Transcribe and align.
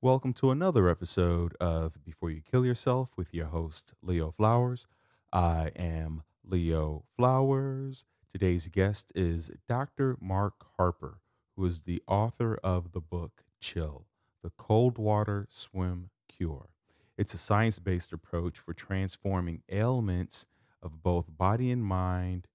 Welcome 0.00 0.32
to 0.34 0.52
another 0.52 0.88
episode 0.88 1.56
of 1.60 2.04
Before 2.04 2.30
You 2.30 2.40
Kill 2.40 2.64
Yourself 2.64 3.10
with 3.16 3.34
your 3.34 3.46
host, 3.46 3.94
Leo 4.00 4.30
Flowers. 4.30 4.86
I 5.32 5.72
am 5.74 6.22
Leo 6.44 7.02
Flowers. 7.16 8.04
Today's 8.30 8.68
guest 8.68 9.10
is 9.16 9.50
Dr. 9.68 10.16
Mark 10.20 10.54
Harper, 10.76 11.18
who 11.56 11.64
is 11.64 11.80
the 11.80 12.00
author 12.06 12.60
of 12.62 12.92
the 12.92 13.00
book 13.00 13.42
Chill 13.60 14.06
The 14.40 14.50
Cold 14.50 14.98
Water 14.98 15.48
Swim 15.48 16.10
Cure. 16.28 16.68
It's 17.16 17.34
a 17.34 17.38
science 17.38 17.80
based 17.80 18.12
approach 18.12 18.56
for 18.56 18.72
transforming 18.72 19.62
ailments 19.68 20.46
of 20.80 21.02
both 21.02 21.36
body 21.36 21.72
and 21.72 21.82
mind 21.82 22.46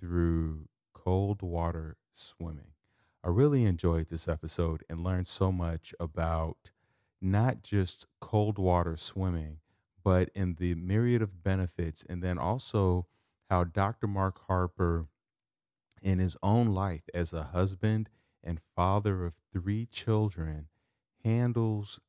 through 0.00 0.66
cold 0.94 1.42
water 1.42 1.96
swimming. 2.12 2.72
I 3.22 3.28
really 3.28 3.64
enjoyed 3.66 4.08
this 4.08 4.26
episode 4.26 4.82
and 4.90 5.04
learned 5.04 5.28
so 5.28 5.52
much 5.52 5.94
about 6.00 6.72
not 7.20 7.62
just 7.62 8.06
cold 8.20 8.58
water 8.58 8.96
swimming, 8.96 9.58
but 10.04 10.30
in 10.34 10.54
the 10.54 10.74
myriad 10.74 11.22
of 11.22 11.42
benefits, 11.42 12.04
and 12.08 12.22
then 12.22 12.38
also 12.38 13.06
how 13.50 13.64
Dr. 13.64 14.06
Mark 14.06 14.46
Harper, 14.46 15.06
in 16.02 16.18
his 16.18 16.36
own 16.42 16.68
life 16.68 17.02
as 17.12 17.32
a 17.32 17.44
husband 17.44 18.08
and 18.42 18.60
father 18.76 19.24
of 19.24 19.40
three 19.52 19.86
children, 19.86 20.68
handles 21.24 22.00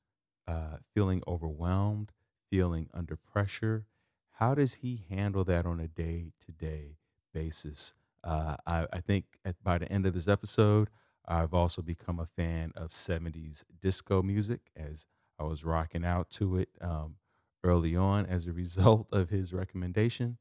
uh, 0.47 0.77
feeling 0.93 1.23
overwhelmed, 1.27 2.11
feeling 2.49 2.89
under 2.93 3.15
pressure. 3.15 3.85
How 4.33 4.55
does 4.55 4.75
he 4.75 5.03
handle 5.09 5.43
that 5.45 5.65
on 5.65 5.79
a 5.79 5.87
day 5.87 6.31
to 6.45 6.51
day 6.51 6.97
basis? 7.33 7.93
Uh, 8.23 8.55
I, 8.65 8.87
I, 8.91 8.99
think 8.99 9.25
at, 9.45 9.61
by 9.63 9.77
the 9.77 9.91
end 9.91 10.05
of 10.05 10.13
this 10.13 10.27
episode, 10.27 10.89
I've 11.29 11.53
also 11.53 11.81
become 11.83 12.19
a 12.19 12.27
fan 12.27 12.73
of 12.75 12.93
70s 12.93 13.65
disco 13.81 14.23
music 14.23 14.71
as 14.75 15.05
I 15.39 15.43
was 15.43 15.65
rocking 15.65 16.05
out 16.05 16.29
to 16.31 16.57
it 16.57 16.69
um, 16.81 17.17
early 17.63 17.95
on 17.95 18.25
as 18.25 18.47
a 18.47 18.53
result 18.63 19.07
of 19.13 19.29
his 19.29 19.53
recommendation. 19.53 20.39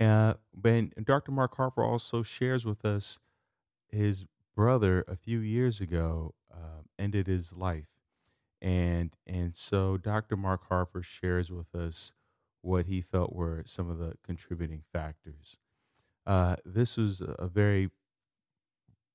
Uh, 0.00 0.34
but 0.54 1.04
Dr. 1.04 1.32
Mark 1.32 1.56
Harper 1.56 1.84
also 1.84 2.22
shares 2.22 2.66
with 2.66 2.84
us 2.84 3.18
his 3.88 4.26
brother 4.56 5.04
a 5.08 5.16
few 5.16 5.40
years 5.40 5.80
ago 5.80 6.34
uh, 6.52 6.82
ended 6.98 7.26
his 7.26 7.52
life. 7.52 7.90
And, 8.62 9.12
and 9.26 9.56
so 9.56 9.96
Dr. 9.96 10.36
Mark 10.36 10.68
Harper 10.68 11.02
shares 11.02 11.52
with 11.52 11.74
us 11.74 12.12
what 12.62 12.86
he 12.86 13.00
felt 13.00 13.34
were 13.34 13.62
some 13.66 13.90
of 13.90 13.98
the 13.98 14.14
contributing 14.24 14.82
factors. 14.92 15.58
Uh, 16.26 16.56
this 16.64 16.96
was 16.96 17.22
a 17.22 17.48
very 17.48 17.90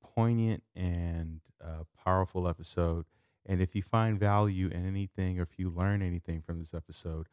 poignant 0.04 0.64
and 0.76 1.42
uh, 1.64 1.84
powerful 2.04 2.48
episode. 2.48 3.06
And 3.46 3.62
if 3.62 3.76
you 3.76 3.82
find 3.82 4.20
value 4.20 4.68
in 4.68 4.86
anything 4.86 5.40
or 5.40 5.44
if 5.44 5.58
you 5.58 5.70
learn 5.70 6.02
anything 6.02 6.42
from 6.42 6.60
this 6.60 6.74
episode, 6.74 7.28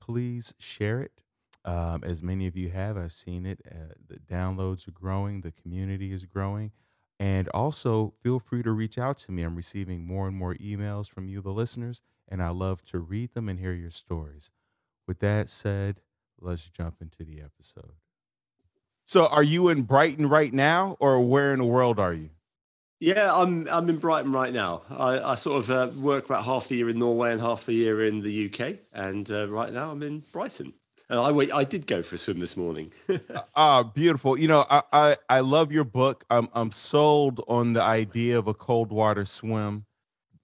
please 0.00 0.54
share 0.58 1.00
it. 1.00 1.22
Um, 1.64 2.02
as 2.04 2.22
many 2.22 2.46
of 2.46 2.56
you 2.56 2.70
have, 2.70 2.96
I've 2.96 3.12
seen 3.12 3.44
it. 3.44 3.60
Uh, 3.70 3.94
the 4.08 4.18
downloads 4.18 4.88
are 4.88 4.92
growing, 4.92 5.42
the 5.42 5.52
community 5.52 6.12
is 6.12 6.24
growing. 6.24 6.72
And 7.18 7.48
also, 7.48 8.14
feel 8.22 8.38
free 8.38 8.62
to 8.62 8.72
reach 8.72 8.96
out 8.96 9.18
to 9.18 9.32
me. 9.32 9.42
I'm 9.42 9.54
receiving 9.54 10.06
more 10.06 10.26
and 10.26 10.34
more 10.34 10.54
emails 10.54 11.06
from 11.06 11.28
you, 11.28 11.42
the 11.42 11.50
listeners, 11.50 12.00
and 12.26 12.42
I 12.42 12.48
love 12.48 12.82
to 12.84 12.98
read 12.98 13.34
them 13.34 13.46
and 13.46 13.58
hear 13.58 13.74
your 13.74 13.90
stories. 13.90 14.50
With 15.06 15.18
that 15.18 15.50
said, 15.50 16.00
let's 16.40 16.64
jump 16.64 17.02
into 17.02 17.22
the 17.22 17.42
episode. 17.42 17.96
So, 19.10 19.26
are 19.26 19.42
you 19.42 19.70
in 19.70 19.82
Brighton 19.82 20.28
right 20.28 20.52
now, 20.54 20.96
or 21.00 21.20
where 21.20 21.52
in 21.52 21.58
the 21.58 21.64
world 21.64 21.98
are 21.98 22.12
you? 22.14 22.30
Yeah, 23.00 23.34
I'm 23.34 23.66
I'm 23.68 23.88
in 23.88 23.96
Brighton 23.96 24.30
right 24.30 24.52
now. 24.52 24.82
I, 24.88 25.32
I 25.32 25.34
sort 25.34 25.64
of 25.64 25.68
uh, 25.68 25.90
work 26.00 26.26
about 26.26 26.44
half 26.44 26.68
the 26.68 26.76
year 26.76 26.88
in 26.88 27.00
Norway 27.00 27.32
and 27.32 27.40
half 27.40 27.66
the 27.66 27.72
year 27.72 28.04
in 28.04 28.22
the 28.22 28.46
UK, 28.46 28.76
and 28.92 29.28
uh, 29.28 29.50
right 29.50 29.72
now 29.72 29.90
I'm 29.90 30.04
in 30.04 30.22
Brighton. 30.30 30.74
And 31.08 31.18
I 31.18 31.32
wait, 31.32 31.52
I 31.52 31.64
did 31.64 31.88
go 31.88 32.04
for 32.04 32.14
a 32.14 32.18
swim 32.18 32.38
this 32.38 32.56
morning. 32.56 32.92
Ah, 33.56 33.82
beautiful. 33.82 34.38
You 34.38 34.46
know, 34.46 34.64
I, 34.70 34.82
I 34.92 35.16
I 35.28 35.40
love 35.40 35.72
your 35.72 35.82
book. 35.82 36.24
I'm 36.30 36.48
I'm 36.54 36.70
sold 36.70 37.42
on 37.48 37.72
the 37.72 37.82
idea 37.82 38.38
of 38.38 38.46
a 38.46 38.54
cold 38.54 38.92
water 38.92 39.24
swim, 39.24 39.86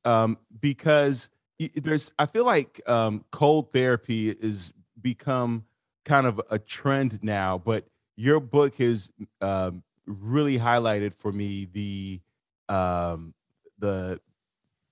um, 0.04 0.38
because 0.60 1.28
there's 1.76 2.10
I 2.18 2.26
feel 2.26 2.44
like 2.44 2.80
um, 2.88 3.26
cold 3.30 3.70
therapy 3.70 4.30
is 4.30 4.72
become 5.00 5.66
kind 6.04 6.26
of 6.26 6.40
a 6.50 6.58
trend 6.58 7.20
now, 7.22 7.58
but 7.58 7.86
your 8.16 8.40
book 8.40 8.76
has 8.76 9.10
um, 9.40 9.82
really 10.06 10.58
highlighted 10.58 11.14
for 11.14 11.32
me 11.32 11.66
the 11.72 12.20
um, 12.68 13.34
the 13.78 14.20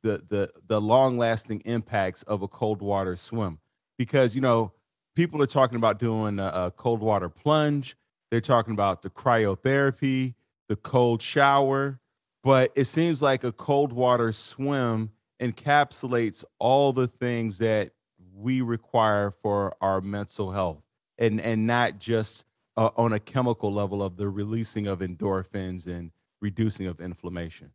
the 0.02 0.22
the 0.28 0.50
the 0.66 0.80
long 0.80 1.18
lasting 1.18 1.60
impacts 1.64 2.22
of 2.24 2.42
a 2.42 2.48
cold 2.48 2.82
water 2.82 3.16
swim. 3.16 3.58
Because 3.98 4.34
you 4.34 4.40
know 4.40 4.72
people 5.14 5.42
are 5.42 5.46
talking 5.46 5.76
about 5.76 5.98
doing 5.98 6.38
a, 6.38 6.46
a 6.54 6.72
cold 6.76 7.00
water 7.00 7.28
plunge. 7.28 7.96
They're 8.30 8.40
talking 8.40 8.72
about 8.72 9.02
the 9.02 9.10
cryotherapy 9.10 10.34
the 10.68 10.76
cold 10.76 11.22
shower. 11.22 12.00
But 12.42 12.72
it 12.74 12.84
seems 12.84 13.22
like 13.22 13.42
a 13.42 13.52
cold 13.52 13.92
water 13.92 14.32
swim 14.32 15.12
encapsulates 15.40 16.44
all 16.58 16.92
the 16.92 17.08
things 17.08 17.58
that 17.58 17.92
we 18.34 18.60
require 18.60 19.30
for 19.30 19.74
our 19.80 20.00
mental 20.00 20.50
health. 20.50 20.82
And 21.16 21.40
and 21.40 21.66
not 21.66 21.98
just 21.98 22.44
uh, 22.76 22.90
on 22.96 23.12
a 23.12 23.20
chemical 23.20 23.72
level 23.72 24.02
of 24.02 24.16
the 24.16 24.28
releasing 24.28 24.86
of 24.86 25.00
endorphins 25.00 25.86
and 25.86 26.10
reducing 26.40 26.86
of 26.86 27.00
inflammation. 27.00 27.70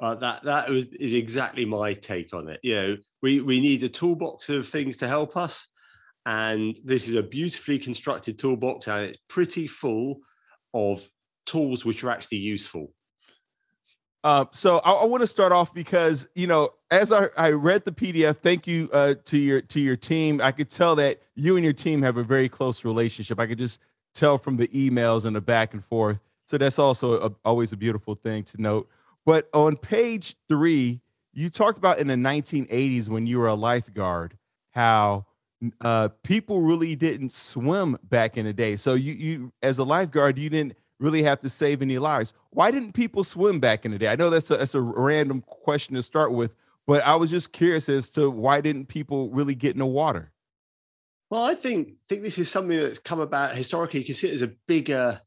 Uh, 0.00 0.14
that 0.14 0.44
that 0.44 0.68
was, 0.68 0.86
is 1.00 1.14
exactly 1.14 1.64
my 1.64 1.92
take 1.92 2.32
on 2.32 2.48
it. 2.48 2.60
You 2.62 2.74
know, 2.74 2.96
we 3.20 3.40
we 3.40 3.60
need 3.60 3.82
a 3.82 3.88
toolbox 3.88 4.48
of 4.48 4.68
things 4.68 4.96
to 4.96 5.08
help 5.08 5.36
us, 5.36 5.66
and 6.24 6.78
this 6.84 7.08
is 7.08 7.16
a 7.16 7.22
beautifully 7.22 7.78
constructed 7.78 8.38
toolbox, 8.38 8.86
and 8.86 9.06
it's 9.06 9.18
pretty 9.28 9.66
full 9.66 10.20
of 10.72 11.08
tools 11.46 11.84
which 11.84 12.04
are 12.04 12.10
actually 12.10 12.38
useful. 12.38 12.92
Uh, 14.22 14.44
so 14.52 14.78
I, 14.84 14.92
I 14.92 15.04
want 15.06 15.22
to 15.22 15.26
start 15.26 15.52
off 15.52 15.74
because 15.74 16.28
you 16.36 16.46
know, 16.46 16.70
as 16.92 17.10
I, 17.10 17.26
I 17.36 17.50
read 17.50 17.84
the 17.84 17.92
PDF, 17.92 18.36
thank 18.36 18.68
you 18.68 18.88
uh, 18.92 19.14
to 19.24 19.38
your 19.38 19.60
to 19.62 19.80
your 19.80 19.96
team. 19.96 20.40
I 20.40 20.52
could 20.52 20.70
tell 20.70 20.94
that 20.96 21.22
you 21.34 21.56
and 21.56 21.64
your 21.64 21.72
team 21.72 22.02
have 22.02 22.16
a 22.16 22.22
very 22.22 22.48
close 22.48 22.84
relationship. 22.84 23.40
I 23.40 23.46
could 23.46 23.58
just 23.58 23.80
tell 24.18 24.38
from 24.38 24.56
the 24.56 24.68
emails 24.68 25.24
and 25.24 25.36
the 25.36 25.40
back 25.40 25.72
and 25.72 25.84
forth. 25.84 26.20
So 26.44 26.58
that's 26.58 26.78
also 26.78 27.20
a, 27.26 27.32
always 27.44 27.72
a 27.72 27.76
beautiful 27.76 28.14
thing 28.14 28.42
to 28.44 28.60
note. 28.60 28.88
But 29.24 29.48
on 29.52 29.76
page 29.76 30.36
three, 30.48 31.00
you 31.32 31.50
talked 31.50 31.78
about 31.78 31.98
in 31.98 32.06
the 32.06 32.14
1980s 32.14 33.08
when 33.08 33.26
you 33.26 33.38
were 33.38 33.48
a 33.48 33.54
lifeguard 33.54 34.36
how 34.70 35.26
uh, 35.80 36.08
people 36.22 36.62
really 36.62 36.96
didn't 36.96 37.32
swim 37.32 37.98
back 38.02 38.36
in 38.36 38.44
the 38.44 38.52
day. 38.52 38.76
So 38.76 38.94
you, 38.94 39.12
you, 39.12 39.52
as 39.62 39.78
a 39.78 39.84
lifeguard, 39.84 40.38
you 40.38 40.48
didn't 40.50 40.74
really 40.98 41.22
have 41.22 41.40
to 41.40 41.48
save 41.48 41.82
any 41.82 41.98
lives. 41.98 42.32
Why 42.50 42.70
didn't 42.70 42.92
people 42.92 43.24
swim 43.24 43.60
back 43.60 43.84
in 43.84 43.92
the 43.92 43.98
day? 43.98 44.08
I 44.08 44.16
know 44.16 44.30
that's 44.30 44.50
a, 44.50 44.56
that's 44.56 44.74
a 44.74 44.80
random 44.80 45.42
question 45.46 45.94
to 45.94 46.02
start 46.02 46.32
with, 46.32 46.54
but 46.86 47.04
I 47.04 47.16
was 47.16 47.30
just 47.30 47.52
curious 47.52 47.88
as 47.88 48.10
to 48.10 48.30
why 48.30 48.60
didn't 48.60 48.86
people 48.86 49.30
really 49.30 49.54
get 49.54 49.72
in 49.72 49.78
the 49.78 49.86
water? 49.86 50.32
Well, 51.30 51.44
I 51.44 51.54
think 51.54 51.90
think 52.08 52.22
this 52.22 52.38
is 52.38 52.50
something 52.50 52.78
that's 52.78 52.98
come 52.98 53.20
about 53.20 53.54
historically. 53.54 54.00
You 54.00 54.06
can 54.06 54.14
see 54.14 54.28
it 54.28 54.34
as 54.34 54.42
a 54.42 54.54
bigger, 54.66 55.20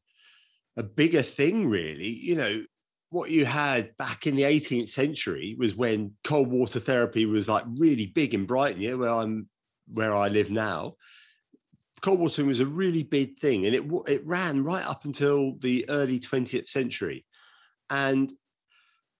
a 0.76 0.82
bigger 0.82 1.22
thing, 1.22 1.68
really. 1.68 2.08
You 2.08 2.36
know, 2.36 2.64
what 3.10 3.30
you 3.30 3.44
had 3.44 3.96
back 3.98 4.26
in 4.26 4.34
the 4.36 4.42
18th 4.42 4.88
century 4.88 5.54
was 5.58 5.76
when 5.76 6.12
cold 6.24 6.48
water 6.48 6.80
therapy 6.80 7.26
was 7.26 7.48
like 7.48 7.64
really 7.76 8.06
big 8.06 8.34
in 8.34 8.46
Brighton, 8.46 8.80
yeah, 8.80 8.94
where 8.94 9.10
I'm 9.10 9.48
where 9.92 10.14
I 10.14 10.28
live 10.28 10.50
now. 10.50 10.94
Cold 12.00 12.18
water 12.18 12.44
was 12.44 12.60
a 12.60 12.66
really 12.66 13.04
big 13.04 13.38
thing, 13.38 13.66
and 13.66 13.74
it 13.74 13.84
it 14.08 14.26
ran 14.26 14.64
right 14.64 14.84
up 14.84 15.04
until 15.04 15.56
the 15.58 15.88
early 15.88 16.18
20th 16.18 16.68
century, 16.68 17.24
and 17.90 18.32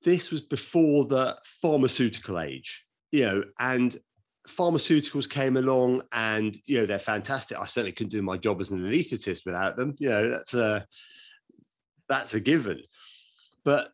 this 0.03 0.31
was 0.31 0.41
before 0.41 1.05
the 1.05 1.39
pharmaceutical 1.61 2.41
age, 2.41 2.85
you 3.13 3.25
know, 3.25 3.45
and 3.61 3.97
pharmaceuticals 4.49 5.29
came 5.29 5.57
along, 5.57 6.03
and 6.13 6.57
you 6.67 6.81
know 6.81 6.87
they're 6.87 6.99
fantastic. 6.99 7.59
I 7.59 7.67
certainly 7.67 7.93
couldn't 7.93 8.13
do 8.13 8.23
my 8.23 8.37
job 8.37 8.61
as 8.61 8.71
an 8.71 8.83
anaesthetist 8.83 9.45
without 9.45 9.77
them. 9.77 9.95
You 9.99 10.11
know, 10.11 10.31
that's 10.31 10.55
a 10.55 10.87
that's 12.09 12.35
a 12.35 12.41
given. 12.41 12.83
But 13.65 13.91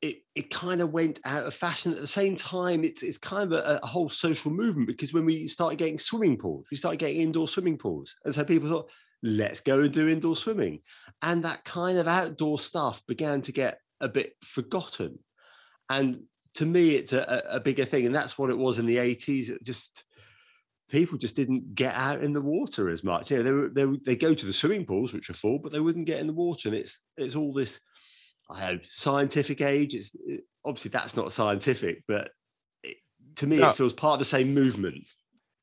it, 0.00 0.22
it 0.34 0.50
kind 0.50 0.80
of 0.80 0.92
went 0.92 1.20
out 1.24 1.44
of 1.44 1.54
fashion. 1.54 1.92
At 1.92 1.98
the 1.98 2.06
same 2.06 2.36
time 2.36 2.84
it's, 2.84 3.02
it's 3.02 3.18
kind 3.18 3.52
of 3.52 3.58
a, 3.58 3.80
a, 3.82 3.86
whole 3.86 4.08
social 4.08 4.50
movement 4.50 4.86
because 4.86 5.12
when 5.12 5.24
we 5.24 5.46
started 5.46 5.78
getting 5.78 5.98
swimming 5.98 6.38
pools 6.38 6.66
we 6.70 6.76
started 6.76 7.00
getting 7.00 7.20
indoor 7.20 7.48
swimming 7.48 7.76
pools. 7.76 8.14
And 8.24 8.34
so 8.34 8.44
people 8.44 8.68
thought 8.68 8.90
let's 9.22 9.60
go 9.60 9.80
and 9.80 9.92
do 9.92 10.08
indoor 10.08 10.36
swimming. 10.36 10.80
And 11.22 11.44
that 11.44 11.64
kind 11.64 11.98
of 11.98 12.06
outdoor 12.06 12.58
stuff 12.58 13.04
began 13.06 13.42
to 13.42 13.52
get 13.52 13.80
a 14.00 14.08
bit 14.08 14.34
forgotten. 14.42 15.18
And 15.90 16.22
to 16.58 16.66
me 16.66 16.90
it's 16.90 17.12
a, 17.12 17.42
a 17.48 17.60
bigger 17.60 17.84
thing 17.84 18.06
and 18.06 18.14
that's 18.14 18.38
what 18.38 18.50
it 18.50 18.58
was 18.58 18.78
in 18.78 18.86
the 18.86 18.96
80s 18.96 19.50
it 19.50 19.62
just 19.64 20.04
people 20.88 21.18
just 21.18 21.36
didn't 21.36 21.74
get 21.74 21.94
out 21.94 22.22
in 22.22 22.32
the 22.32 22.40
water 22.40 22.88
as 22.88 23.04
much. 23.04 23.30
Yeah, 23.30 23.42
they, 23.42 23.52
were, 23.52 23.68
they 23.68 23.84
they 23.84 24.16
go 24.16 24.34
to 24.34 24.46
the 24.46 24.52
swimming 24.52 24.84
pools, 24.84 25.12
which 25.12 25.30
are 25.30 25.34
full, 25.34 25.58
but 25.58 25.72
they 25.72 25.80
wouldn't 25.80 26.06
get 26.06 26.20
in 26.20 26.26
the 26.26 26.32
water. 26.32 26.68
And 26.68 26.76
it's 26.76 27.00
it's 27.16 27.34
all 27.34 27.52
this 27.52 27.80
I 28.50 28.60
have 28.60 28.84
scientific 28.84 29.60
age. 29.60 29.94
It's 29.94 30.16
it, 30.26 30.44
obviously 30.64 30.90
that's 30.90 31.16
not 31.16 31.32
scientific, 31.32 32.02
but 32.08 32.30
it, 32.82 32.96
to 33.36 33.46
me, 33.46 33.58
no. 33.58 33.68
it 33.68 33.76
feels 33.76 33.92
part 33.92 34.14
of 34.14 34.18
the 34.18 34.24
same 34.24 34.54
movement. 34.54 35.08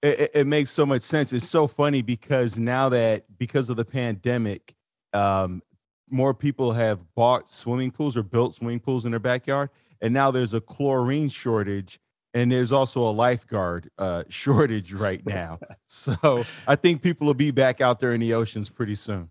It, 0.01 0.31
it, 0.35 0.47
makes 0.47 0.69
so 0.69 0.85
much 0.85 1.01
sense. 1.01 1.33
It's 1.33 1.49
so 1.49 1.65
funny 1.65 2.03
because 2.03 2.59
now 2.59 2.89
that 2.89 3.25
because 3.39 3.71
of 3.71 3.77
the 3.77 3.85
pandemic, 3.85 4.75
um, 5.13 5.63
more 6.11 6.35
people 6.35 6.73
have 6.73 6.99
bought 7.15 7.49
swimming 7.49 7.89
pools 7.89 8.15
or 8.15 8.21
built 8.21 8.53
swimming 8.53 8.79
pools 8.79 9.05
in 9.05 9.11
their 9.11 9.19
backyard, 9.19 9.71
and 10.01 10.13
now 10.13 10.31
there's 10.31 10.53
a 10.53 10.61
chlorine 10.61 11.29
shortage 11.29 11.99
and 12.33 12.51
there's 12.51 12.71
also 12.71 13.01
a 13.01 13.09
lifeguard 13.11 13.89
uh, 13.97 14.23
shortage 14.29 14.93
right 14.93 15.25
now. 15.25 15.59
so 15.85 16.43
I 16.67 16.75
think 16.75 17.01
people 17.01 17.27
will 17.27 17.33
be 17.33 17.51
back 17.51 17.81
out 17.81 17.99
there 17.99 18.13
in 18.13 18.19
the 18.19 18.33
oceans 18.33 18.69
pretty 18.69 18.95
soon. 18.95 19.29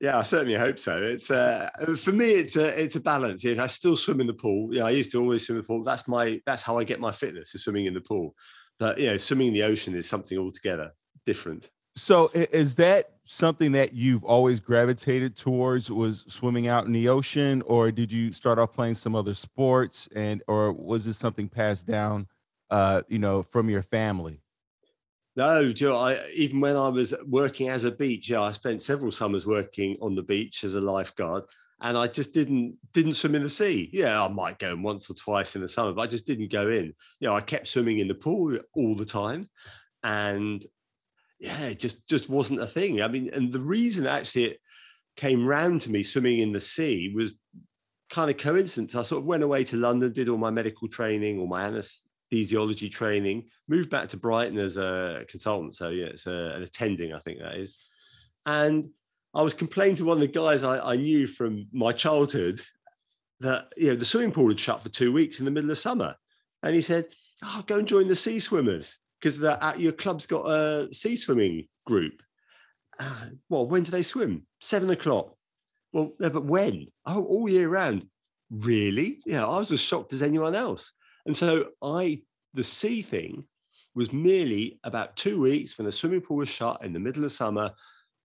Yeah, 0.00 0.18
I 0.18 0.22
certainly 0.22 0.54
hope 0.54 0.78
so. 0.78 1.02
It's 1.02 1.30
uh, 1.30 1.70
for 1.96 2.12
me, 2.12 2.26
it's 2.26 2.56
a 2.56 2.78
it's 2.80 2.96
a 2.96 3.00
balance. 3.00 3.42
Yeah, 3.42 3.62
I 3.62 3.66
still 3.66 3.96
swim 3.96 4.20
in 4.20 4.26
the 4.26 4.34
pool. 4.34 4.74
Yeah, 4.74 4.84
I 4.84 4.90
used 4.90 5.12
to 5.12 5.20
always 5.20 5.46
swim 5.46 5.56
in 5.56 5.62
the 5.62 5.66
pool. 5.66 5.82
That's 5.82 6.06
my 6.06 6.42
that's 6.44 6.60
how 6.62 6.78
I 6.78 6.84
get 6.84 7.00
my 7.00 7.12
fitness 7.12 7.54
is 7.54 7.64
swimming 7.64 7.86
in 7.86 7.94
the 7.94 8.02
pool. 8.02 8.34
But 8.78 8.98
you 8.98 9.06
know, 9.06 9.16
swimming 9.16 9.48
in 9.48 9.54
the 9.54 9.62
ocean 9.62 9.94
is 9.94 10.08
something 10.08 10.36
altogether 10.36 10.92
different. 11.24 11.70
So 11.96 12.30
is 12.34 12.76
that 12.76 13.10
something 13.24 13.72
that 13.72 13.92
you've 13.94 14.24
always 14.24 14.60
gravitated 14.60 15.36
towards 15.36 15.90
was 15.90 16.24
swimming 16.28 16.68
out 16.68 16.84
in 16.84 16.92
the 16.92 17.08
ocean 17.08 17.62
or 17.62 17.90
did 17.90 18.12
you 18.12 18.32
start 18.32 18.58
off 18.58 18.72
playing 18.72 18.94
some 18.94 19.14
other 19.14 19.34
sports 19.34 20.08
and 20.14 20.42
or 20.46 20.72
was 20.72 21.06
this 21.06 21.16
something 21.16 21.48
passed 21.48 21.86
down 21.86 22.26
uh 22.70 23.00
you 23.08 23.18
know 23.18 23.42
from 23.42 23.70
your 23.70 23.80
family 23.80 24.42
no 25.36 25.60
Leo, 25.62 25.96
I 25.96 26.18
even 26.34 26.60
when 26.60 26.76
I 26.76 26.88
was 26.88 27.14
working 27.26 27.70
as 27.70 27.84
a 27.84 27.90
beach 27.90 28.28
yeah 28.28 28.42
I 28.42 28.52
spent 28.52 28.82
several 28.82 29.10
summers 29.10 29.46
working 29.46 29.96
on 30.02 30.14
the 30.14 30.22
beach 30.22 30.62
as 30.62 30.74
a 30.74 30.80
lifeguard 30.82 31.44
and 31.80 31.96
I 31.96 32.06
just 32.06 32.32
didn't 32.32 32.76
didn't 32.92 33.12
swim 33.12 33.34
in 33.34 33.42
the 33.42 33.48
sea. 33.48 33.90
Yeah, 33.92 34.24
I 34.24 34.28
might 34.28 34.58
go 34.58 34.72
in 34.72 34.82
once 34.82 35.10
or 35.10 35.14
twice 35.14 35.54
in 35.54 35.60
the 35.60 35.68
summer, 35.68 35.92
but 35.92 36.02
I 36.02 36.06
just 36.06 36.26
didn't 36.26 36.50
go 36.50 36.68
in. 36.68 36.94
You 37.20 37.28
know, 37.28 37.34
I 37.34 37.40
kept 37.40 37.68
swimming 37.68 37.98
in 37.98 38.08
the 38.08 38.14
pool 38.14 38.58
all 38.74 38.94
the 38.94 39.04
time, 39.04 39.50
and 40.02 40.64
yeah, 41.44 41.66
it 41.66 41.78
just 41.78 42.06
just 42.08 42.30
wasn't 42.30 42.60
a 42.60 42.66
thing. 42.66 43.02
I 43.02 43.08
mean, 43.08 43.28
and 43.32 43.52
the 43.52 43.60
reason 43.60 44.06
actually 44.06 44.44
it 44.44 44.60
came 45.16 45.46
round 45.46 45.82
to 45.82 45.90
me 45.90 46.02
swimming 46.02 46.38
in 46.38 46.52
the 46.52 46.60
sea 46.60 47.12
was 47.14 47.38
kind 48.10 48.30
of 48.30 48.38
coincidence. 48.38 48.94
I 48.94 49.02
sort 49.02 49.20
of 49.20 49.26
went 49.26 49.42
away 49.42 49.62
to 49.64 49.76
London, 49.76 50.12
did 50.12 50.28
all 50.28 50.38
my 50.38 50.50
medical 50.50 50.88
training, 50.88 51.38
all 51.38 51.46
my 51.46 51.68
anesthesiology 51.68 52.90
training, 52.90 53.44
moved 53.68 53.90
back 53.90 54.08
to 54.08 54.16
Brighton 54.16 54.58
as 54.58 54.78
a 54.78 55.24
consultant. 55.28 55.76
So 55.76 55.90
yeah, 55.90 56.06
it's 56.06 56.26
a, 56.26 56.54
an 56.56 56.62
attending, 56.62 57.12
I 57.12 57.18
think 57.18 57.40
that 57.40 57.56
is. 57.56 57.76
And 58.46 58.86
I 59.34 59.42
was 59.42 59.52
complaining 59.52 59.96
to 59.96 60.04
one 60.06 60.16
of 60.16 60.22
the 60.22 60.28
guys 60.28 60.64
I, 60.64 60.92
I 60.92 60.96
knew 60.96 61.26
from 61.26 61.66
my 61.72 61.92
childhood 61.92 62.58
that 63.40 63.70
you 63.76 63.88
know 63.88 63.96
the 63.96 64.04
swimming 64.04 64.32
pool 64.32 64.48
had 64.48 64.58
shut 64.58 64.82
for 64.82 64.88
two 64.88 65.12
weeks 65.12 65.40
in 65.40 65.44
the 65.44 65.50
middle 65.50 65.70
of 65.70 65.76
summer, 65.76 66.14
and 66.62 66.74
he 66.74 66.80
said, 66.80 67.04
"Oh, 67.42 67.62
go 67.66 67.78
and 67.80 67.88
join 67.88 68.08
the 68.08 68.14
sea 68.14 68.38
swimmers." 68.38 68.96
Because 69.24 69.38
that 69.38 69.58
at 69.62 69.80
your 69.80 69.92
club's 69.92 70.26
got 70.26 70.50
a 70.50 70.86
sea 70.92 71.16
swimming 71.16 71.66
group. 71.86 72.22
Uh, 72.98 73.28
well, 73.48 73.66
when 73.66 73.82
do 73.82 73.90
they 73.90 74.02
swim? 74.02 74.42
Seven 74.60 74.90
o'clock. 74.90 75.34
Well, 75.94 76.12
but 76.18 76.44
when? 76.44 76.88
Oh, 77.06 77.24
all 77.24 77.48
year 77.48 77.70
round. 77.70 78.04
Really? 78.50 79.20
Yeah, 79.24 79.46
I 79.46 79.56
was 79.56 79.72
as 79.72 79.80
shocked 79.80 80.12
as 80.12 80.20
anyone 80.20 80.54
else. 80.54 80.92
And 81.24 81.34
so 81.34 81.70
I, 81.80 82.20
the 82.52 82.62
sea 82.62 83.00
thing 83.00 83.46
was 83.94 84.12
merely 84.12 84.78
about 84.84 85.16
two 85.16 85.40
weeks 85.40 85.78
when 85.78 85.86
the 85.86 85.92
swimming 85.92 86.20
pool 86.20 86.36
was 86.36 86.50
shut 86.50 86.84
in 86.84 86.92
the 86.92 87.00
middle 87.00 87.24
of 87.24 87.32
summer, 87.32 87.70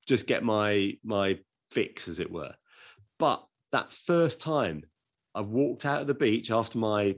just 0.06 0.28
get 0.28 0.44
my 0.44 0.98
my 1.02 1.40
fix, 1.72 2.10
as 2.10 2.20
it 2.20 2.30
were. 2.30 2.54
But 3.20 3.42
that 3.72 3.94
first 3.94 4.42
time 4.42 4.84
I 5.36 5.42
walked 5.42 5.86
out 5.86 6.02
of 6.02 6.08
the 6.08 6.16
beach 6.16 6.52
after 6.52 6.78
my 6.78 7.16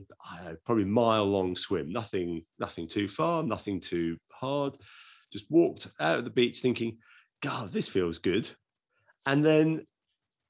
probably 0.64 0.84
mile 0.84 1.24
long 1.24 1.56
swim, 1.56 1.90
nothing, 1.90 2.44
nothing 2.58 2.86
too 2.86 3.08
far, 3.08 3.42
nothing 3.42 3.80
too 3.80 4.18
hard. 4.32 4.76
Just 5.32 5.50
walked 5.50 5.88
out 5.98 6.18
of 6.18 6.24
the 6.24 6.30
beach 6.30 6.60
thinking, 6.60 6.98
God, 7.40 7.72
this 7.72 7.88
feels 7.88 8.18
good. 8.18 8.50
And 9.24 9.44
then 9.44 9.86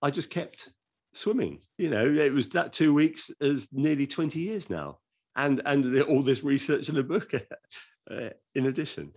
I 0.02 0.10
just 0.10 0.30
kept 0.30 0.70
swimming. 1.12 1.60
You 1.78 1.90
know, 1.90 2.04
it 2.04 2.32
was 2.32 2.48
that 2.50 2.72
two 2.72 2.92
weeks 2.92 3.30
as 3.40 3.68
nearly 3.72 4.06
20 4.06 4.40
years 4.40 4.68
now. 4.68 4.98
And 5.36 5.62
and 5.64 6.02
all 6.02 6.22
this 6.22 6.44
research 6.44 6.90
in 6.90 6.94
the 6.94 7.04
book 7.04 7.32
uh, 8.10 8.30
in 8.54 8.66
addition. 8.66 9.12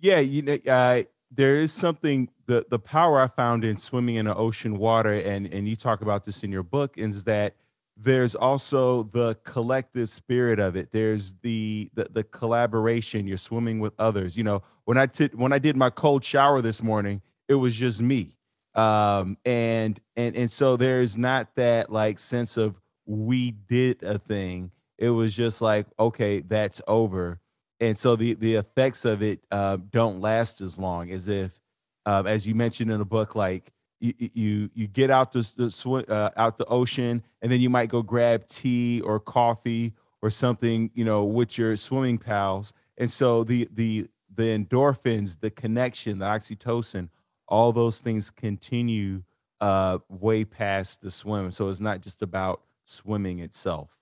Yeah, 0.00 0.20
you 0.20 0.42
know, 0.42 0.58
uh, 0.66 1.02
there 1.30 1.56
is 1.56 1.72
something 1.72 2.28
the 2.46 2.64
the 2.68 2.78
power 2.78 3.20
I 3.20 3.26
found 3.26 3.64
in 3.64 3.76
swimming 3.76 4.16
in 4.16 4.26
the 4.26 4.34
ocean 4.34 4.78
water, 4.78 5.12
and 5.12 5.46
and 5.52 5.68
you 5.68 5.76
talk 5.76 6.00
about 6.00 6.24
this 6.24 6.42
in 6.42 6.50
your 6.50 6.62
book, 6.62 6.96
is 6.96 7.24
that 7.24 7.54
there's 7.96 8.34
also 8.34 9.02
the 9.02 9.36
collective 9.44 10.08
spirit 10.08 10.60
of 10.60 10.76
it. 10.76 10.90
There's 10.92 11.34
the 11.42 11.90
the, 11.94 12.06
the 12.10 12.24
collaboration. 12.24 13.26
You're 13.26 13.36
swimming 13.36 13.80
with 13.80 13.92
others. 13.98 14.36
You 14.36 14.44
know, 14.44 14.62
when 14.84 14.96
I 14.96 15.06
t- 15.06 15.30
when 15.34 15.52
I 15.52 15.58
did 15.58 15.76
my 15.76 15.90
cold 15.90 16.24
shower 16.24 16.62
this 16.62 16.82
morning, 16.82 17.22
it 17.48 17.56
was 17.56 17.74
just 17.74 18.00
me, 18.00 18.36
um, 18.74 19.36
and 19.44 20.00
and 20.16 20.36
and 20.36 20.50
so 20.50 20.76
there's 20.76 21.16
not 21.16 21.54
that 21.56 21.90
like 21.92 22.18
sense 22.18 22.56
of 22.56 22.80
we 23.04 23.50
did 23.50 24.02
a 24.02 24.18
thing. 24.18 24.70
It 24.96 25.10
was 25.10 25.34
just 25.34 25.60
like 25.60 25.86
okay, 25.98 26.40
that's 26.40 26.80
over 26.88 27.40
and 27.80 27.96
so 27.96 28.16
the 28.16 28.34
the 28.34 28.56
effects 28.56 29.04
of 29.04 29.22
it 29.22 29.40
uh, 29.50 29.78
don't 29.90 30.20
last 30.20 30.60
as 30.60 30.78
long 30.78 31.10
as 31.10 31.28
if, 31.28 31.60
um, 32.06 32.26
as 32.26 32.46
you 32.46 32.54
mentioned 32.54 32.90
in 32.90 32.98
the 32.98 33.04
book, 33.04 33.34
like 33.34 33.72
you 34.00 34.12
you, 34.16 34.70
you 34.74 34.86
get 34.86 35.10
out 35.10 35.32
the, 35.32 35.50
the 35.56 35.70
sw- 35.70 36.08
uh, 36.08 36.30
out 36.36 36.58
the 36.58 36.66
ocean, 36.66 37.22
and 37.42 37.52
then 37.52 37.60
you 37.60 37.70
might 37.70 37.88
go 37.88 38.02
grab 38.02 38.46
tea 38.46 39.00
or 39.02 39.20
coffee 39.20 39.94
or 40.22 40.30
something, 40.30 40.90
you 40.94 41.04
know, 41.04 41.24
with 41.24 41.56
your 41.56 41.76
swimming 41.76 42.18
pals, 42.18 42.72
and 42.96 43.10
so 43.10 43.44
the 43.44 43.68
the 43.72 44.08
the 44.34 44.56
endorphins, 44.56 45.40
the 45.40 45.50
connection, 45.50 46.18
the 46.18 46.24
oxytocin, 46.26 47.08
all 47.48 47.72
those 47.72 48.00
things 48.00 48.30
continue 48.30 49.22
uh, 49.60 49.98
way 50.08 50.44
past 50.44 51.00
the 51.00 51.10
swim. 51.10 51.50
So 51.50 51.68
it's 51.68 51.80
not 51.80 52.02
just 52.02 52.22
about 52.22 52.62
swimming 52.84 53.40
itself. 53.40 53.98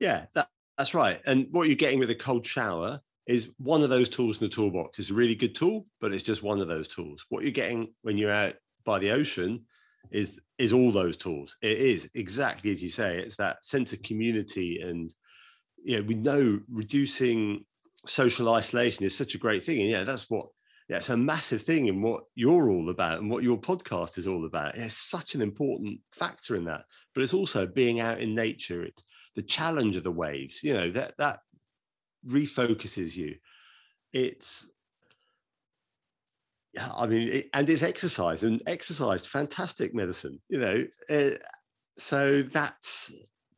Yeah, 0.00 0.26
that, 0.34 0.48
that's 0.78 0.94
right. 0.94 1.20
And 1.26 1.46
what 1.50 1.68
you're 1.68 1.76
getting 1.76 1.98
with 1.98 2.10
a 2.10 2.14
cold 2.14 2.46
shower 2.46 3.00
is 3.26 3.52
one 3.58 3.82
of 3.82 3.90
those 3.90 4.08
tools 4.08 4.40
in 4.40 4.46
the 4.46 4.54
toolbox. 4.54 4.98
It's 4.98 5.10
a 5.10 5.14
really 5.14 5.34
good 5.34 5.54
tool, 5.54 5.86
but 6.00 6.12
it's 6.12 6.22
just 6.22 6.42
one 6.42 6.60
of 6.60 6.68
those 6.68 6.88
tools. 6.88 7.24
What 7.28 7.42
you're 7.42 7.52
getting 7.52 7.92
when 8.02 8.18
you're 8.18 8.30
out 8.30 8.54
by 8.84 8.98
the 8.98 9.10
ocean 9.10 9.64
is 10.10 10.38
is 10.58 10.72
all 10.72 10.92
those 10.92 11.16
tools. 11.16 11.56
It 11.62 11.78
is 11.78 12.10
exactly 12.14 12.70
as 12.70 12.82
you 12.82 12.88
say. 12.88 13.18
It's 13.18 13.36
that 13.36 13.64
sense 13.64 13.92
of 13.92 14.02
community, 14.02 14.80
and 14.82 15.12
you 15.82 15.96
know 15.96 16.02
we 16.02 16.14
know 16.14 16.60
reducing 16.70 17.64
social 18.06 18.52
isolation 18.52 19.04
is 19.04 19.16
such 19.16 19.34
a 19.34 19.38
great 19.38 19.64
thing, 19.64 19.80
and 19.80 19.90
yeah, 19.90 20.04
that's 20.04 20.28
what 20.28 20.46
yeah, 20.88 20.98
it's 20.98 21.08
a 21.08 21.16
massive 21.16 21.62
thing 21.62 21.86
in 21.86 22.02
what 22.02 22.24
you're 22.34 22.70
all 22.70 22.90
about 22.90 23.18
and 23.18 23.30
what 23.30 23.42
your 23.42 23.56
podcast 23.56 24.18
is 24.18 24.26
all 24.26 24.44
about. 24.44 24.76
It's 24.76 24.92
such 24.94 25.34
an 25.34 25.40
important 25.40 25.98
factor 26.12 26.56
in 26.56 26.64
that. 26.66 26.84
But 27.14 27.22
it's 27.22 27.32
also 27.32 27.66
being 27.66 28.00
out 28.00 28.20
in 28.20 28.34
nature. 28.34 28.82
It's 28.82 29.02
the 29.34 29.42
challenge 29.42 29.96
of 29.96 30.04
the 30.04 30.10
waves 30.10 30.62
you 30.62 30.74
know 30.74 30.90
that 30.90 31.14
that 31.18 31.40
refocuses 32.28 33.16
you. 33.16 33.36
It's 34.12 34.70
yeah 36.72 36.88
i 36.96 37.06
mean 37.06 37.44
and 37.52 37.68
it's 37.68 37.82
exercise 37.82 38.42
and 38.42 38.62
exercise 38.66 39.24
fantastic 39.24 39.94
medicine 39.94 40.40
you 40.48 40.58
know 40.58 40.84
uh, 41.08 41.36
so 41.96 42.42
that's 42.42 43.12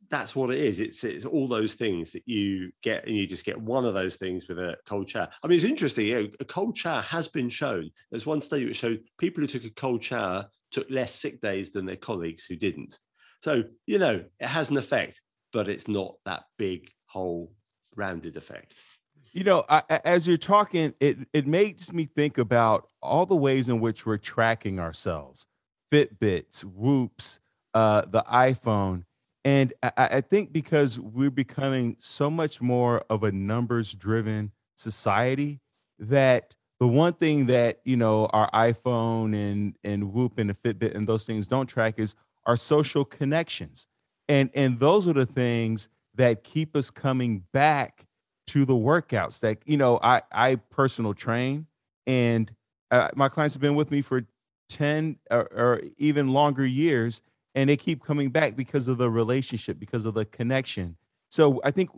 that's 0.09 0.35
what 0.35 0.51
it 0.51 0.59
is. 0.59 0.79
It's 0.79 1.03
it's 1.03 1.25
all 1.25 1.47
those 1.47 1.73
things 1.73 2.11
that 2.13 2.23
you 2.25 2.71
get 2.81 3.05
and 3.05 3.15
you 3.15 3.27
just 3.27 3.45
get 3.45 3.59
one 3.59 3.85
of 3.85 3.93
those 3.93 4.15
things 4.15 4.47
with 4.47 4.59
a 4.59 4.77
cold 4.85 5.09
shower 5.09 5.27
i 5.43 5.47
mean 5.47 5.55
it's 5.55 5.65
interesting 5.65 6.07
you 6.07 6.15
know, 6.15 6.29
a 6.39 6.45
cold 6.45 6.77
shower 6.77 7.01
has 7.01 7.27
been 7.27 7.49
shown. 7.49 7.89
There's 8.09 8.25
one 8.25 8.41
study 8.41 8.65
which 8.65 8.77
showed 8.77 9.01
people 9.17 9.41
who 9.41 9.47
took 9.47 9.65
a 9.65 9.69
cold 9.71 10.03
shower 10.03 10.45
took 10.71 10.89
less 10.89 11.13
sick 11.13 11.41
days 11.41 11.71
than 11.71 11.85
their 11.85 11.95
colleagues 11.95 12.45
who 12.45 12.55
didn't. 12.55 12.97
So 13.41 13.63
you 13.85 13.99
know 13.99 14.23
it 14.39 14.47
has 14.47 14.69
an 14.69 14.77
effect 14.77 15.21
but 15.53 15.67
it's 15.67 15.87
not 15.87 16.15
that 16.25 16.45
big 16.57 16.91
whole 17.05 17.51
rounded 17.95 18.37
effect. 18.37 18.75
You 19.33 19.43
know, 19.43 19.63
I, 19.69 19.81
as 20.03 20.27
you're 20.27 20.37
talking, 20.37 20.93
it 20.99 21.17
it 21.33 21.45
makes 21.45 21.91
me 21.91 22.05
think 22.05 22.37
about 22.37 22.87
all 23.01 23.25
the 23.25 23.35
ways 23.35 23.69
in 23.69 23.79
which 23.79 24.05
we're 24.05 24.17
tracking 24.17 24.79
ourselves: 24.79 25.45
Fitbits, 25.91 26.61
Whoops, 26.61 27.39
uh, 27.73 28.01
the 28.07 28.23
iPhone, 28.23 29.03
and 29.45 29.73
I, 29.83 29.91
I 29.97 30.21
think 30.21 30.53
because 30.53 30.99
we're 30.99 31.29
becoming 31.29 31.97
so 31.99 32.29
much 32.29 32.61
more 32.61 33.03
of 33.09 33.23
a 33.23 33.31
numbers-driven 33.31 34.53
society, 34.75 35.59
that 35.99 36.55
the 36.79 36.87
one 36.87 37.13
thing 37.13 37.47
that 37.47 37.79
you 37.85 37.97
know 37.97 38.27
our 38.27 38.49
iPhone 38.51 39.35
and 39.35 39.77
and 39.83 40.13
Whoop 40.13 40.39
and 40.39 40.49
the 40.49 40.53
Fitbit 40.53 40.95
and 40.95 41.07
those 41.07 41.25
things 41.25 41.47
don't 41.47 41.67
track 41.67 41.95
is 41.97 42.15
our 42.45 42.57
social 42.57 43.05
connections 43.05 43.87
and 44.29 44.49
and 44.53 44.79
those 44.79 45.07
are 45.07 45.13
the 45.13 45.25
things 45.25 45.89
that 46.15 46.43
keep 46.43 46.75
us 46.75 46.89
coming 46.89 47.43
back 47.53 48.05
to 48.47 48.65
the 48.65 48.73
workouts 48.73 49.39
that 49.39 49.59
you 49.65 49.77
know 49.77 49.99
i 50.01 50.21
i 50.31 50.55
personal 50.55 51.13
train 51.13 51.67
and 52.05 52.51
uh, 52.89 53.09
my 53.15 53.27
clients 53.27 53.53
have 53.53 53.61
been 53.61 53.75
with 53.75 53.91
me 53.91 54.01
for 54.01 54.25
10 54.69 55.17
or, 55.29 55.41
or, 55.53 55.81
even 55.97 56.29
longer 56.29 56.65
years 56.65 57.21
and 57.53 57.69
they 57.69 57.75
keep 57.75 58.01
coming 58.01 58.29
back 58.29 58.55
because 58.55 58.87
of 58.87 58.97
the 58.97 59.09
relationship 59.09 59.77
because 59.79 60.05
of 60.05 60.13
the 60.13 60.25
connection 60.25 60.95
so 61.29 61.61
i 61.63 61.71
think 61.71 61.89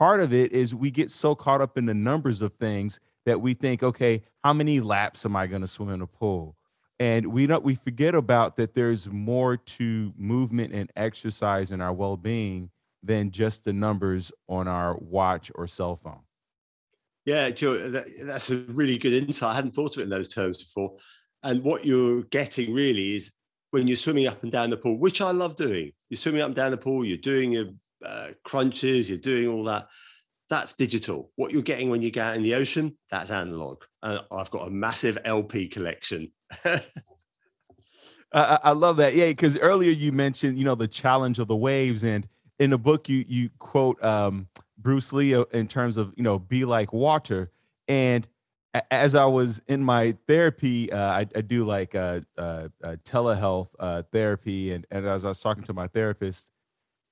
part 0.00 0.20
of 0.20 0.32
it 0.32 0.50
is 0.52 0.74
we 0.74 0.90
get 0.90 1.10
so 1.10 1.34
caught 1.34 1.60
up 1.60 1.76
in 1.76 1.86
the 1.86 1.94
numbers 1.94 2.40
of 2.40 2.54
things 2.54 2.98
that 3.26 3.40
we 3.40 3.54
think, 3.54 3.82
okay, 3.82 4.22
how 4.42 4.52
many 4.52 4.80
laps 4.80 5.26
am 5.26 5.36
I 5.36 5.46
going 5.46 5.60
to 5.60 5.66
swim 5.66 5.90
in 5.90 6.00
a 6.00 6.06
pool? 6.06 6.56
And 7.00 7.28
we 7.28 7.46
don't 7.46 7.64
we 7.64 7.74
forget 7.74 8.14
about 8.14 8.56
that 8.56 8.74
there's 8.74 9.08
more 9.08 9.56
to 9.56 10.12
movement 10.18 10.74
and 10.74 10.92
exercise 10.96 11.70
and 11.70 11.82
our 11.82 11.94
well-being 11.94 12.70
than 13.02 13.30
just 13.30 13.64
the 13.64 13.72
numbers 13.72 14.30
on 14.48 14.68
our 14.68 14.96
watch 14.98 15.50
or 15.54 15.66
cell 15.66 15.96
phone. 15.96 16.20
Yeah, 17.24 17.50
Leo, 17.60 17.88
that, 17.88 18.06
that's 18.24 18.50
a 18.50 18.58
really 18.68 18.98
good 18.98 19.14
insight. 19.14 19.50
I 19.50 19.54
hadn't 19.54 19.74
thought 19.74 19.96
of 19.96 20.00
it 20.00 20.04
in 20.04 20.10
those 20.10 20.28
terms 20.28 20.62
before. 20.62 20.96
And 21.42 21.62
what 21.62 21.86
you're 21.86 22.22
getting 22.24 22.74
really 22.74 23.14
is 23.14 23.32
when 23.70 23.86
you're 23.86 23.96
swimming 23.96 24.26
up 24.26 24.42
and 24.42 24.52
down 24.52 24.68
the 24.68 24.76
pool, 24.76 24.98
which 24.98 25.22
I 25.22 25.30
love 25.30 25.56
doing. 25.56 25.92
You're 26.10 26.18
swimming 26.18 26.42
up 26.42 26.48
and 26.48 26.56
down 26.56 26.70
the 26.70 26.76
pool, 26.76 27.04
you're 27.04 27.16
doing 27.16 27.52
your 27.52 27.66
uh, 28.04 28.30
crunches, 28.44 29.08
you're 29.08 29.18
doing 29.18 29.48
all 29.48 29.64
that. 29.64 29.86
That's 30.50 30.74
digital. 30.74 31.30
What 31.36 31.52
you're 31.52 31.62
getting 31.62 31.88
when 31.88 32.02
you 32.02 32.10
go 32.10 32.22
out 32.22 32.36
in 32.36 32.42
the 32.42 32.56
ocean, 32.56 32.98
that's 33.10 33.30
analog. 33.30 33.84
And 34.02 34.20
I've 34.30 34.50
got 34.50 34.66
a 34.66 34.70
massive 34.70 35.16
LP 35.24 35.68
collection. 35.68 36.32
I, 38.32 38.58
I 38.64 38.72
love 38.72 38.96
that. 38.98 39.14
Yeah, 39.14 39.28
because 39.28 39.58
earlier 39.58 39.90
you 39.90 40.12
mentioned, 40.12 40.58
you 40.58 40.64
know, 40.64 40.74
the 40.74 40.88
challenge 40.88 41.38
of 41.38 41.48
the 41.48 41.56
waves, 41.56 42.04
and 42.04 42.28
in 42.58 42.70
the 42.70 42.78
book 42.78 43.08
you 43.08 43.24
you 43.26 43.50
quote 43.58 44.02
um, 44.04 44.48
Bruce 44.78 45.12
Lee 45.12 45.34
uh, 45.34 45.44
in 45.52 45.66
terms 45.66 45.96
of 45.96 46.14
you 46.16 46.22
know 46.22 46.38
be 46.38 46.64
like 46.64 46.92
water. 46.92 47.50
And 47.88 48.26
as 48.90 49.16
I 49.16 49.24
was 49.24 49.60
in 49.66 49.82
my 49.82 50.16
therapy, 50.28 50.92
uh, 50.92 50.98
I, 50.98 51.26
I, 51.34 51.40
do 51.40 51.64
like 51.64 51.96
uh, 51.96 52.20
uh, 52.38 52.68
uh 52.84 52.96
telehealth 53.04 53.68
uh, 53.80 54.02
therapy, 54.12 54.72
and, 54.72 54.86
and 54.92 55.06
as 55.06 55.24
I 55.24 55.28
was 55.28 55.40
talking 55.40 55.64
to 55.64 55.72
my 55.72 55.88
therapist, 55.88 56.46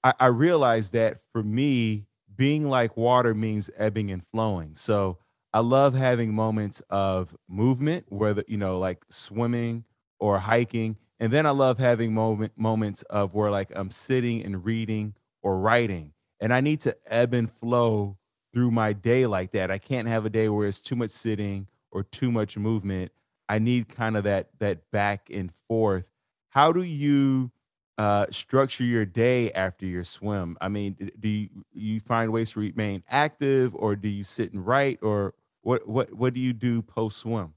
I, 0.05 0.15
I 0.21 0.27
realized 0.27 0.93
that 0.93 1.19
for 1.33 1.43
me, 1.43 2.07
being 2.37 2.69
like 2.69 2.97
water 2.97 3.35
means 3.35 3.71
ebbing 3.77 4.13
and 4.13 4.25
flowing. 4.25 4.75
So 4.75 5.19
I 5.53 5.61
love 5.61 5.95
having 5.95 6.35
moments 6.35 6.83
of 6.91 7.35
movement, 7.49 8.07
whether 8.11 8.45
you 8.49 8.57
know, 8.59 8.79
like 8.79 9.05
swimming 9.09 9.85
or 10.21 10.39
hiking, 10.39 10.97
and 11.21 11.33
then 11.33 11.47
I 11.47 11.51
love 11.51 11.79
having 11.79 12.13
moment 12.15 12.53
moments 12.57 13.03
of 13.03 13.35
where 13.35 13.51
like 13.51 13.71
I'm 13.75 13.91
sitting 13.91 14.45
and 14.45 14.65
reading 14.65 15.15
or 15.43 15.59
writing, 15.59 16.13
and 16.41 16.53
I 16.53 16.61
need 16.61 16.81
to 16.81 16.97
ebb 17.07 17.35
and 17.35 17.51
flow 17.51 18.19
through 18.53 18.71
my 18.71 18.93
day 18.93 19.27
like 19.27 19.53
that. 19.53 19.71
I 19.71 19.79
can't 19.79 20.09
have 20.09 20.25
a 20.25 20.31
day 20.31 20.49
where 20.49 20.67
it's 20.67 20.81
too 20.81 20.97
much 20.97 21.11
sitting 21.11 21.69
or 21.91 22.03
too 22.03 22.31
much 22.31 22.57
movement. 22.57 23.13
I 23.49 23.59
need 23.59 23.89
kind 23.89 24.17
of 24.17 24.25
that 24.25 24.51
that 24.59 24.91
back 24.91 25.29
and 25.33 25.51
forth. 25.69 26.09
How 26.51 26.73
do 26.73 26.83
you 26.83 27.51
uh, 27.99 28.27
structure 28.31 28.85
your 28.85 29.05
day 29.05 29.51
after 29.53 29.85
your 29.85 30.05
swim? 30.05 30.57
I 30.61 30.69
mean, 30.69 31.11
do 31.19 31.29
you, 31.29 31.49
you 31.73 32.01
find 32.01 32.33
ways 32.33 32.53
to 32.53 32.61
remain 32.61 33.03
active, 33.09 33.75
or 33.75 33.97
do 33.97 34.09
you 34.09 34.25
sit 34.25 34.53
and 34.53 34.65
write, 34.65 35.01
or 35.03 35.35
what 35.63 35.87
what 35.89 36.15
what 36.15 36.33
do 36.33 36.41
you 36.41 36.53
do 36.53 36.81
post 36.81 37.19
swim? 37.19 37.55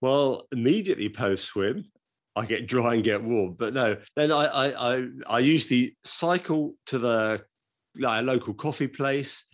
Well, 0.00 0.46
immediately 0.52 1.08
post 1.08 1.44
swim, 1.44 1.86
I 2.36 2.46
get 2.46 2.66
dry 2.66 2.94
and 2.94 3.04
get 3.04 3.22
warm. 3.22 3.54
But 3.54 3.72
no, 3.72 3.96
then 4.16 4.32
I 4.32 4.44
I 4.44 4.96
I, 4.96 5.08
I 5.28 5.38
usually 5.38 5.96
cycle 6.02 6.74
to 6.86 6.98
the 6.98 7.44
like 7.96 8.24
local 8.24 8.54
coffee 8.54 8.88
place. 8.88 9.44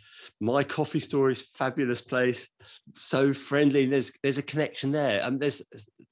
My 0.41 0.65
coffee 0.65 1.01
store 1.01 1.31
is 1.31 1.45
fabulous 1.55 2.01
place, 2.01 2.49
so 2.95 3.35
friendly. 3.35 3.85
There's 3.85 4.11
there's 4.23 4.39
a 4.39 4.43
connection 4.43 4.93
there, 4.93 5.23
and 5.23 5.39
there's 5.39 5.63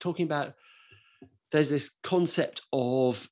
talking 0.01 0.27
about 0.27 0.55
there's 1.53 1.69
this 1.69 1.91
concept 2.03 2.63
of 2.73 3.29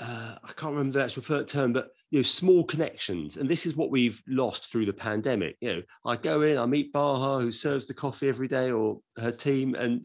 uh, 0.00 0.36
I 0.42 0.52
can't 0.52 0.74
remember 0.74 0.98
the 0.98 1.04
actual 1.04 1.44
term, 1.44 1.72
but 1.72 1.90
you 2.10 2.20
know, 2.20 2.22
small 2.22 2.64
connections, 2.64 3.36
and 3.36 3.48
this 3.48 3.66
is 3.66 3.76
what 3.76 3.90
we've 3.90 4.22
lost 4.28 4.70
through 4.70 4.86
the 4.86 4.92
pandemic. 4.92 5.56
You 5.60 5.68
know, 5.68 5.82
I 6.06 6.16
go 6.16 6.42
in, 6.42 6.56
I 6.56 6.66
meet 6.66 6.92
Baha, 6.92 7.42
who 7.42 7.50
serves 7.50 7.86
the 7.86 7.94
coffee 7.94 8.28
every 8.28 8.48
day, 8.48 8.70
or 8.70 9.00
her 9.18 9.32
team, 9.32 9.74
and 9.74 10.02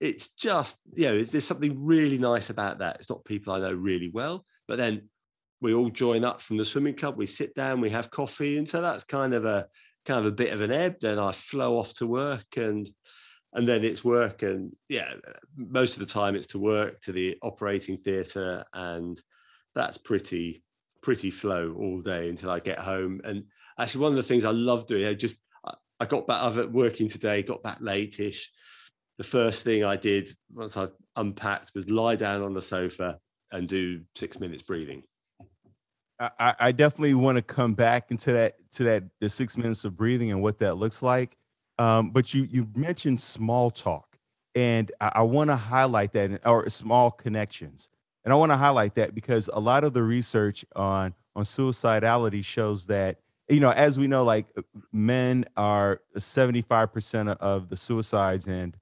it's 0.00 0.28
just 0.28 0.78
you 0.94 1.06
know, 1.06 1.22
there's 1.22 1.44
something 1.44 1.86
really 1.86 2.18
nice 2.18 2.50
about 2.50 2.78
that. 2.78 2.96
It's 2.96 3.08
not 3.08 3.24
people 3.24 3.52
I 3.52 3.60
know 3.60 3.72
really 3.72 4.10
well, 4.12 4.44
but 4.66 4.78
then 4.78 5.08
we 5.60 5.74
all 5.74 5.90
join 5.90 6.24
up 6.24 6.42
from 6.42 6.56
the 6.56 6.64
swimming 6.64 6.96
club. 6.96 7.16
We 7.16 7.26
sit 7.26 7.54
down, 7.54 7.80
we 7.80 7.90
have 7.90 8.10
coffee, 8.10 8.58
and 8.58 8.68
so 8.68 8.82
that's 8.82 9.04
kind 9.04 9.32
of 9.32 9.44
a 9.44 9.68
kind 10.04 10.20
of 10.20 10.26
a 10.26 10.32
bit 10.32 10.52
of 10.52 10.60
an 10.60 10.72
ebb. 10.72 10.96
Then 11.00 11.18
I 11.18 11.32
flow 11.32 11.78
off 11.78 11.94
to 11.94 12.06
work, 12.06 12.56
and 12.56 12.88
and 13.54 13.68
then 13.68 13.84
it's 13.84 14.04
work 14.04 14.42
and 14.42 14.74
yeah 14.88 15.12
most 15.56 15.94
of 15.94 16.00
the 16.00 16.06
time 16.06 16.34
it's 16.34 16.46
to 16.46 16.58
work 16.58 17.00
to 17.00 17.12
the 17.12 17.36
operating 17.42 17.96
theatre 17.96 18.64
and 18.74 19.20
that's 19.74 19.98
pretty 19.98 20.62
pretty 21.02 21.30
flow 21.30 21.74
all 21.78 22.00
day 22.00 22.28
until 22.28 22.50
i 22.50 22.60
get 22.60 22.78
home. 22.78 23.20
And 23.24 23.44
actually 23.78 24.02
one 24.02 24.12
of 24.12 24.16
the 24.16 24.22
things 24.22 24.44
i 24.44 24.50
love 24.50 24.86
doing 24.86 25.06
i 25.06 25.14
just 25.14 25.40
i 25.98 26.06
got 26.06 26.26
back 26.26 26.56
it 26.56 26.72
working 26.72 27.08
today 27.08 27.42
got 27.42 27.62
back 27.62 27.80
lateish. 27.80 28.44
The 29.18 29.24
first 29.24 29.64
thing 29.64 29.84
i 29.84 29.96
did 29.96 30.30
once 30.52 30.76
i 30.76 30.88
unpacked 31.16 31.72
was 31.74 31.88
lie 31.88 32.16
down 32.16 32.42
on 32.42 32.54
the 32.54 32.62
sofa 32.62 33.18
and 33.52 33.68
do 33.68 34.02
six 34.14 34.38
minutes 34.38 34.62
breathing. 34.62 35.02
I, 36.20 36.54
I 36.60 36.72
definitely 36.72 37.14
want 37.14 37.36
to 37.36 37.42
come 37.42 37.74
back 37.74 38.10
into 38.10 38.32
that 38.32 38.54
to 38.72 38.84
that 38.84 39.04
the 39.20 39.28
six 39.28 39.56
minutes 39.56 39.84
of 39.84 39.96
breathing 39.96 40.30
and 40.30 40.42
what 40.42 40.58
that 40.58 40.76
looks 40.76 41.02
like 41.02 41.36
um, 41.80 42.10
but 42.10 42.34
you 42.34 42.42
you 42.42 42.68
mentioned 42.76 43.22
small 43.22 43.70
talk, 43.70 44.18
and 44.54 44.92
I, 45.00 45.12
I 45.16 45.22
want 45.22 45.48
to 45.48 45.56
highlight 45.56 46.12
that, 46.12 46.46
or 46.46 46.68
small 46.68 47.10
connections, 47.10 47.88
and 48.22 48.34
I 48.34 48.36
want 48.36 48.52
to 48.52 48.56
highlight 48.56 48.96
that 48.96 49.14
because 49.14 49.48
a 49.50 49.60
lot 49.60 49.82
of 49.82 49.94
the 49.94 50.02
research 50.02 50.62
on 50.76 51.14
on 51.34 51.44
suicidality 51.44 52.44
shows 52.44 52.84
that 52.86 53.20
you 53.48 53.60
know, 53.60 53.70
as 53.70 53.98
we 53.98 54.06
know, 54.06 54.24
like 54.24 54.46
men 54.92 55.46
are 55.56 56.02
seventy 56.18 56.60
five 56.60 56.92
percent 56.92 57.30
of 57.30 57.70
the 57.70 57.76
suicides, 57.78 58.46
and 58.46 58.76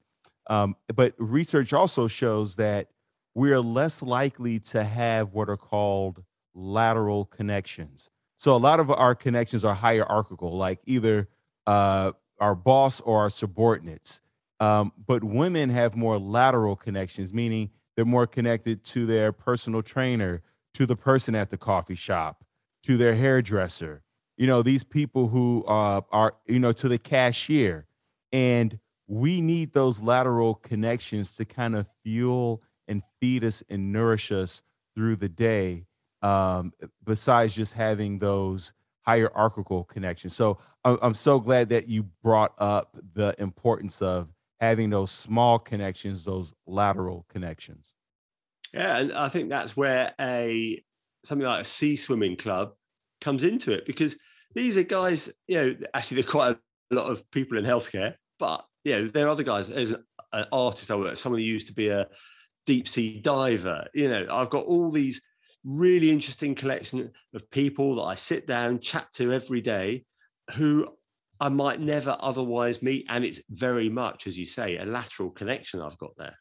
um, 0.48 0.74
but 0.92 1.14
research 1.18 1.72
also 1.72 2.08
shows 2.08 2.56
that 2.56 2.88
we're 3.36 3.60
less 3.60 4.02
likely 4.02 4.58
to 4.58 4.82
have 4.82 5.32
what 5.34 5.48
are 5.48 5.56
called 5.56 6.24
lateral 6.52 7.26
connections. 7.26 8.10
So 8.38 8.56
a 8.56 8.58
lot 8.58 8.80
of 8.80 8.90
our 8.90 9.14
connections 9.14 9.64
are 9.64 9.74
hierarchical, 9.74 10.50
like 10.50 10.80
either 10.84 11.28
uh, 11.64 12.12
our 12.40 12.54
boss 12.54 13.00
or 13.00 13.18
our 13.18 13.30
subordinates. 13.30 14.20
Um, 14.60 14.92
but 15.06 15.22
women 15.22 15.70
have 15.70 15.96
more 15.96 16.18
lateral 16.18 16.76
connections, 16.76 17.32
meaning 17.32 17.70
they're 17.96 18.04
more 18.04 18.26
connected 18.26 18.84
to 18.84 19.06
their 19.06 19.32
personal 19.32 19.82
trainer, 19.82 20.42
to 20.74 20.86
the 20.86 20.96
person 20.96 21.34
at 21.34 21.50
the 21.50 21.56
coffee 21.56 21.94
shop, 21.94 22.44
to 22.84 22.96
their 22.96 23.14
hairdresser. 23.14 24.02
You 24.36 24.46
know, 24.46 24.62
these 24.62 24.84
people 24.84 25.28
who 25.28 25.64
uh, 25.66 26.02
are, 26.10 26.34
you 26.46 26.60
know, 26.60 26.72
to 26.72 26.88
the 26.88 26.98
cashier. 26.98 27.86
And 28.32 28.78
we 29.06 29.40
need 29.40 29.72
those 29.72 30.00
lateral 30.00 30.54
connections 30.54 31.32
to 31.32 31.44
kind 31.44 31.74
of 31.74 31.88
fuel 32.04 32.62
and 32.86 33.02
feed 33.20 33.42
us 33.44 33.62
and 33.68 33.92
nourish 33.92 34.30
us 34.30 34.62
through 34.94 35.16
the 35.16 35.28
day. 35.28 35.86
Um, 36.20 36.72
besides 37.04 37.54
just 37.54 37.74
having 37.74 38.18
those 38.18 38.72
hierarchical 39.08 39.84
connection. 39.84 40.28
So 40.28 40.58
I'm 40.84 41.14
so 41.14 41.40
glad 41.40 41.70
that 41.70 41.88
you 41.88 42.02
brought 42.22 42.52
up 42.58 42.94
the 43.14 43.34
importance 43.38 44.02
of 44.02 44.28
having 44.60 44.90
those 44.90 45.10
small 45.10 45.58
connections, 45.58 46.24
those 46.24 46.52
lateral 46.66 47.24
connections. 47.30 47.94
Yeah, 48.74 48.98
and 48.98 49.12
I 49.14 49.30
think 49.30 49.48
that's 49.48 49.74
where 49.74 50.12
a 50.20 50.84
something 51.24 51.46
like 51.46 51.62
a 51.62 51.64
sea 51.64 51.96
swimming 51.96 52.36
club 52.36 52.74
comes 53.22 53.44
into 53.44 53.72
it 53.72 53.86
because 53.86 54.14
these 54.54 54.76
are 54.76 54.82
guys, 54.82 55.30
you 55.46 55.56
know, 55.56 55.76
actually 55.94 56.20
there 56.20 56.28
are 56.28 56.32
quite 56.32 56.56
a 56.90 56.94
lot 56.94 57.10
of 57.10 57.28
people 57.30 57.56
in 57.56 57.64
healthcare, 57.64 58.14
but 58.38 58.62
you 58.84 58.92
know, 58.92 59.08
there 59.08 59.24
are 59.24 59.30
other 59.30 59.42
guys. 59.42 59.70
As 59.70 59.92
an 60.34 60.46
artist, 60.52 60.90
I 60.90 60.96
work, 60.96 61.16
someone 61.16 61.40
who 61.40 61.46
used 61.46 61.68
to 61.68 61.72
be 61.72 61.88
a 61.88 62.06
deep 62.66 62.86
sea 62.86 63.20
diver. 63.20 63.86
You 63.94 64.10
know, 64.10 64.26
I've 64.30 64.50
got 64.50 64.66
all 64.66 64.90
these 64.90 65.22
really 65.64 66.10
interesting 66.10 66.54
collection 66.54 67.10
of 67.34 67.50
people 67.50 67.96
that 67.96 68.02
I 68.02 68.14
sit 68.14 68.46
down, 68.46 68.80
chat 68.80 69.08
to 69.14 69.32
every 69.32 69.60
day, 69.60 70.04
who 70.54 70.88
I 71.40 71.48
might 71.48 71.80
never 71.80 72.16
otherwise 72.20 72.82
meet. 72.82 73.06
And 73.08 73.24
it's 73.24 73.42
very 73.50 73.88
much, 73.88 74.26
as 74.26 74.36
you 74.36 74.46
say, 74.46 74.78
a 74.78 74.84
lateral 74.84 75.30
connection 75.30 75.80
I've 75.80 75.98
got 75.98 76.16
there. 76.16 76.36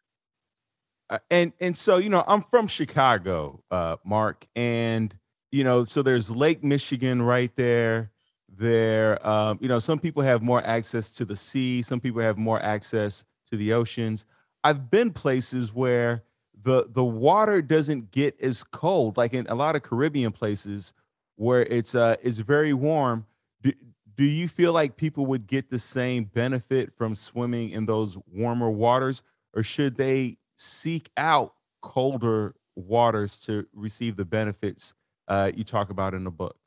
Uh, 1.09 1.19
and 1.31 1.53
and 1.61 1.75
so 1.77 1.97
you 1.97 2.09
know, 2.09 2.23
I'm 2.27 2.41
from 2.41 2.67
Chicago, 2.67 3.63
uh, 3.71 3.95
Mark, 4.03 4.45
and 4.55 5.15
you 5.51 5.63
know, 5.63 5.85
so 5.85 6.01
there's 6.01 6.29
Lake 6.29 6.63
Michigan 6.63 7.21
right 7.21 7.55
there. 7.55 8.11
There, 8.49 9.25
um, 9.27 9.59
you 9.61 9.67
know, 9.67 9.79
some 9.79 9.99
people 9.99 10.23
have 10.23 10.41
more 10.41 10.61
access 10.65 11.09
to 11.11 11.25
the 11.25 11.35
sea. 11.35 11.81
Some 11.81 11.99
people 11.99 12.21
have 12.21 12.37
more 12.37 12.61
access 12.61 13.23
to 13.51 13.57
the 13.57 13.73
oceans. 13.73 14.25
I've 14.63 14.89
been 14.89 15.13
places 15.13 15.73
where 15.73 16.23
the 16.67 16.85
the 16.89 17.03
water 17.03 17.61
doesn't 17.61 18.11
get 18.11 18.39
as 18.41 18.61
cold 18.61 19.15
like 19.15 19.33
in 19.33 19.47
a 19.47 19.55
lot 19.55 19.77
of 19.77 19.83
Caribbean 19.83 20.33
places 20.33 20.91
where 21.37 21.61
it's 21.61 21.95
uh 21.95 22.17
it's 22.21 22.39
very 22.39 22.73
warm. 22.73 23.25
Do, 23.61 23.71
do 24.17 24.25
you 24.25 24.49
feel 24.49 24.73
like 24.73 24.97
people 24.97 25.25
would 25.27 25.47
get 25.47 25.69
the 25.69 25.79
same 25.79 26.25
benefit 26.25 26.91
from 26.97 27.15
swimming 27.15 27.69
in 27.69 27.85
those 27.85 28.17
warmer 28.29 28.69
waters 28.69 29.23
or 29.55 29.63
should 29.63 29.95
they 29.95 30.39
seek 30.57 31.09
out 31.15 31.53
colder 31.81 32.53
waters 32.75 33.37
to 33.37 33.65
receive 33.73 34.17
the 34.17 34.25
benefits 34.25 34.93
uh, 35.29 35.49
you 35.55 35.63
talk 35.63 35.89
about 35.89 36.13
in 36.13 36.25
the 36.25 36.31
book? 36.31 36.57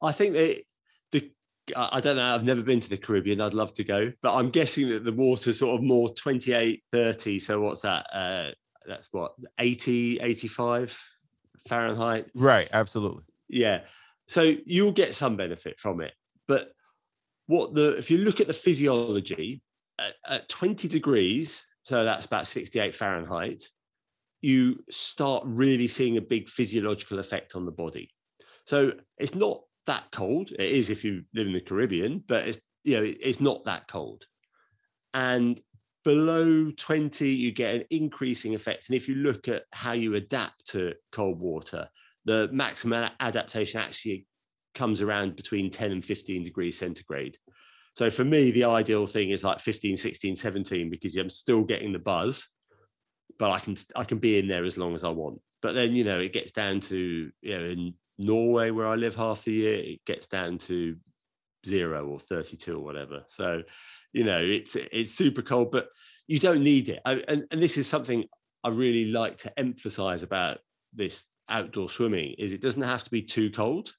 I 0.00 0.12
think 0.12 0.34
that 0.34 0.62
the 1.10 1.32
I 1.76 2.00
don't 2.00 2.14
know. 2.14 2.32
I've 2.32 2.44
never 2.44 2.62
been 2.62 2.78
to 2.78 2.88
the 2.88 2.96
Caribbean. 2.96 3.40
I'd 3.40 3.54
love 3.54 3.74
to 3.74 3.82
go, 3.82 4.12
but 4.22 4.36
I'm 4.36 4.50
guessing 4.50 4.88
that 4.90 5.04
the 5.04 5.12
water's 5.12 5.58
sort 5.58 5.74
of 5.74 5.82
more 5.82 6.08
28, 6.10 6.84
30. 6.92 7.38
So 7.40 7.60
what's 7.60 7.80
that? 7.80 8.06
Uh, 8.14 8.52
that's 8.88 9.08
what 9.12 9.32
80, 9.58 10.20
85 10.20 10.98
Fahrenheit. 11.68 12.26
Right. 12.34 12.68
Absolutely. 12.72 13.24
Yeah. 13.48 13.80
So 14.26 14.54
you'll 14.66 14.92
get 14.92 15.14
some 15.14 15.36
benefit 15.36 15.78
from 15.78 16.00
it, 16.00 16.12
but 16.46 16.72
what 17.46 17.74
the 17.74 17.96
if 17.96 18.10
you 18.10 18.18
look 18.18 18.40
at 18.40 18.46
the 18.46 18.52
physiology 18.52 19.62
at, 19.98 20.14
at 20.26 20.48
20 20.48 20.86
degrees, 20.86 21.66
so 21.84 22.04
that's 22.04 22.26
about 22.26 22.46
68 22.46 22.94
Fahrenheit, 22.94 23.62
you 24.42 24.84
start 24.90 25.42
really 25.46 25.86
seeing 25.86 26.18
a 26.18 26.22
big 26.22 26.48
physiological 26.48 27.18
effect 27.18 27.56
on 27.56 27.64
the 27.64 27.72
body. 27.72 28.10
So 28.66 28.92
it's 29.16 29.34
not 29.34 29.62
that 29.86 30.04
cold. 30.12 30.50
It 30.52 30.60
is 30.60 30.90
if 30.90 31.02
you 31.02 31.24
live 31.34 31.46
in 31.46 31.54
the 31.54 31.60
Caribbean, 31.60 32.22
but 32.26 32.46
it's 32.46 32.60
you 32.84 32.96
know 32.96 33.12
it's 33.20 33.40
not 33.40 33.64
that 33.64 33.88
cold. 33.88 34.26
And 35.14 35.60
below 36.04 36.70
20, 36.76 37.28
you 37.28 37.52
get 37.52 37.74
an 37.74 37.84
increasing 37.90 38.54
effect. 38.54 38.88
And 38.88 38.96
if 38.96 39.08
you 39.08 39.16
look 39.16 39.48
at 39.48 39.64
how 39.72 39.92
you 39.92 40.14
adapt 40.14 40.66
to 40.70 40.94
cold 41.12 41.40
water, 41.40 41.88
the 42.24 42.48
maximum 42.52 43.10
adaptation 43.20 43.80
actually 43.80 44.26
comes 44.74 45.00
around 45.00 45.36
between 45.36 45.70
10 45.70 45.92
and 45.92 46.04
15 46.04 46.44
degrees 46.44 46.78
centigrade. 46.78 47.36
So 47.94 48.10
for 48.10 48.24
me, 48.24 48.50
the 48.50 48.64
ideal 48.64 49.06
thing 49.06 49.30
is 49.30 49.42
like 49.42 49.60
15, 49.60 49.96
16, 49.96 50.36
17, 50.36 50.90
because 50.90 51.16
I'm 51.16 51.30
still 51.30 51.64
getting 51.64 51.92
the 51.92 51.98
buzz, 51.98 52.46
but 53.38 53.50
I 53.50 53.58
can 53.58 53.76
I 53.96 54.04
can 54.04 54.18
be 54.18 54.38
in 54.38 54.46
there 54.46 54.64
as 54.64 54.78
long 54.78 54.94
as 54.94 55.02
I 55.02 55.08
want. 55.08 55.40
But 55.62 55.74
then, 55.74 55.96
you 55.96 56.04
know, 56.04 56.20
it 56.20 56.32
gets 56.32 56.52
down 56.52 56.80
to, 56.82 57.30
you 57.42 57.58
know, 57.58 57.64
in 57.64 57.94
Norway, 58.18 58.70
where 58.70 58.86
I 58.86 58.94
live 58.94 59.16
half 59.16 59.44
the 59.44 59.52
year, 59.52 59.78
it 59.78 60.04
gets 60.04 60.28
down 60.28 60.58
to 60.58 60.96
zero 61.66 62.06
or 62.06 62.20
32 62.20 62.76
or 62.76 62.84
whatever. 62.84 63.24
So, 63.26 63.62
you 64.12 64.24
know, 64.24 64.40
it's 64.40 64.76
it's 64.76 65.12
super 65.12 65.42
cold, 65.42 65.70
but 65.70 65.88
you 66.26 66.38
don't 66.38 66.62
need 66.62 66.88
it. 66.88 67.00
I, 67.04 67.22
and, 67.28 67.44
and 67.50 67.62
this 67.62 67.76
is 67.76 67.86
something 67.86 68.24
I 68.64 68.70
really 68.70 69.06
like 69.06 69.38
to 69.38 69.58
emphasize 69.58 70.22
about 70.22 70.58
this 70.92 71.24
outdoor 71.48 71.88
swimming 71.88 72.34
is 72.38 72.52
it 72.52 72.60
doesn't 72.60 72.82
have 72.82 73.04
to 73.04 73.10
be 73.10 73.22
too 73.22 73.50
cold. 73.50 73.92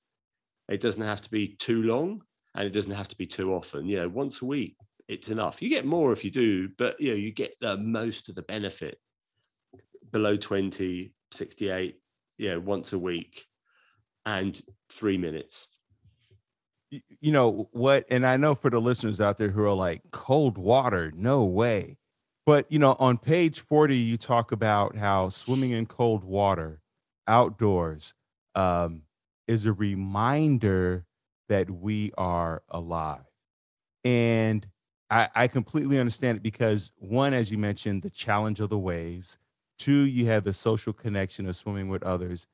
It 0.69 0.81
doesn't 0.81 1.03
have 1.03 1.21
to 1.21 1.31
be 1.31 1.55
too 1.59 1.83
long 1.83 2.21
and 2.55 2.65
it 2.65 2.73
doesn't 2.73 2.93
have 2.93 3.07
to 3.09 3.17
be 3.17 3.25
too 3.25 3.53
often. 3.53 3.87
You 3.87 4.01
know, 4.01 4.09
once 4.09 4.41
a 4.41 4.45
week, 4.45 4.75
it's 5.07 5.29
enough. 5.29 5.61
You 5.61 5.69
get 5.69 5.85
more 5.85 6.11
if 6.11 6.23
you 6.23 6.31
do, 6.31 6.69
but 6.77 6.99
you 7.01 7.09
know, 7.09 7.15
you 7.15 7.31
get 7.31 7.53
the 7.61 7.77
most 7.77 8.29
of 8.29 8.35
the 8.35 8.43
benefit 8.43 8.99
below 10.11 10.37
20, 10.37 11.11
68, 11.31 11.95
you 12.37 12.49
know, 12.49 12.59
once 12.59 12.93
a 12.93 12.99
week 12.99 13.45
and 14.25 14.61
three 14.91 15.17
minutes. 15.17 15.67
You 16.91 17.31
know 17.31 17.69
what? 17.71 18.05
And 18.09 18.25
I 18.25 18.37
know 18.37 18.55
for 18.55 18.69
the 18.69 18.79
listeners 18.79 19.21
out 19.21 19.37
there 19.37 19.49
who 19.49 19.63
are 19.63 19.73
like, 19.73 20.01
cold 20.11 20.57
water, 20.57 21.11
no 21.15 21.45
way. 21.45 21.97
But, 22.45 22.71
you 22.71 22.79
know, 22.79 22.95
on 22.99 23.17
page 23.17 23.59
40, 23.59 23.95
you 23.95 24.17
talk 24.17 24.51
about 24.51 24.95
how 24.95 25.29
swimming 25.29 25.71
in 25.71 25.85
cold 25.85 26.23
water 26.23 26.81
outdoors 27.27 28.13
um, 28.55 29.03
is 29.47 29.65
a 29.65 29.73
reminder 29.73 31.05
that 31.47 31.69
we 31.69 32.11
are 32.17 32.63
alive. 32.69 33.21
And 34.03 34.65
I, 35.09 35.29
I 35.35 35.47
completely 35.47 35.99
understand 35.99 36.37
it 36.37 36.43
because, 36.43 36.91
one, 36.95 37.33
as 37.33 37.51
you 37.51 37.57
mentioned, 37.57 38.01
the 38.01 38.09
challenge 38.09 38.59
of 38.59 38.69
the 38.69 38.77
waves. 38.77 39.37
Two, 39.77 40.01
you 40.01 40.25
have 40.27 40.43
the 40.43 40.53
social 40.53 40.93
connection 40.93 41.47
of 41.47 41.55
swimming 41.55 41.89
with 41.89 42.03
others. 42.03 42.47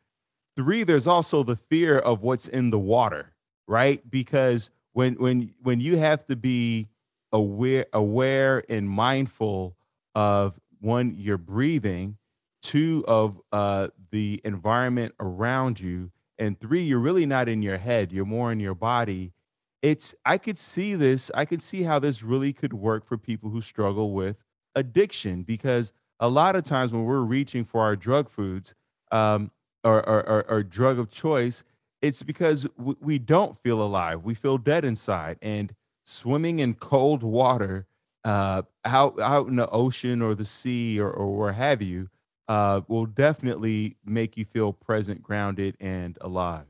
Three, 0.55 0.83
there's 0.83 1.07
also 1.07 1.43
the 1.43 1.55
fear 1.55 1.97
of 1.97 2.21
what's 2.21 2.47
in 2.47 2.69
the 2.69 2.79
water, 2.79 3.33
right? 3.67 4.01
Because 4.09 4.69
when 4.93 5.15
when 5.15 5.53
when 5.61 5.79
you 5.79 5.97
have 5.97 6.25
to 6.27 6.35
be 6.35 6.87
aware 7.31 7.85
aware 7.93 8.63
and 8.69 8.89
mindful 8.89 9.75
of 10.13 10.59
one 10.79 11.13
your 11.17 11.37
breathing, 11.37 12.17
two 12.61 13.03
of 13.07 13.39
uh, 13.51 13.87
the 14.11 14.39
environment 14.43 15.13
around 15.19 15.79
you, 15.79 16.11
and 16.39 16.59
three 16.59 16.81
you're 16.81 16.99
really 16.99 17.25
not 17.25 17.49
in 17.49 17.61
your 17.61 17.77
head, 17.77 18.11
you're 18.11 18.25
more 18.25 18.51
in 18.51 18.59
your 18.59 18.75
body. 18.75 19.33
It's 19.81 20.15
I 20.25 20.37
could 20.37 20.57
see 20.57 20.95
this, 20.95 21.29
I 21.35 21.45
could 21.45 21.61
see 21.61 21.83
how 21.83 21.99
this 21.99 22.23
really 22.23 22.53
could 22.53 22.73
work 22.73 23.05
for 23.05 23.17
people 23.17 23.49
who 23.49 23.61
struggle 23.61 24.13
with 24.13 24.37
addiction 24.75 25.43
because 25.43 25.93
a 26.19 26.29
lot 26.29 26.55
of 26.55 26.63
times 26.63 26.93
when 26.93 27.03
we're 27.03 27.21
reaching 27.21 27.63
for 27.63 27.81
our 27.81 27.95
drug 27.95 28.29
foods, 28.29 28.73
um, 29.11 29.51
or, 29.83 29.97
or, 30.09 30.27
or, 30.27 30.49
or 30.49 30.63
drug 30.63 30.97
of 30.97 31.09
choice, 31.09 31.63
it's 32.05 32.21
because 32.21 32.67
we 32.77 33.17
don't 33.17 33.57
feel 33.57 33.81
alive. 33.81 34.23
We 34.23 34.35
feel 34.35 34.59
dead 34.59 34.85
inside. 34.85 35.37
And 35.41 35.73
swimming 36.03 36.59
in 36.59 36.75
cold 36.75 37.23
water 37.23 37.87
uh, 38.23 38.61
out 38.85 39.19
out 39.19 39.47
in 39.47 39.55
the 39.55 39.69
ocean 39.69 40.21
or 40.21 40.35
the 40.35 40.45
sea 40.45 40.99
or, 40.99 41.09
or 41.09 41.35
where 41.35 41.53
have 41.53 41.81
you 41.81 42.09
uh, 42.47 42.81
will 42.87 43.07
definitely 43.07 43.97
make 44.05 44.37
you 44.37 44.45
feel 44.45 44.71
present, 44.71 45.23
grounded, 45.23 45.75
and 45.79 46.17
alive. 46.21 46.65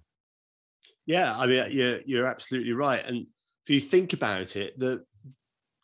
Yeah, 1.06 1.38
I 1.38 1.45
mean, 1.48 1.67
you're 1.71 2.00
you're 2.06 2.28
absolutely 2.28 2.74
right. 2.74 3.06
And 3.06 3.28
if 3.67 3.74
you 3.74 3.80
think 3.80 4.13
about 4.13 4.56
it, 4.56 4.80
the 4.80 5.04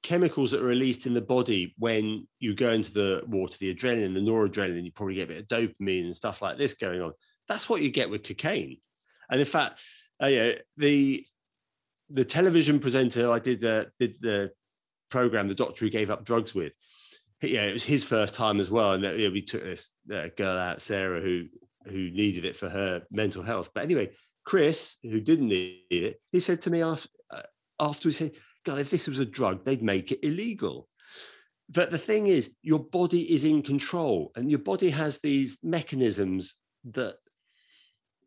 chemicals 0.02 0.52
that 0.52 0.62
are 0.62 0.66
released 0.66 1.06
in 1.06 1.14
the 1.14 1.22
body 1.22 1.76
when 1.78 2.28
you 2.40 2.56
go 2.56 2.72
into 2.72 2.92
the 2.94 3.24
water, 3.28 3.58
the 3.60 3.74
adrenaline, 3.74 4.14
the 4.14 4.22
noradrenaline, 4.22 4.86
you 4.86 4.92
probably 4.92 5.16
get 5.16 5.26
a 5.30 5.34
bit 5.34 5.42
of 5.42 5.48
dopamine 5.48 6.06
and 6.06 6.16
stuff 6.16 6.42
like 6.42 6.58
this 6.58 6.74
going 6.74 7.02
on. 7.02 7.12
That's 7.48 7.68
what 7.68 7.82
you 7.82 7.90
get 7.92 8.10
with 8.10 8.24
cocaine. 8.24 8.78
And 9.32 9.40
in 9.40 9.46
fact, 9.46 9.84
uh, 10.22 10.28
yeah, 10.28 10.52
the 10.78 11.26
the 12.10 12.26
television 12.26 12.80
presenter 12.80 13.32
I 13.32 13.40
did 13.40 13.62
the 13.62 13.92
did 14.00 14.16
the 14.22 14.52
program, 15.10 15.48
the 15.48 15.56
doctor 15.56 15.86
who 15.86 15.90
gave 15.90 16.12
up 16.12 16.26
drugs 16.26 16.54
with, 16.54 16.74
yeah, 17.42 17.64
it 17.64 17.74
was 17.74 17.84
his 17.84 18.04
first 18.04 18.36
time 18.36 18.60
as 18.60 18.70
well. 18.70 18.94
And 18.94 19.04
yeah, 19.04 19.30
we 19.30 19.42
took 19.42 19.64
this 19.64 19.92
uh, 20.14 20.28
girl 20.38 20.58
out, 20.58 20.82
Sarah, 20.82 21.22
who 21.22 21.46
who 21.86 22.12
needed 22.12 22.46
it 22.46 22.56
for 22.56 22.70
her 22.70 23.02
mental 23.12 23.42
health. 23.42 23.72
But 23.74 23.86
anyway, 23.86 24.12
Chris, 24.46 24.98
who 25.02 25.20
didn't 25.20 25.48
need 25.48 25.82
it, 25.90 26.22
he 26.32 26.40
said 26.40 26.62
to 26.62 26.70
me 26.70 26.84
after 26.84 27.10
uh, 27.32 27.42
afterwards, 27.80 28.18
he 28.18 28.26
said, 28.26 28.36
God, 28.66 28.80
if 28.80 28.90
this 28.90 29.08
was 29.08 29.20
a 29.20 29.26
drug, 29.26 29.66
they'd 29.66 29.82
make 29.82 30.12
it 30.12 30.24
illegal. 30.24 30.88
But 31.70 31.90
the 31.90 31.98
thing 31.98 32.28
is, 32.28 32.52
your 32.62 32.80
body 32.80 33.34
is 33.34 33.44
in 33.44 33.62
control 33.62 34.32
and 34.36 34.50
your 34.50 34.60
body 34.60 34.90
has 34.90 35.20
these 35.20 35.58
mechanisms 35.64 36.56
that 36.92 37.16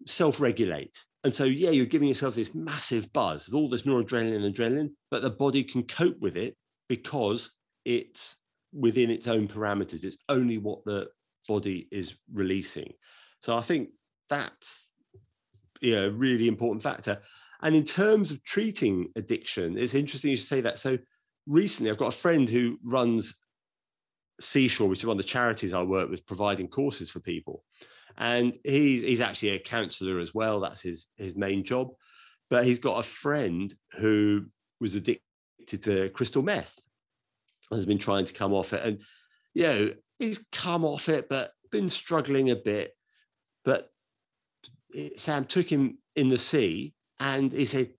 self 0.07 0.41
regulate. 0.41 0.99
And 1.25 1.33
so, 1.33 1.45
yeah, 1.45 1.71
you're 1.71 1.87
giving 1.87 2.09
yourself 2.09 2.35
this 2.35 2.55
massive 2.55 3.11
buzz 3.13 3.49
of 3.49 3.55
all 3.55 3.69
this 3.69 3.83
noradrenaline 3.83 4.45
and 4.45 4.55
adrenaline, 4.55 4.91
but 5.11 5.23
the 5.23 5.31
body 5.31 5.65
can 5.65 5.83
cope 5.85 6.21
with 6.21 6.37
it 6.37 6.55
because 6.89 7.51
it's 7.87 8.37
within 8.75 9.11
its 9.11 9.27
own 9.27 9.49
parameters. 9.49 10.05
It's 10.05 10.19
only 10.29 10.59
what 10.59 10.85
the 10.85 11.09
body 11.49 11.89
is 11.91 12.15
releasing. 12.33 12.93
So 13.41 13.57
I 13.57 13.63
think 13.63 13.91
that's 14.29 14.91
yeah, 15.81 16.01
a 16.01 16.11
really 16.11 16.49
important 16.49 16.83
factor. 16.83 17.19
And 17.63 17.75
in 17.75 17.85
terms 17.85 18.31
of 18.31 18.43
treating 18.45 19.09
addiction, 19.17 19.79
it's 19.79 19.95
interesting 19.95 20.31
you 20.31 20.37
should 20.37 20.47
say 20.47 20.61
that. 20.61 20.79
So 20.79 20.99
recently, 21.47 21.91
I've 21.91 21.99
got 21.99 22.15
a 22.15 22.17
friend 22.17 22.49
who 22.49 22.79
runs 22.85 23.35
Seashore, 24.41 24.89
which 24.89 25.01
is 25.01 25.07
one 25.07 25.19
of 25.19 25.23
the 25.23 25.29
charities 25.29 25.73
I 25.73 25.83
work 25.83 26.11
with, 26.11 26.27
providing 26.27 26.69
courses 26.69 27.11
for 27.11 27.21
people. 27.21 27.65
And 28.17 28.57
he's 28.65 29.03
he's 29.03 29.21
actually 29.21 29.51
a 29.51 29.59
counselor 29.59 30.19
as 30.19 30.35
well. 30.35 30.61
That's 30.61 30.81
his 30.81 31.09
his 31.17 31.37
main 31.37 31.65
job. 31.65 31.89
But 32.51 32.65
he's 32.65 32.79
got 32.79 33.01
a 33.01 33.09
friend 33.09 33.73
who 33.99 34.47
was 34.81 34.95
addicted 34.95 35.83
to 35.83 36.11
crystal 36.11 36.43
meth 36.43 36.79
and 37.71 37.79
has 37.79 37.87
been 37.87 37.99
trying 37.99 38.25
to 38.27 38.35
come 38.35 38.53
off 38.53 38.73
it. 38.73 38.85
And 38.85 39.03
you 39.55 39.63
know, 39.63 39.91
he's 40.19 40.45
come 40.53 40.85
off 40.85 41.09
it, 41.09 41.29
but 41.29 41.51
been 41.71 41.89
struggling 41.89 42.51
a 42.51 42.57
bit. 42.57 42.93
But 43.65 43.91
Sam 45.17 45.45
took 45.45 45.69
him 45.69 45.99
in 46.15 46.29
the 46.29 46.39
sea 46.39 46.95
and 47.19 47.53
he 47.53 47.65
said, 47.65 47.91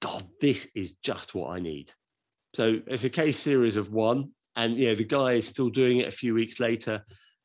God, 0.00 0.24
this 0.40 0.66
is 0.74 0.92
just 1.02 1.34
what 1.34 1.50
I 1.50 1.60
need. 1.60 1.92
So 2.54 2.80
it's 2.86 3.04
a 3.04 3.10
case 3.10 3.38
series 3.38 3.76
of 3.76 3.92
one. 3.92 4.30
And 4.56 4.76
you 4.76 4.88
know, 4.88 4.94
the 4.94 5.04
guy 5.04 5.32
is 5.32 5.46
still 5.46 5.68
doing 5.68 5.98
it 5.98 6.08
a 6.08 6.12
few 6.12 6.34
weeks 6.34 6.58
later, 6.58 7.04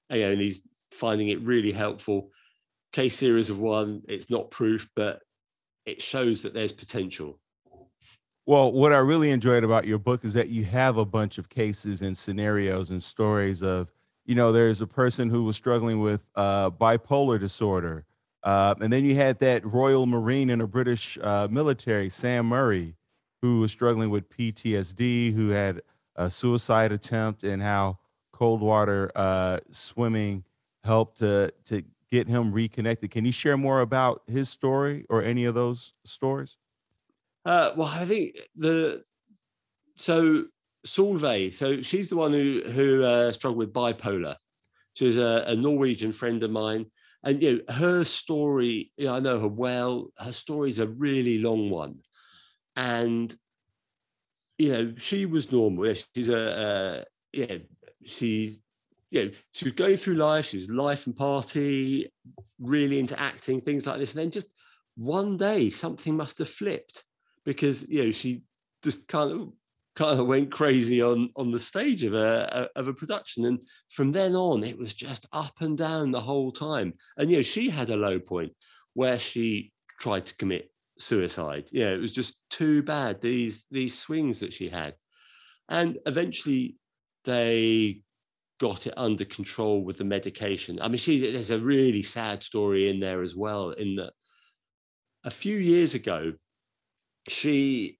you 0.09 0.19
know, 0.19 0.31
and 0.31 0.41
he's 0.41 0.61
finding 0.93 1.29
it 1.29 1.41
really 1.41 1.71
helpful. 1.71 2.29
Case 2.91 3.15
series 3.15 3.49
of 3.49 3.59
one, 3.59 4.01
it's 4.07 4.29
not 4.29 4.51
proof, 4.51 4.89
but 4.95 5.21
it 5.85 6.01
shows 6.01 6.41
that 6.43 6.53
there's 6.53 6.71
potential. 6.71 7.39
Well, 8.45 8.71
what 8.71 8.93
I 8.93 8.97
really 8.97 9.31
enjoyed 9.31 9.63
about 9.63 9.85
your 9.85 9.99
book 9.99 10.23
is 10.23 10.33
that 10.33 10.49
you 10.49 10.65
have 10.65 10.97
a 10.97 11.05
bunch 11.05 11.37
of 11.37 11.49
cases 11.49 12.01
and 12.01 12.15
scenarios 12.15 12.91
and 12.91 13.01
stories 13.01 13.61
of, 13.61 13.91
you 14.25 14.35
know, 14.35 14.51
there's 14.51 14.81
a 14.81 14.87
person 14.87 15.29
who 15.29 15.43
was 15.43 15.55
struggling 15.55 16.01
with 16.01 16.25
uh, 16.35 16.69
bipolar 16.69 17.39
disorder 17.39 18.05
uh, 18.43 18.75
and 18.81 18.91
then 18.91 19.05
you 19.05 19.15
had 19.15 19.39
that 19.39 19.65
Royal 19.65 20.05
Marine 20.05 20.49
in 20.49 20.59
the 20.59 20.67
British 20.67 21.17
uh, 21.21 21.47
military, 21.49 22.09
Sam 22.09 22.45
Murray, 22.45 22.95
who 23.41 23.61
was 23.61 23.71
struggling 23.71 24.09
with 24.09 24.29
PTSD, 24.29 25.33
who 25.33 25.49
had 25.49 25.81
a 26.15 26.29
suicide 26.29 26.91
attempt, 26.91 27.43
and 27.43 27.61
how 27.61 27.99
cold 28.33 28.61
water 28.61 29.11
uh, 29.15 29.59
swimming 29.71 30.43
helped 30.83 31.17
to 31.19 31.51
to 31.65 31.83
get 32.11 32.27
him 32.27 32.51
reconnected. 32.51 33.11
Can 33.11 33.25
you 33.25 33.31
share 33.31 33.57
more 33.57 33.81
about 33.81 34.21
his 34.27 34.49
story 34.49 35.05
or 35.09 35.23
any 35.23 35.45
of 35.45 35.55
those 35.55 35.93
stories? 36.05 36.57
Uh, 37.45 37.71
well, 37.75 37.87
I 37.87 38.05
think 38.05 38.37
the 38.55 39.03
so 39.95 40.45
Solveig, 40.85 41.53
so 41.53 41.81
she's 41.81 42.09
the 42.09 42.15
one 42.15 42.31
who 42.31 42.61
who 42.65 43.03
uh, 43.03 43.31
struggled 43.31 43.59
with 43.59 43.73
bipolar. 43.73 44.35
She's 44.93 45.17
a, 45.17 45.45
a 45.47 45.55
Norwegian 45.55 46.13
friend 46.13 46.43
of 46.43 46.51
mine, 46.51 46.85
and 47.23 47.41
you 47.41 47.53
know 47.67 47.73
her 47.73 48.03
story. 48.03 48.91
You 48.97 49.05
know, 49.05 49.15
I 49.15 49.19
know 49.19 49.39
her 49.39 49.47
well. 49.47 50.09
Her 50.17 50.31
story 50.31 50.69
is 50.69 50.79
a 50.79 50.87
really 50.87 51.39
long 51.39 51.69
one, 51.69 51.99
and 52.75 53.35
you 54.57 54.71
know 54.71 54.93
she 54.97 55.25
was 55.25 55.51
normal. 55.51 55.87
Yeah, 55.87 55.95
She's 56.15 56.29
a 56.29 56.51
uh, 56.51 57.03
yeah. 57.31 57.57
She's 58.05 58.59
you 59.13 59.25
know 59.25 59.31
she 59.53 59.65
was 59.65 59.73
going 59.73 59.97
through 59.97 60.15
life. 60.15 60.45
She 60.45 60.57
was 60.57 60.69
life 60.69 61.05
and 61.05 61.15
party, 61.15 62.11
really 62.59 62.99
into 62.99 63.19
acting, 63.19 63.61
things 63.61 63.87
like 63.87 63.99
this. 63.99 64.13
And 64.13 64.23
then 64.23 64.31
just 64.31 64.47
one 64.95 65.37
day 65.37 65.69
something 65.69 66.15
must 66.15 66.37
have 66.37 66.49
flipped 66.49 67.03
because 67.45 67.87
you 67.89 68.05
know 68.05 68.11
she 68.11 68.43
just 68.83 69.07
kind 69.07 69.31
of 69.31 69.53
kind 69.95 70.19
of 70.19 70.27
went 70.27 70.51
crazy 70.51 71.01
on 71.01 71.29
on 71.35 71.51
the 71.51 71.59
stage 71.59 72.03
of 72.03 72.13
a 72.13 72.69
of 72.75 72.87
a 72.87 72.93
production 72.93 73.45
and 73.45 73.61
from 73.89 74.11
then 74.11 74.33
on 74.35 74.63
it 74.63 74.77
was 74.77 74.93
just 74.93 75.27
up 75.33 75.53
and 75.61 75.77
down 75.77 76.11
the 76.11 76.19
whole 76.19 76.51
time 76.51 76.93
and 77.17 77.29
you 77.29 77.37
know 77.37 77.41
she 77.41 77.69
had 77.69 77.89
a 77.89 77.95
low 77.95 78.19
point 78.19 78.51
where 78.93 79.19
she 79.19 79.71
tried 79.99 80.25
to 80.25 80.35
commit 80.37 80.71
suicide 80.97 81.67
yeah 81.71 81.89
it 81.89 81.99
was 81.99 82.11
just 82.11 82.39
too 82.49 82.81
bad 82.81 83.21
these 83.21 83.65
these 83.71 83.97
swings 83.97 84.39
that 84.39 84.53
she 84.53 84.69
had 84.69 84.95
and 85.69 85.97
eventually 86.05 86.75
they 87.25 88.02
got 88.63 88.87
it 88.87 88.93
under 88.95 89.25
control 89.25 89.83
with 89.83 89.97
the 89.97 90.03
medication 90.15 90.79
i 90.81 90.87
mean 90.87 90.97
she's 90.97 91.21
there's 91.21 91.49
a 91.49 91.59
really 91.59 92.01
sad 92.01 92.41
story 92.41 92.89
in 92.89 92.99
there 92.99 93.21
as 93.21 93.35
well 93.35 93.71
in 93.71 93.95
that 93.95 94.13
a 95.25 95.31
few 95.31 95.57
years 95.57 95.95
ago 95.95 96.31
she 97.27 97.97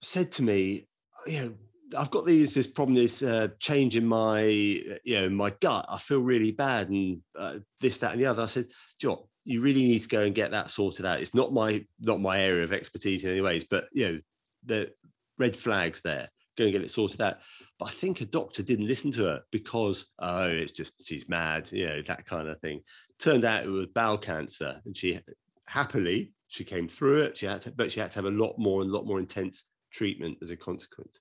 said 0.00 0.32
to 0.32 0.42
me 0.42 0.86
you 1.26 1.40
know, 1.40 1.54
I've 1.98 2.10
got 2.10 2.26
these 2.26 2.54
this 2.54 2.66
problem, 2.66 2.94
this 2.94 3.22
uh, 3.22 3.48
change 3.58 3.96
in 3.96 4.06
my 4.06 4.42
you 4.42 5.14
know 5.14 5.28
my 5.28 5.50
gut. 5.60 5.84
I 5.88 5.98
feel 5.98 6.20
really 6.20 6.52
bad, 6.52 6.88
and 6.88 7.20
uh, 7.38 7.58
this, 7.80 7.98
that, 7.98 8.12
and 8.12 8.20
the 8.20 8.26
other. 8.26 8.42
I 8.42 8.46
said, 8.46 8.66
John, 8.98 9.18
you 9.44 9.60
really 9.60 9.84
need 9.84 10.00
to 10.00 10.08
go 10.08 10.22
and 10.22 10.34
get 10.34 10.50
that 10.52 10.70
sorted 10.70 11.06
out. 11.06 11.20
It's 11.20 11.34
not 11.34 11.52
my 11.52 11.84
not 12.00 12.20
my 12.20 12.40
area 12.40 12.64
of 12.64 12.72
expertise 12.72 13.24
in 13.24 13.30
any 13.30 13.40
ways, 13.40 13.64
but 13.64 13.88
you 13.92 14.06
know 14.06 14.20
the 14.64 14.90
red 15.38 15.54
flags 15.54 16.00
there. 16.00 16.28
Go 16.56 16.64
and 16.64 16.72
get 16.72 16.82
it 16.82 16.90
sorted 16.90 17.20
out. 17.22 17.38
But 17.78 17.86
I 17.86 17.90
think 17.92 18.20
a 18.20 18.26
doctor 18.26 18.62
didn't 18.62 18.86
listen 18.86 19.10
to 19.12 19.24
her 19.24 19.42
because 19.50 20.06
oh, 20.18 20.48
it's 20.48 20.72
just 20.72 20.94
she's 21.04 21.28
mad, 21.28 21.70
you 21.72 21.86
know 21.86 22.02
that 22.06 22.26
kind 22.26 22.48
of 22.48 22.60
thing. 22.60 22.80
Turned 23.18 23.44
out 23.44 23.64
it 23.64 23.70
was 23.70 23.86
bowel 23.88 24.18
cancer, 24.18 24.80
and 24.84 24.96
she 24.96 25.18
happily 25.66 26.32
she 26.52 26.64
came 26.64 26.86
through 26.86 27.22
it. 27.22 27.38
She 27.38 27.46
had, 27.46 27.62
to, 27.62 27.72
but 27.72 27.90
she 27.90 28.00
had 28.00 28.10
to 28.10 28.18
have 28.18 28.26
a 28.26 28.30
lot 28.30 28.58
more 28.58 28.82
and 28.82 28.90
a 28.90 28.94
lot 28.94 29.06
more 29.06 29.18
intense 29.18 29.64
treatment 29.90 30.36
as 30.42 30.50
a 30.50 30.56
consequence. 30.56 31.20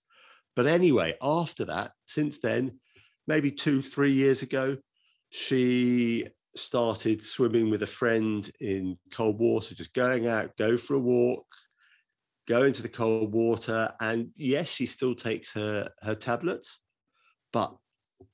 But 0.57 0.65
anyway, 0.65 1.15
after 1.21 1.63
that, 1.65 1.93
since 2.03 2.39
then, 2.39 2.79
maybe 3.27 3.49
two, 3.49 3.81
three 3.81 4.11
years 4.11 4.41
ago, 4.41 4.75
she 5.29 6.27
started 6.57 7.21
swimming 7.21 7.69
with 7.69 7.83
a 7.83 7.87
friend 7.87 8.51
in 8.59 8.97
cold 9.13 9.39
water, 9.39 9.73
just 9.73 9.93
going 9.93 10.27
out, 10.27 10.57
go 10.57 10.75
for 10.75 10.95
a 10.95 10.99
walk, 10.99 11.45
go 12.51 12.63
into 12.63 12.81
the 12.81 12.89
cold 12.89 13.33
water. 13.33 13.89
And 13.99 14.31
yes, 14.35 14.67
she 14.69 14.85
still 14.85 15.15
takes 15.15 15.53
her, 15.53 15.89
her 16.01 16.15
tablets, 16.15 16.81
but 17.53 17.77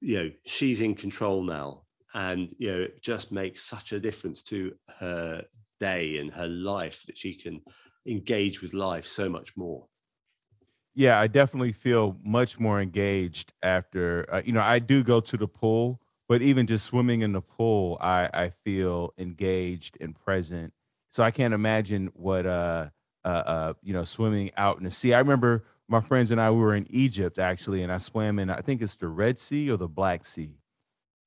you 0.01 0.17
know, 0.17 0.31
she's 0.45 0.81
in 0.81 0.95
control 0.95 1.43
now. 1.43 1.83
And 2.13 2.53
you 2.57 2.71
know, 2.71 2.81
it 2.81 3.03
just 3.03 3.31
makes 3.31 3.63
such 3.63 3.91
a 3.91 3.99
difference 3.99 4.41
to 4.43 4.75
her 4.99 5.45
day 5.79 6.17
and 6.17 6.31
her 6.31 6.47
life 6.47 7.03
that 7.07 7.17
she 7.17 7.35
can 7.35 7.61
engage 8.07 8.61
with 8.61 8.73
life 8.73 9.05
so 9.05 9.29
much 9.29 9.55
more 9.57 9.87
yeah, 10.95 11.19
I 11.19 11.27
definitely 11.27 11.73
feel 11.73 12.17
much 12.23 12.59
more 12.59 12.81
engaged 12.81 13.53
after. 13.61 14.25
Uh, 14.33 14.41
you 14.43 14.51
know, 14.51 14.61
I 14.61 14.79
do 14.79 15.03
go 15.03 15.19
to 15.19 15.37
the 15.37 15.47
pool, 15.47 16.01
but 16.27 16.41
even 16.41 16.65
just 16.65 16.85
swimming 16.85 17.21
in 17.21 17.33
the 17.33 17.41
pool, 17.41 17.97
I 18.01 18.29
I 18.33 18.49
feel 18.49 19.13
engaged 19.17 19.97
and 20.01 20.15
present. 20.15 20.73
So 21.11 21.23
I 21.23 21.31
can't 21.31 21.53
imagine 21.53 22.07
what 22.13 22.45
uh 22.47 22.89
uh, 23.27 23.43
uh 23.45 23.73
you 23.83 23.93
know 23.93 24.03
swimming 24.03 24.51
out 24.57 24.77
in 24.77 24.83
the 24.83 24.91
sea. 24.91 25.13
I 25.13 25.19
remember 25.19 25.65
my 25.87 26.01
friends 26.01 26.31
and 26.31 26.39
I 26.39 26.51
we 26.51 26.59
were 26.59 26.75
in 26.75 26.87
Egypt 26.89 27.39
actually, 27.39 27.83
and 27.83 27.91
I 27.91 27.97
swam 27.97 28.39
in 28.39 28.49
I 28.49 28.61
think 28.61 28.81
it's 28.81 28.95
the 28.95 29.07
Red 29.07 29.39
Sea 29.39 29.69
or 29.71 29.77
the 29.77 29.87
Black 29.87 30.23
Sea. 30.23 30.57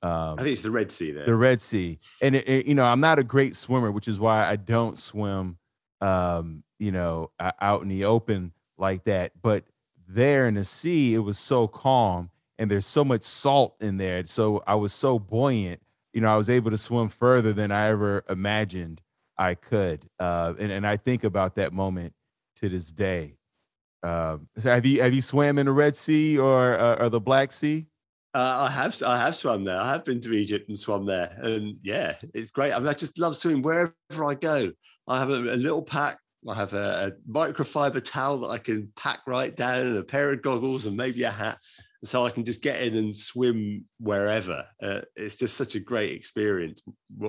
Um, 0.03 0.39
I 0.39 0.43
think 0.43 0.53
it's 0.53 0.63
the 0.63 0.71
Red 0.71 0.91
Sea 0.91 1.13
there. 1.13 1.27
The 1.27 1.35
Red 1.35 1.61
Sea, 1.61 1.99
and 2.23 2.35
it, 2.35 2.49
it, 2.49 2.67
you 2.67 2.75
know 2.75 2.85
I'm 2.85 3.01
not 3.01 3.19
a 3.19 3.25
great 3.25 3.55
swimmer, 3.55 3.91
which 3.91 4.09
is 4.09 4.19
why 4.19 4.47
I 4.47 4.57
don't 4.57 4.97
swim. 4.99 5.59
Um, 6.01 6.65
you 6.79 6.93
know, 6.93 7.31
out 7.39 7.83
in 7.83 7.89
the 7.89 8.07
open 8.07 8.53
like 8.79 9.05
that. 9.05 9.33
But 9.41 9.65
there 10.09 10.49
in 10.49 10.55
the 10.55 10.65
sea, 10.65 11.15
it 11.15 11.19
was 11.19 11.39
so 11.39 11.69
calm 11.69 12.31
and 12.59 12.71
there's 12.71 12.87
so 12.87 13.05
much 13.05 13.23
salt 13.23 13.77
in 13.81 13.99
there. 13.99 14.25
So 14.27 14.63
I 14.67 14.75
was 14.75 14.93
so 14.93 15.19
buoyant, 15.19 15.81
you 16.13 16.21
know, 16.21 16.33
I 16.33 16.37
was 16.37 16.51
able 16.51 16.71
to 16.71 16.79
swim 16.79 17.09
further 17.09 17.53
than 17.53 17.71
I 17.71 17.89
ever 17.89 18.25
imagined 18.29 19.01
I 19.41 19.55
could. 19.55 20.07
Uh, 20.21 20.55
and, 20.59 20.71
and 20.71 20.87
I 20.87 20.97
think 20.97 21.25
about 21.25 21.57
that 21.57 21.73
moment 21.73 22.13
to 22.57 22.69
this 22.69 22.85
day. 22.85 23.37
Um, 24.03 24.49
so 24.57 24.73
have 24.73 24.87
you 24.87 25.03
have 25.03 25.13
you 25.13 25.21
swam 25.21 25.59
in 25.59 25.67
the 25.67 25.73
Red 25.73 25.97
Sea 25.97 26.39
or 26.39 26.79
uh, 26.79 26.97
or 26.97 27.09
the 27.09 27.21
Black 27.21 27.51
Sea? 27.51 27.87
Uh, 28.33 28.69
I 28.69 28.71
have 28.71 29.03
I 29.03 29.19
have 29.19 29.35
swum 29.35 29.65
there. 29.65 29.77
I 29.77 29.91
have 29.91 30.05
been 30.05 30.21
to 30.21 30.33
Egypt 30.33 30.69
and 30.69 30.79
swum 30.79 31.05
there, 31.05 31.35
and 31.39 31.77
yeah, 31.83 32.15
it's 32.33 32.51
great. 32.51 32.73
I 32.73 32.79
mean, 32.79 32.89
I 32.89 32.93
just 32.93 33.19
love 33.19 33.35
swimming 33.35 33.63
wherever 33.63 33.95
I 34.25 34.35
go. 34.35 34.73
I 35.09 35.19
have 35.19 35.31
a, 35.31 35.55
a 35.55 35.57
little 35.57 35.83
pack 35.83 36.19
I 36.49 36.55
have 36.55 36.73
a, 36.73 37.13
a, 37.13 37.31
microfiber 37.31 38.03
towel 38.03 38.39
that 38.39 38.49
I 38.49 38.59
can 38.59 38.91
pack 38.97 39.21
right 39.27 39.55
down 39.55 39.83
and 39.83 39.99
a 39.99 40.03
pair 40.03 40.33
of 40.33 40.43
goggles 40.43 40.87
and 40.87 40.97
maybe 40.97 41.23
a 41.25 41.31
hat. 41.31 41.59
So 42.03 42.25
I 42.25 42.31
can 42.31 42.47
just 42.47 42.63
get 42.63 42.81
in 42.81 42.97
and 42.97 43.15
swim 43.15 43.85
wherever. 43.99 44.65
Uh, 44.83 45.03
it's 45.17 45.37
just 45.37 45.59
such 45.59 45.75
a 45.75 45.81
great 45.81 46.13
experience. 46.13 46.81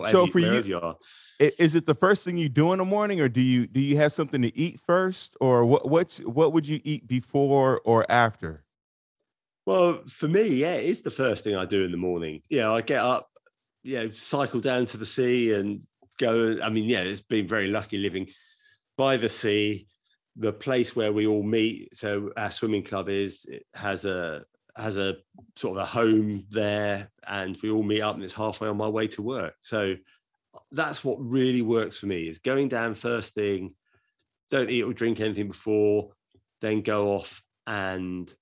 so 0.03 0.27
for 0.27 0.39
you, 0.39 0.61
you 0.61 0.95
is 1.41 1.75
it 1.75 1.85
the 1.85 1.95
first 1.95 2.23
thing 2.23 2.37
you 2.37 2.49
do 2.49 2.71
in 2.71 2.77
the 2.77 2.85
morning, 2.85 3.19
or 3.19 3.29
do 3.29 3.41
you 3.41 3.67
do 3.67 3.79
you 3.79 3.97
have 3.97 4.11
something 4.11 4.41
to 4.41 4.55
eat 4.55 4.79
first, 4.79 5.35
or 5.41 5.65
what 5.65 5.89
what's 5.89 6.19
what 6.19 6.53
would 6.53 6.67
you 6.67 6.79
eat 6.83 7.07
before 7.07 7.81
or 7.83 8.09
after? 8.11 8.63
Well, 9.65 10.03
for 10.07 10.27
me, 10.27 10.47
yeah, 10.47 10.73
it 10.73 10.85
is 10.85 11.01
the 11.01 11.11
first 11.11 11.43
thing 11.43 11.55
I 11.55 11.65
do 11.65 11.83
in 11.83 11.91
the 11.91 11.97
morning. 11.97 12.41
Yeah, 12.49 12.71
I 12.71 12.81
get 12.81 12.99
up, 12.99 13.29
you 13.83 13.95
know, 13.95 14.11
cycle 14.11 14.59
down 14.59 14.85
to 14.87 14.97
the 14.97 15.05
sea 15.05 15.53
and 15.53 15.81
go. 16.17 16.57
I 16.61 16.69
mean, 16.69 16.85
yeah, 16.85 17.01
it's 17.01 17.21
been 17.21 17.47
very 17.47 17.67
lucky 17.67 17.97
living 17.97 18.27
by 18.97 19.17
the 19.17 19.29
sea, 19.29 19.87
the 20.35 20.53
place 20.53 20.95
where 20.95 21.13
we 21.13 21.27
all 21.27 21.43
meet. 21.43 21.95
So 21.95 22.31
our 22.37 22.51
swimming 22.51 22.83
club 22.83 23.09
is 23.09 23.45
has 23.73 24.05
a 24.05 24.43
has 24.77 24.97
a 24.97 25.17
sort 25.55 25.77
of 25.77 25.83
a 25.83 25.85
home 25.85 26.45
there, 26.49 27.09
and 27.27 27.57
we 27.61 27.71
all 27.71 27.83
meet 27.83 28.01
up, 28.01 28.15
and 28.15 28.23
it's 28.23 28.33
halfway 28.33 28.67
on 28.67 28.77
my 28.77 28.87
way 28.87 29.07
to 29.07 29.21
work. 29.21 29.55
So 29.61 29.95
that's 30.71 31.03
what 31.03 31.17
really 31.19 31.61
works 31.61 31.99
for 31.99 32.07
me 32.07 32.27
is 32.27 32.39
going 32.39 32.67
down 32.67 32.95
first 32.95 33.33
thing, 33.33 33.73
don't 34.49 34.69
eat 34.69 34.83
or 34.83 34.93
drink 34.93 35.19
anything 35.19 35.47
before, 35.47 36.11
then 36.61 36.81
go 36.81 37.09
off 37.09 37.41
and 37.67 38.33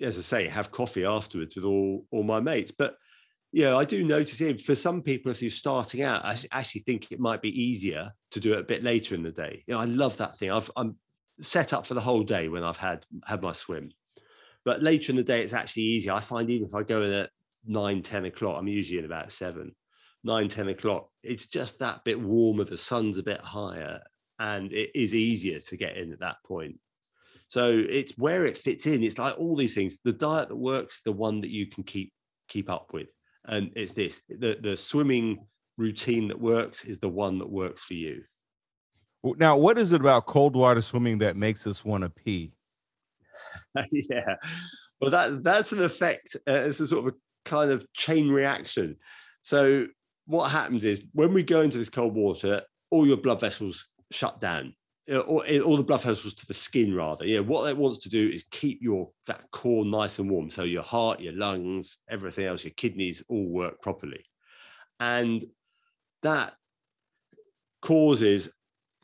as 0.00 0.16
I 0.16 0.22
say, 0.22 0.48
have 0.48 0.70
coffee 0.70 1.04
afterwards 1.04 1.56
with 1.56 1.64
all 1.64 2.06
all 2.10 2.22
my 2.22 2.40
mates. 2.40 2.70
But 2.70 2.96
yeah, 3.52 3.76
I 3.76 3.84
do 3.84 4.04
notice 4.04 4.40
it 4.40 4.60
for 4.60 4.74
some 4.74 5.02
people, 5.02 5.30
if 5.30 5.42
you're 5.42 5.50
starting 5.50 6.02
out, 6.02 6.24
I 6.24 6.36
actually 6.52 6.82
think 6.82 7.10
it 7.10 7.20
might 7.20 7.42
be 7.42 7.60
easier 7.60 8.12
to 8.30 8.40
do 8.40 8.52
it 8.54 8.60
a 8.60 8.64
bit 8.64 8.84
later 8.84 9.14
in 9.14 9.22
the 9.22 9.32
day. 9.32 9.62
You 9.66 9.74
know, 9.74 9.80
I 9.80 9.86
love 9.86 10.16
that 10.18 10.36
thing. 10.36 10.50
I've, 10.50 10.70
I'm 10.76 10.96
set 11.40 11.72
up 11.72 11.86
for 11.86 11.94
the 11.94 12.00
whole 12.00 12.22
day 12.22 12.48
when 12.48 12.62
I've 12.62 12.76
had 12.76 13.04
had 13.26 13.42
my 13.42 13.52
swim. 13.52 13.90
But 14.64 14.82
later 14.82 15.10
in 15.10 15.16
the 15.16 15.24
day, 15.24 15.42
it's 15.42 15.52
actually 15.52 15.84
easier. 15.84 16.12
I 16.12 16.20
find 16.20 16.48
even 16.50 16.68
if 16.68 16.74
I 16.74 16.82
go 16.82 17.02
in 17.02 17.12
at 17.12 17.30
nine, 17.66 18.02
10 18.02 18.26
o'clock, 18.26 18.58
I'm 18.58 18.68
usually 18.68 18.98
in 18.98 19.04
about 19.04 19.32
seven, 19.32 19.74
nine, 20.24 20.48
10 20.48 20.68
o'clock, 20.68 21.08
it's 21.22 21.46
just 21.46 21.78
that 21.78 22.04
bit 22.04 22.20
warmer. 22.20 22.64
The 22.64 22.76
sun's 22.76 23.18
a 23.18 23.22
bit 23.22 23.40
higher 23.40 24.00
and 24.38 24.72
it 24.72 24.90
is 24.94 25.14
easier 25.14 25.60
to 25.60 25.76
get 25.76 25.96
in 25.96 26.12
at 26.12 26.20
that 26.20 26.36
point. 26.44 26.76
So 27.48 27.84
it's 27.88 28.12
where 28.16 28.46
it 28.46 28.56
fits 28.56 28.86
in. 28.86 29.02
It's 29.02 29.18
like 29.18 29.38
all 29.38 29.56
these 29.56 29.74
things. 29.74 29.98
The 30.04 30.12
diet 30.12 30.48
that 30.48 30.56
works, 30.56 31.00
the 31.04 31.12
one 31.12 31.40
that 31.40 31.50
you 31.50 31.66
can 31.66 31.82
keep 31.82 32.12
keep 32.48 32.68
up 32.68 32.92
with 32.92 33.08
and 33.46 33.70
it's 33.76 33.92
this 33.92 34.20
the, 34.28 34.58
the 34.60 34.76
swimming 34.76 35.46
routine 35.76 36.28
that 36.28 36.40
works 36.40 36.84
is 36.84 36.98
the 36.98 37.08
one 37.08 37.38
that 37.38 37.48
works 37.48 37.82
for 37.82 37.94
you 37.94 38.22
now 39.38 39.56
what 39.56 39.78
is 39.78 39.92
it 39.92 40.00
about 40.00 40.26
cold 40.26 40.56
water 40.56 40.80
swimming 40.80 41.18
that 41.18 41.36
makes 41.36 41.66
us 41.66 41.84
want 41.84 42.04
to 42.04 42.10
pee 42.10 42.52
yeah 43.90 44.34
well 45.00 45.10
that 45.10 45.42
that's 45.42 45.72
an 45.72 45.82
effect 45.82 46.36
uh, 46.48 46.52
it's 46.52 46.80
a 46.80 46.86
sort 46.86 47.06
of 47.06 47.14
a 47.14 47.16
kind 47.48 47.70
of 47.70 47.84
chain 47.92 48.28
reaction 48.28 48.96
so 49.42 49.86
what 50.26 50.50
happens 50.50 50.84
is 50.84 51.04
when 51.12 51.32
we 51.32 51.42
go 51.42 51.62
into 51.62 51.78
this 51.78 51.88
cold 51.88 52.14
water 52.14 52.62
all 52.90 53.06
your 53.06 53.16
blood 53.16 53.40
vessels 53.40 53.86
shut 54.10 54.40
down. 54.40 54.74
Uh, 55.10 55.20
or 55.20 55.44
uh, 55.48 55.58
all 55.60 55.76
the 55.76 55.82
blood 55.82 56.02
vessels 56.02 56.34
to 56.34 56.46
the 56.46 56.54
skin 56.54 56.94
rather. 56.94 57.26
Yeah 57.26 57.40
what 57.40 57.68
it 57.68 57.76
wants 57.76 57.98
to 57.98 58.08
do 58.08 58.28
is 58.28 58.44
keep 58.50 58.80
your 58.80 59.10
that 59.26 59.50
core 59.50 59.84
nice 59.84 60.18
and 60.18 60.30
warm. 60.30 60.50
So 60.50 60.62
your 60.62 60.82
heart 60.82 61.20
your 61.20 61.32
lungs 61.32 61.96
everything 62.08 62.46
else 62.46 62.64
your 62.64 62.72
kidneys 62.72 63.22
all 63.28 63.48
work 63.48 63.80
properly. 63.82 64.24
And 65.00 65.44
that 66.22 66.52
causes 67.82 68.50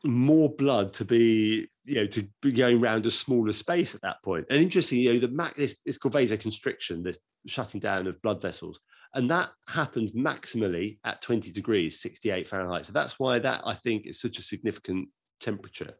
more 0.04 0.50
blood 0.50 0.92
to 0.94 1.04
be 1.04 1.68
you 1.86 1.94
know, 1.94 2.06
to 2.06 2.28
be 2.42 2.52
going 2.52 2.82
around 2.82 3.06
a 3.06 3.10
smaller 3.10 3.52
space 3.52 3.94
at 3.94 4.02
that 4.02 4.22
point. 4.22 4.44
And 4.50 4.60
interestingly 4.60 5.04
you 5.04 5.14
know, 5.14 5.20
the 5.20 5.28
mac 5.28 5.54
this 5.54 5.76
it's 5.84 5.96
called 5.96 6.14
vasoconstriction, 6.14 7.02
this 7.02 7.18
shutting 7.46 7.80
down 7.80 8.06
of 8.06 8.20
blood 8.22 8.42
vessels, 8.42 8.80
and 9.16 9.30
that 9.30 9.50
happens 9.66 10.12
maximally 10.12 10.98
at 11.04 11.22
20 11.22 11.50
degrees, 11.50 12.00
68 12.00 12.46
Fahrenheit. 12.46 12.84
So 12.84 12.92
that's 12.92 13.18
why 13.18 13.38
that 13.38 13.62
I 13.64 13.72
think 13.72 14.06
is 14.06 14.20
such 14.20 14.38
a 14.38 14.42
significant 14.42 15.08
temperature. 15.40 15.94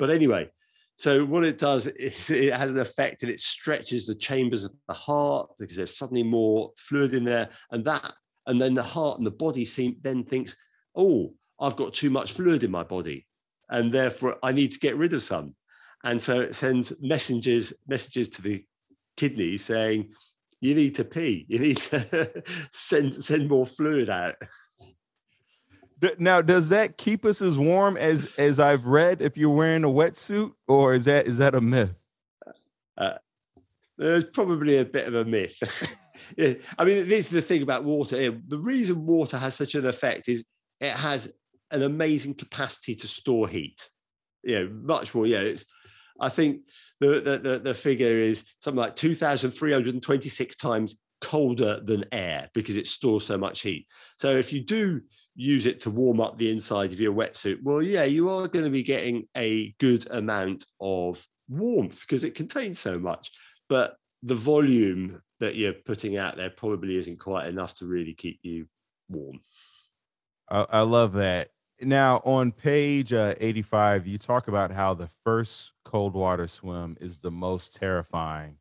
But 0.00 0.10
anyway, 0.10 0.50
so 0.96 1.24
what 1.24 1.44
it 1.44 1.58
does 1.58 1.86
is 1.96 2.30
it 2.30 2.52
has 2.52 2.72
an 2.72 2.80
effect 2.80 3.22
and 3.22 3.30
it 3.30 3.38
stretches 3.38 4.06
the 4.06 4.16
chambers 4.16 4.64
of 4.64 4.72
the 4.88 4.94
heart 4.94 5.48
because 5.60 5.76
there's 5.76 5.96
suddenly 5.96 6.24
more 6.24 6.72
fluid 6.76 7.14
in 7.14 7.22
there, 7.22 7.48
and 7.70 7.84
that, 7.84 8.12
and 8.48 8.60
then 8.60 8.74
the 8.74 8.82
heart 8.82 9.18
and 9.18 9.26
the 9.26 9.30
body 9.30 9.64
seem 9.64 9.96
then 10.02 10.24
thinks, 10.24 10.56
oh, 10.96 11.32
I've 11.60 11.76
got 11.76 11.94
too 11.94 12.10
much 12.10 12.32
fluid 12.32 12.64
in 12.64 12.70
my 12.72 12.82
body, 12.82 13.28
and 13.70 13.92
therefore 13.92 14.38
I 14.42 14.50
need 14.50 14.72
to 14.72 14.80
get 14.80 14.96
rid 14.96 15.14
of 15.14 15.22
some. 15.22 15.54
And 16.02 16.20
so 16.20 16.40
it 16.40 16.56
sends 16.56 16.92
messages 17.00 17.72
messages 17.86 18.28
to 18.30 18.42
the 18.42 18.64
kidneys 19.16 19.64
saying, 19.64 20.10
you 20.64 20.74
need 20.74 20.94
to 20.94 21.04
pee. 21.04 21.44
You 21.46 21.58
need 21.58 21.76
to 21.76 22.42
send 22.72 23.14
send 23.14 23.50
more 23.50 23.66
fluid 23.66 24.08
out. 24.08 24.36
Now, 26.18 26.40
does 26.40 26.70
that 26.70 26.96
keep 26.96 27.26
us 27.26 27.42
as 27.42 27.58
warm 27.58 27.98
as 27.98 28.26
as 28.38 28.58
I've 28.58 28.86
read 28.86 29.20
if 29.20 29.36
you're 29.36 29.54
wearing 29.54 29.84
a 29.84 29.88
wetsuit, 29.88 30.52
or 30.66 30.94
is 30.94 31.04
that 31.04 31.26
is 31.26 31.36
that 31.36 31.54
a 31.54 31.60
myth? 31.60 31.94
Uh, 32.96 33.18
there's 33.98 34.24
probably 34.24 34.78
a 34.78 34.86
bit 34.86 35.06
of 35.06 35.14
a 35.14 35.26
myth. 35.26 35.58
yeah, 36.38 36.54
I 36.78 36.84
mean, 36.86 37.08
this 37.08 37.26
is 37.26 37.30
the 37.30 37.42
thing 37.42 37.60
about 37.60 37.84
water. 37.84 38.16
The 38.16 38.58
reason 38.58 39.04
water 39.04 39.36
has 39.36 39.54
such 39.54 39.74
an 39.74 39.86
effect 39.86 40.30
is 40.30 40.46
it 40.80 40.92
has 40.92 41.30
an 41.72 41.82
amazing 41.82 42.34
capacity 42.34 42.94
to 42.94 43.06
store 43.06 43.48
heat. 43.48 43.90
You 44.42 44.60
know, 44.60 44.70
much 44.82 45.14
more. 45.14 45.26
Yeah, 45.26 45.40
it's. 45.40 45.66
I 46.20 46.28
think 46.28 46.62
the 47.00 47.40
the, 47.42 47.60
the 47.62 47.74
figure 47.74 48.18
is 48.18 48.44
something 48.60 48.80
like 48.80 48.96
two 48.96 49.14
thousand 49.14 49.50
three 49.50 49.72
hundred 49.72 49.94
and 49.94 50.02
twenty 50.02 50.28
six 50.28 50.56
times 50.56 50.96
colder 51.20 51.80
than 51.82 52.04
air 52.12 52.50
because 52.52 52.76
it 52.76 52.86
stores 52.86 53.24
so 53.24 53.38
much 53.38 53.60
heat. 53.60 53.86
So 54.16 54.30
if 54.36 54.52
you 54.52 54.62
do 54.62 55.00
use 55.34 55.64
it 55.64 55.80
to 55.80 55.90
warm 55.90 56.20
up 56.20 56.36
the 56.36 56.50
inside 56.50 56.92
of 56.92 57.00
your 57.00 57.14
wetsuit, 57.14 57.62
well, 57.62 57.82
yeah, 57.82 58.04
you 58.04 58.28
are 58.28 58.46
going 58.46 58.64
to 58.64 58.70
be 58.70 58.82
getting 58.82 59.26
a 59.36 59.74
good 59.80 60.06
amount 60.10 60.66
of 60.80 61.26
warmth 61.48 62.00
because 62.00 62.24
it 62.24 62.34
contains 62.34 62.78
so 62.78 62.98
much. 62.98 63.30
But 63.68 63.96
the 64.22 64.34
volume 64.34 65.22
that 65.40 65.56
you're 65.56 65.72
putting 65.72 66.16
out 66.16 66.36
there 66.36 66.50
probably 66.50 66.96
isn't 66.96 67.18
quite 67.18 67.48
enough 67.48 67.74
to 67.76 67.86
really 67.86 68.14
keep 68.14 68.40
you 68.42 68.66
warm. 69.08 69.40
I, 70.50 70.66
I 70.70 70.80
love 70.80 71.14
that. 71.14 71.48
Now, 71.80 72.20
on 72.24 72.52
page 72.52 73.12
uh, 73.12 73.34
85, 73.40 74.06
you 74.06 74.18
talk 74.18 74.48
about 74.48 74.70
how 74.70 74.94
the 74.94 75.08
first 75.08 75.72
cold 75.84 76.14
water 76.14 76.46
swim 76.46 76.96
is 77.00 77.18
the 77.18 77.30
most 77.30 77.74
terrifying. 77.74 78.58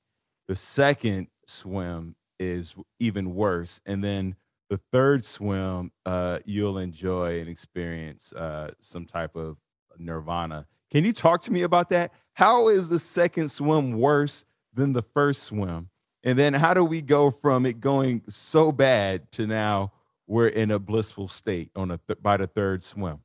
The 0.48 0.56
second 0.56 1.28
swim 1.46 2.16
is 2.40 2.76
even 3.00 3.36
worse. 3.36 3.80
And 3.86 4.04
then 4.04 4.36
the 4.70 4.80
third 4.92 5.24
swim, 5.24 5.92
uh, 6.06 6.40
you'll 6.46 6.80
enjoy 6.80 7.40
and 7.40 7.50
experience 7.50 8.34
uh, 8.34 8.72
some 8.80 9.06
type 9.06 9.36
of 9.36 9.58
nirvana. 9.98 10.66
Can 10.90 11.06
you 11.06 11.14
talk 11.14 11.42
to 11.42 11.52
me 11.52 11.62
about 11.62 11.90
that? 11.90 12.14
How 12.34 12.68
is 12.70 12.90
the 12.90 13.00
second 13.00 13.50
swim 13.50 14.00
worse 14.00 14.46
than 14.74 14.94
the 14.94 15.02
first 15.04 15.44
swim? 15.44 15.90
And 16.24 16.40
then 16.40 16.54
how 16.54 16.74
do 16.74 16.84
we 16.84 17.02
go 17.02 17.32
from 17.32 17.66
it 17.66 17.80
going 17.80 18.24
so 18.30 18.72
bad 18.72 19.32
to 19.34 19.46
now 19.46 19.92
we're 20.28 20.48
in 20.48 20.72
a 20.72 20.80
blissful 20.80 21.28
state 21.28 21.72
on 21.76 21.92
a 21.92 21.98
th- 21.98 22.22
by 22.22 22.38
the 22.38 22.48
third 22.48 22.84
swim? 22.84 23.20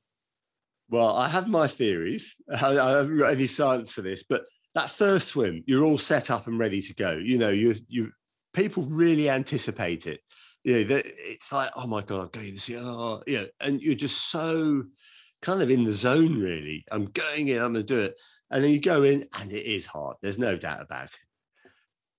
Well, 0.91 1.15
I 1.15 1.29
have 1.29 1.49
my 1.49 1.67
theories. 1.67 2.35
I, 2.51 2.79
I 2.79 2.91
haven't 2.99 3.19
got 3.19 3.33
any 3.33 3.47
science 3.47 3.91
for 3.91 4.03
this, 4.03 4.23
but 4.23 4.47
that 4.75 4.91
first 4.91 5.29
swim, 5.29 5.63
you're 5.67 5.85
all 5.85 5.99
set 5.99 6.31
up 6.31 6.47
and 6.47 6.59
ready 6.59 6.81
to 6.81 6.95
go. 6.95 7.13
You 7.13 7.39
know, 7.39 7.51
you 7.51 7.75
you 7.89 8.13
people 8.53 8.85
really 8.85 9.29
anticipate 9.29 10.07
it. 10.07 10.21
You 10.65 10.85
know, 10.85 11.01
it's 11.05 11.53
like, 11.53 11.71
oh 11.77 11.87
my 11.87 12.03
god, 12.03 12.21
I'm 12.21 12.29
going 12.41 12.55
to 12.55 12.61
see, 12.61 12.77
oh, 12.79 13.23
you 13.27 13.39
know, 13.39 13.47
and 13.61 13.81
you're 13.81 13.95
just 13.95 14.31
so 14.31 14.85
kind 15.43 15.63
of 15.63 15.71
in 15.71 15.85
the 15.85 15.93
zone. 15.93 16.39
Really, 16.39 16.85
I'm 16.91 17.07
going 17.07 17.49
in, 17.49 17.63
I'm 17.63 17.73
going 17.73 17.87
to 17.87 17.95
do 17.95 18.01
it, 18.01 18.17
and 18.51 18.65
then 18.65 18.73
you 18.73 18.81
go 18.81 19.03
in, 19.03 19.25
and 19.41 19.53
it 19.53 19.65
is 19.65 19.87
hard. 19.87 20.17
There's 20.21 20.39
no 20.39 20.57
doubt 20.57 20.83
about 20.83 21.05
it. 21.05 21.21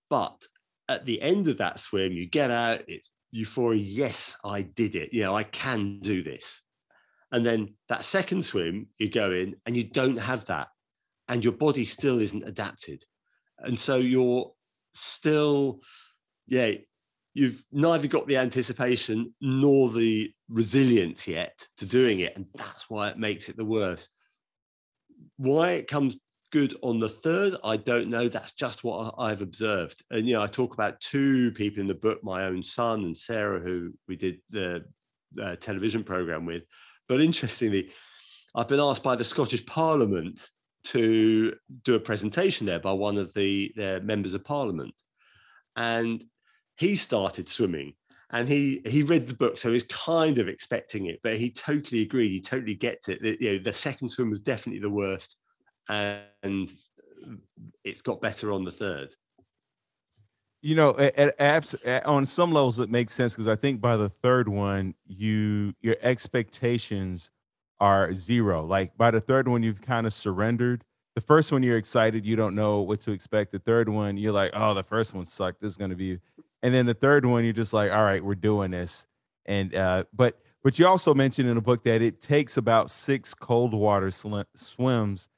But 0.09 0.41
at 0.87 1.05
the 1.05 1.21
end 1.21 1.47
of 1.47 1.57
that 1.57 1.79
swim, 1.79 2.13
you 2.13 2.27
get 2.27 2.51
out. 2.51 2.83
It's 2.87 3.09
euphoria. 3.31 3.81
Yes, 3.81 4.37
I 4.43 4.61
did 4.61 4.95
it. 4.95 5.13
You 5.13 5.23
know, 5.23 5.35
I 5.35 5.43
can 5.43 5.99
do 5.99 6.23
this. 6.23 6.61
And 7.31 7.45
then 7.45 7.75
that 7.89 8.01
second 8.01 8.43
swim, 8.43 8.87
you 8.97 9.09
go 9.09 9.31
in, 9.31 9.55
and 9.65 9.77
you 9.77 9.83
don't 9.83 10.17
have 10.17 10.45
that, 10.47 10.69
and 11.27 11.43
your 11.43 11.53
body 11.53 11.85
still 11.85 12.19
isn't 12.19 12.47
adapted, 12.47 13.03
and 13.59 13.77
so 13.77 13.97
you're 13.97 14.51
still 14.93 15.81
yeah, 16.49 16.73
you've 17.33 17.63
neither 17.71 18.07
got 18.07 18.27
the 18.27 18.37
anticipation 18.37 19.33
nor 19.39 19.89
the 19.89 20.31
resilience 20.49 21.27
yet 21.27 21.67
to 21.77 21.85
doing 21.85 22.19
it. 22.19 22.35
And 22.35 22.47
that's 22.55 22.89
why 22.89 23.09
it 23.09 23.17
makes 23.17 23.47
it 23.47 23.55
the 23.55 23.65
worst. 23.65 24.09
Why 25.37 25.71
it 25.71 25.87
comes 25.87 26.17
good 26.51 26.75
on 26.81 26.99
the 26.99 27.09
third, 27.09 27.55
I 27.63 27.77
don't 27.77 28.09
know. 28.09 28.27
That's 28.27 28.51
just 28.51 28.83
what 28.83 29.15
I've 29.17 29.41
observed. 29.41 30.03
And, 30.11 30.27
you 30.27 30.35
know, 30.35 30.41
I 30.41 30.47
talk 30.47 30.73
about 30.73 30.99
two 30.99 31.51
people 31.51 31.81
in 31.81 31.87
the 31.87 31.95
book, 31.95 32.23
my 32.23 32.45
own 32.45 32.63
son 32.63 33.03
and 33.03 33.15
Sarah, 33.15 33.59
who 33.59 33.93
we 34.07 34.15
did 34.15 34.39
the 34.49 34.85
uh, 35.41 35.55
television 35.55 36.03
program 36.03 36.45
with. 36.45 36.63
But 37.07 37.21
interestingly, 37.21 37.91
I've 38.55 38.67
been 38.67 38.79
asked 38.79 39.03
by 39.03 39.15
the 39.15 39.23
Scottish 39.23 39.65
Parliament 39.65 40.49
to 40.85 41.53
do 41.83 41.95
a 41.95 41.99
presentation 41.99 42.65
there 42.65 42.79
by 42.79 42.93
one 42.93 43.17
of 43.17 43.33
the 43.33 43.71
their 43.75 44.01
members 44.01 44.33
of 44.33 44.43
Parliament. 44.43 44.93
And 45.75 46.23
he 46.77 46.95
started 46.95 47.49
swimming 47.49 47.93
and 48.31 48.47
he 48.47 48.81
he 48.85 49.03
read 49.03 49.27
the 49.27 49.35
book 49.35 49.57
so 49.57 49.71
he's 49.71 49.83
kind 49.83 50.37
of 50.37 50.47
expecting 50.47 51.07
it 51.07 51.19
but 51.23 51.35
he 51.35 51.49
totally 51.49 52.01
agreed 52.01 52.29
he 52.29 52.39
totally 52.39 52.75
gets 52.75 53.09
it 53.09 53.21
That, 53.21 53.41
you 53.41 53.53
know 53.53 53.59
the 53.59 53.73
second 53.73 54.09
swim 54.09 54.29
was 54.29 54.39
definitely 54.39 54.81
the 54.81 54.89
worst 54.89 55.37
and 55.89 56.71
it's 57.83 58.01
got 58.01 58.21
better 58.21 58.51
on 58.51 58.63
the 58.63 58.71
third. 58.71 59.15
You 60.61 60.75
know 60.75 60.97
at, 60.97 61.17
at, 61.39 61.73
at, 61.85 62.05
on 62.05 62.25
some 62.25 62.51
levels 62.51 62.79
it 62.79 62.89
makes 62.89 63.13
sense 63.13 63.31
because 63.31 63.47
i 63.47 63.55
think 63.55 63.79
by 63.79 63.95
the 63.95 64.09
third 64.09 64.49
one 64.49 64.93
you 65.07 65.73
your 65.79 65.95
expectations 66.01 67.31
are 67.79 68.13
zero. 68.13 68.65
Like 68.65 68.97
by 68.97 69.11
the 69.11 69.21
third 69.21 69.47
one 69.47 69.63
you've 69.63 69.81
kind 69.81 70.05
of 70.05 70.11
surrendered. 70.11 70.83
The 71.15 71.21
first 71.21 71.53
one 71.53 71.63
you're 71.63 71.77
excited 71.77 72.25
you 72.25 72.35
don't 72.35 72.55
know 72.55 72.81
what 72.81 72.99
to 73.01 73.11
expect. 73.11 73.53
The 73.53 73.59
third 73.59 73.87
one 73.87 74.17
you're 74.17 74.33
like 74.33 74.51
oh 74.53 74.73
the 74.73 74.83
first 74.83 75.13
one 75.13 75.25
sucked 75.25 75.61
this 75.61 75.71
is 75.71 75.77
going 75.77 75.91
to 75.91 75.95
be 75.95 76.19
and 76.61 76.73
then 76.73 76.85
the 76.85 76.93
third 76.93 77.25
one 77.25 77.45
you're 77.45 77.53
just 77.53 77.71
like 77.71 77.91
all 77.91 78.03
right 78.03 78.23
we're 78.23 78.35
doing 78.35 78.71
this. 78.71 79.07
And 79.45 79.73
uh 79.73 80.03
but 80.13 80.39
but 80.61 80.77
you 80.77 80.85
also 80.85 81.13
mentioned 81.13 81.47
in 81.47 81.55
the 81.55 81.61
book 81.61 81.83
that 81.83 82.01
it 82.01 82.19
takes 82.19 82.57
about 82.57 82.89
six 82.89 83.33
cold 83.33 83.73
water 83.73 84.11
sl- 84.11 84.41
swims 84.55 85.29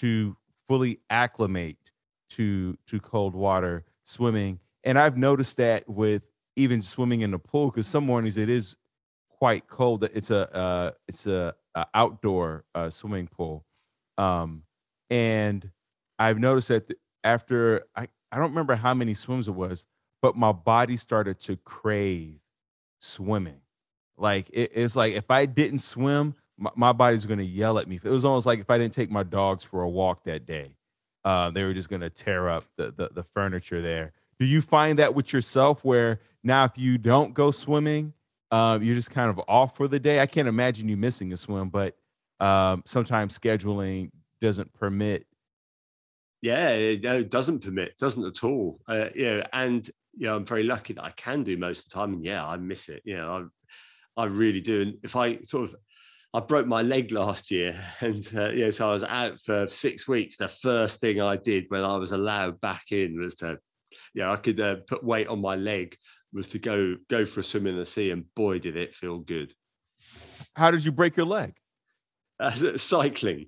to 0.00 0.36
fully 0.68 1.00
acclimate 1.10 1.92
to 2.30 2.76
to 2.86 3.00
cold 3.00 3.34
water 3.34 3.84
swimming. 4.04 4.60
And 4.84 4.98
i've 4.98 5.16
noticed 5.16 5.56
that 5.58 5.88
with 5.88 6.22
even 6.56 6.82
swimming 6.82 7.20
in 7.20 7.30
the 7.30 7.38
pool 7.38 7.70
because 7.70 7.86
some 7.86 8.06
mornings 8.06 8.36
it 8.36 8.48
is 8.48 8.76
quite 9.28 9.66
cold. 9.68 10.04
It's 10.04 10.30
a 10.30 10.54
uh 10.54 10.90
it's 11.08 11.26
a, 11.26 11.54
a 11.74 11.86
outdoor 11.94 12.64
uh, 12.74 12.90
swimming 12.90 13.28
pool. 13.28 13.64
Um 14.18 14.62
and 15.10 15.70
i've 16.18 16.38
noticed 16.38 16.68
that 16.68 16.92
after 17.22 17.84
i 17.94 18.08
i 18.32 18.36
don't 18.36 18.50
remember 18.50 18.74
how 18.74 18.94
many 18.94 19.14
swims 19.14 19.46
it 19.46 19.52
was 19.52 19.86
but 20.22 20.36
my 20.36 20.50
body 20.50 20.96
started 20.96 21.38
to 21.38 21.56
crave 21.58 22.40
swimming. 23.00 23.60
Like 24.18 24.48
it, 24.50 24.72
it's 24.74 24.96
like 24.96 25.14
if 25.14 25.30
I 25.30 25.46
didn't 25.46 25.78
swim, 25.78 26.34
my, 26.58 26.70
my 26.76 26.92
body's 26.92 27.26
gonna 27.26 27.42
yell 27.42 27.78
at 27.78 27.88
me. 27.88 28.00
It 28.02 28.10
was 28.10 28.24
almost 28.24 28.46
like 28.46 28.60
if 28.60 28.70
I 28.70 28.78
didn't 28.78 28.94
take 28.94 29.10
my 29.10 29.22
dogs 29.22 29.64
for 29.64 29.82
a 29.82 29.88
walk 29.88 30.24
that 30.24 30.46
day, 30.46 30.76
uh, 31.24 31.50
they 31.50 31.64
were 31.64 31.74
just 31.74 31.88
gonna 31.88 32.10
tear 32.10 32.48
up 32.48 32.64
the, 32.76 32.92
the 32.92 33.10
the 33.14 33.22
furniture 33.22 33.80
there. 33.80 34.12
Do 34.38 34.46
you 34.46 34.60
find 34.60 34.98
that 34.98 35.14
with 35.14 35.32
yourself 35.32 35.84
where 35.84 36.20
now 36.42 36.64
if 36.64 36.76
you 36.76 36.98
don't 36.98 37.34
go 37.34 37.50
swimming, 37.50 38.12
um, 38.50 38.82
you're 38.82 38.94
just 38.94 39.10
kind 39.10 39.30
of 39.30 39.40
off 39.48 39.76
for 39.76 39.88
the 39.88 39.98
day? 39.98 40.20
I 40.20 40.26
can't 40.26 40.48
imagine 40.48 40.88
you 40.88 40.96
missing 40.96 41.32
a 41.32 41.36
swim, 41.36 41.70
but 41.70 41.96
um, 42.38 42.82
sometimes 42.84 43.38
scheduling 43.38 44.10
doesn't 44.40 44.72
permit. 44.74 45.26
Yeah, 46.42 46.70
it 46.70 47.30
doesn't 47.30 47.64
permit, 47.64 47.96
doesn't 47.98 48.24
at 48.24 48.44
all. 48.44 48.78
Uh, 48.86 49.08
yeah, 49.14 49.46
and 49.52 49.88
yeah, 50.14 50.34
I'm 50.34 50.44
very 50.44 50.62
lucky 50.62 50.92
that 50.92 51.04
I 51.04 51.10
can 51.12 51.42
do 51.42 51.56
most 51.56 51.78
of 51.80 51.88
the 51.88 51.94
time. 51.94 52.12
And 52.12 52.24
yeah, 52.24 52.46
I 52.46 52.56
miss 52.56 52.88
it. 52.88 53.02
You 53.04 53.16
know, 53.16 53.48
I, 54.16 54.22
I 54.22 54.26
really 54.26 54.60
do. 54.60 54.82
And 54.82 54.98
if 55.02 55.16
I 55.16 55.38
sort 55.38 55.70
of, 55.70 55.76
I 56.36 56.40
broke 56.40 56.66
my 56.66 56.82
leg 56.82 57.12
last 57.12 57.50
year, 57.50 57.82
and 58.00 58.30
uh, 58.36 58.50
yeah, 58.50 58.70
so 58.70 58.90
I 58.90 58.92
was 58.92 59.02
out 59.04 59.40
for 59.40 59.66
six 59.68 60.06
weeks. 60.06 60.36
The 60.36 60.48
first 60.48 61.00
thing 61.00 61.18
I 61.18 61.36
did 61.36 61.64
when 61.68 61.82
I 61.82 61.96
was 61.96 62.12
allowed 62.12 62.60
back 62.60 62.92
in 62.92 63.18
was 63.18 63.36
to, 63.36 63.58
yeah, 64.12 64.30
I 64.30 64.36
could 64.36 64.60
uh, 64.60 64.76
put 64.86 65.02
weight 65.02 65.28
on 65.28 65.40
my 65.40 65.56
leg 65.56 65.96
was 66.34 66.48
to 66.48 66.58
go 66.58 66.96
go 67.08 67.24
for 67.24 67.40
a 67.40 67.44
swim 67.44 67.66
in 67.66 67.78
the 67.78 67.86
sea, 67.86 68.10
and 68.10 68.26
boy, 68.34 68.58
did 68.58 68.76
it 68.76 68.94
feel 68.94 69.18
good. 69.18 69.54
How 70.54 70.70
did 70.70 70.84
you 70.84 70.92
break 70.92 71.16
your 71.16 71.24
leg? 71.24 71.54
Uh, 72.38 72.50
cycling. 72.76 73.46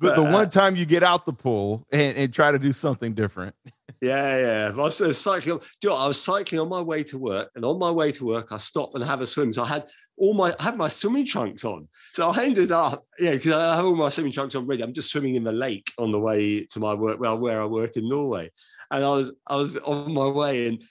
the, 0.00 0.14
the 0.14 0.22
one 0.22 0.48
time 0.48 0.74
you 0.74 0.84
get 0.84 1.04
out 1.04 1.26
the 1.26 1.32
pool 1.32 1.86
and, 1.92 2.16
and 2.16 2.34
try 2.34 2.50
to 2.50 2.58
do 2.58 2.72
something 2.72 3.14
different. 3.14 3.54
Yeah, 4.00 4.38
yeah. 4.38 4.72
I 4.72 4.76
was 4.76 5.18
cycling. 5.18 5.58
Do 5.58 5.64
you 5.82 5.90
know 5.90 5.96
I 5.96 6.06
was 6.06 6.22
cycling 6.22 6.60
on 6.60 6.68
my 6.68 6.80
way 6.80 7.02
to 7.02 7.18
work, 7.18 7.50
and 7.56 7.64
on 7.64 7.80
my 7.80 7.90
way 7.90 8.12
to 8.12 8.24
work, 8.24 8.52
I 8.52 8.56
stopped 8.56 8.94
and 8.94 9.02
have 9.02 9.20
a 9.22 9.26
swim. 9.26 9.52
So 9.52 9.64
I 9.64 9.66
had 9.66 9.86
all 10.18 10.34
my 10.34 10.54
I 10.58 10.64
had 10.64 10.76
my 10.76 10.88
swimming 10.88 11.26
trunks 11.26 11.64
on. 11.64 11.88
So 12.12 12.28
I 12.28 12.44
ended 12.44 12.72
up, 12.72 13.04
yeah, 13.18 13.32
because 13.32 13.54
I 13.54 13.76
have 13.76 13.84
all 13.84 13.96
my 13.96 14.08
swimming 14.08 14.32
trunks 14.32 14.54
on 14.54 14.66
ready. 14.66 14.82
I'm 14.82 14.92
just 14.92 15.10
swimming 15.10 15.34
in 15.34 15.44
the 15.44 15.52
lake 15.52 15.92
on 15.98 16.12
the 16.12 16.20
way 16.20 16.64
to 16.66 16.80
my 16.80 16.94
work, 16.94 17.20
well, 17.20 17.38
where 17.38 17.60
I 17.60 17.64
work 17.64 17.96
in 17.96 18.08
Norway. 18.08 18.50
And 18.90 19.04
I 19.04 19.10
was 19.10 19.32
I 19.46 19.56
was 19.56 19.76
on 19.78 20.12
my 20.12 20.26
way 20.26 20.68
and 20.68 20.82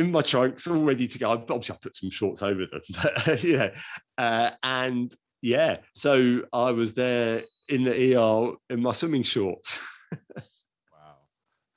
in 0.00 0.10
my 0.10 0.22
trunks, 0.22 0.66
all 0.66 0.82
ready 0.82 1.06
to 1.06 1.18
go. 1.18 1.30
Obviously, 1.30 1.74
I 1.74 1.78
put 1.80 1.94
some 1.94 2.10
shorts 2.10 2.42
over 2.42 2.66
them, 2.66 2.80
but 3.26 3.44
yeah. 3.44 3.70
Uh, 4.16 4.50
and 4.62 5.14
yeah, 5.42 5.78
so 5.94 6.42
I 6.52 6.72
was 6.72 6.92
there 6.92 7.42
in 7.68 7.84
the 7.84 8.16
ER 8.16 8.54
in 8.70 8.82
my 8.82 8.92
swimming 8.92 9.22
shorts. 9.22 9.80
wow. 10.36 11.16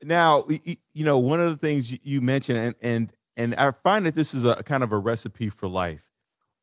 Now, 0.02 0.46
you 0.48 1.06
know, 1.06 1.20
one 1.20 1.40
of 1.40 1.50
the 1.50 1.58
things 1.58 1.94
you 2.04 2.22
mentioned, 2.22 2.58
and 2.58 2.76
and 2.82 3.14
and 3.36 3.56
I 3.56 3.72
find 3.72 4.06
that 4.06 4.16
this 4.16 4.34
is 4.34 4.46
a 4.46 4.56
kind 4.64 4.84
of 4.84 4.92
a 4.92 4.98
recipe 4.98 5.50
for 5.50 5.68
life. 5.68 6.12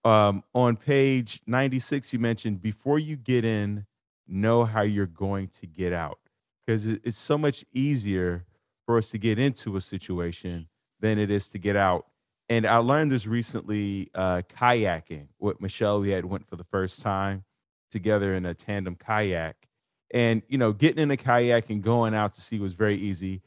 Um, 0.04 0.42
on 0.54 0.76
page 0.76 1.40
96, 1.46 2.12
you 2.12 2.18
mentioned 2.18 2.62
before 2.62 2.98
you 2.98 3.16
get 3.16 3.44
in, 3.44 3.86
know 4.26 4.64
how 4.64 4.82
you're 4.82 5.06
going 5.06 5.48
to 5.60 5.66
get 5.66 5.92
out. 5.92 6.18
Because 6.66 6.86
it's 6.86 7.18
so 7.18 7.36
much 7.36 7.64
easier 7.72 8.44
for 8.86 8.96
us 8.96 9.10
to 9.10 9.18
get 9.18 9.38
into 9.38 9.76
a 9.76 9.80
situation 9.80 10.68
than 11.00 11.18
it 11.18 11.30
is 11.30 11.48
to 11.48 11.58
get 11.58 11.76
out. 11.76 12.06
And 12.48 12.66
I 12.66 12.78
learned 12.78 13.12
this 13.12 13.26
recently 13.26 14.10
uh, 14.14 14.42
kayaking 14.48 15.28
with 15.38 15.60
Michelle. 15.60 16.00
We 16.00 16.10
had 16.10 16.24
went 16.24 16.48
for 16.48 16.56
the 16.56 16.64
first 16.64 17.00
time 17.00 17.44
together 17.90 18.34
in 18.34 18.44
a 18.46 18.54
tandem 18.54 18.96
kayak. 18.96 19.68
And, 20.12 20.42
you 20.48 20.58
know, 20.58 20.72
getting 20.72 21.02
in 21.02 21.10
a 21.10 21.16
kayak 21.16 21.70
and 21.70 21.82
going 21.82 22.14
out 22.14 22.34
to 22.34 22.40
sea 22.40 22.58
was 22.58 22.72
very 22.72 22.96
easy. 22.96 23.42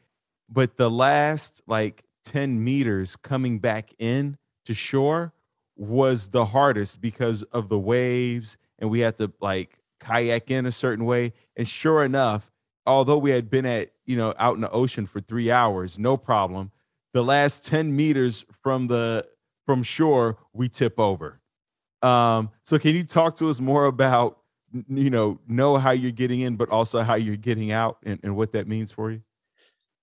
But 0.50 0.78
the 0.78 0.90
last 0.90 1.62
like 1.68 2.04
10 2.26 2.64
meters 2.64 3.16
coming 3.16 3.60
back 3.60 3.90
in 4.00 4.38
to 4.66 4.74
shore 4.74 5.34
was 5.76 6.30
the 6.30 6.46
hardest 6.46 7.02
because 7.02 7.44
of 7.44 7.70
the 7.70 7.80
waves. 7.80 8.58
And 8.80 8.90
we 8.90 9.00
had 9.00 9.18
to 9.18 9.32
like 9.42 9.80
kayak 10.00 10.52
in 10.52 10.66
a 10.66 10.72
certain 10.72 11.06
way. 11.06 11.34
And 11.56 11.68
sure 11.68 12.04
enough, 12.04 12.52
although 12.86 13.18
we 13.18 13.32
had 13.32 13.50
been 13.50 13.66
at, 13.66 13.90
you 14.06 14.18
know, 14.18 14.34
out 14.38 14.56
in 14.56 14.62
the 14.62 14.72
ocean 14.72 15.06
for 15.06 15.22
three 15.22 15.50
hours, 15.52 15.98
no 15.98 16.18
problem. 16.18 16.72
The 17.14 17.24
last 17.24 17.66
10 17.66 17.96
meters 17.96 18.44
from 18.64 18.88
the 18.88 19.28
from 19.66 19.84
shore, 19.84 20.38
we 20.52 20.68
tip 20.68 21.00
over. 21.00 21.40
Um, 22.02 22.50
so 22.64 22.78
can 22.78 22.96
you 22.96 23.06
talk 23.06 23.36
to 23.38 23.48
us 23.48 23.62
more 23.62 23.86
about 23.86 24.40
you 24.88 25.10
know 25.10 25.40
know 25.48 25.78
how 25.78 25.92
you're 25.92 26.12
getting 26.12 26.42
in 26.42 26.56
but 26.56 26.70
also 26.70 27.02
how 27.02 27.16
you're 27.16 27.36
getting 27.36 27.72
out 27.72 27.98
and, 28.04 28.20
and 28.24 28.36
what 28.36 28.52
that 28.54 28.68
means 28.68 28.92
for 28.92 29.12
you 29.12 29.22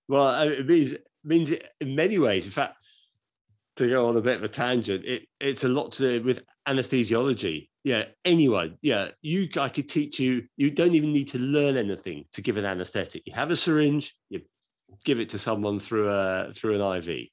well 0.08 0.48
it 0.48 0.66
means 0.66 0.94
means 1.24 1.52
in 1.80 1.94
many 1.94 2.18
ways 2.18 2.44
in 2.46 2.52
fact 2.52 2.76
to 3.76 3.88
go 3.88 4.08
on 4.08 4.16
a 4.16 4.20
bit 4.20 4.36
of 4.36 4.42
a 4.42 4.48
tangent 4.48 5.04
it, 5.04 5.26
it's 5.40 5.64
a 5.64 5.68
lot 5.68 5.92
to 5.92 6.02
do 6.02 6.24
with 6.24 6.42
anesthesiology 6.68 7.68
yeah 7.84 8.04
anyone 8.24 8.76
yeah 8.82 9.08
you 9.22 9.48
i 9.58 9.68
could 9.68 9.88
teach 9.88 10.18
you 10.18 10.42
you 10.56 10.70
don't 10.70 10.94
even 10.94 11.12
need 11.12 11.28
to 11.28 11.38
learn 11.38 11.76
anything 11.76 12.24
to 12.32 12.42
give 12.42 12.56
an 12.56 12.64
anesthetic 12.64 13.22
you 13.26 13.32
have 13.32 13.50
a 13.50 13.56
syringe 13.56 14.14
you 14.28 14.40
give 15.04 15.20
it 15.20 15.30
to 15.30 15.38
someone 15.38 15.78
through 15.80 16.08
a 16.08 16.52
through 16.54 16.80
an 16.80 16.96
iv 16.96 17.26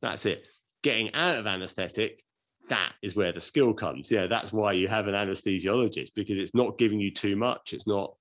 that's 0.00 0.26
it 0.26 0.46
getting 0.82 1.12
out 1.14 1.38
of 1.38 1.46
anesthetic 1.46 2.20
that 2.68 2.92
is 3.02 3.16
where 3.16 3.32
the 3.32 3.40
skill 3.40 3.74
comes. 3.74 4.10
Yeah, 4.10 4.26
that's 4.26 4.52
why 4.52 4.72
you 4.72 4.88
have 4.88 5.08
an 5.08 5.14
anesthesiologist 5.14 6.14
because 6.14 6.38
it's 6.38 6.54
not 6.54 6.78
giving 6.78 7.00
you 7.00 7.10
too 7.10 7.36
much. 7.36 7.72
It's 7.72 7.86
not 7.86 8.14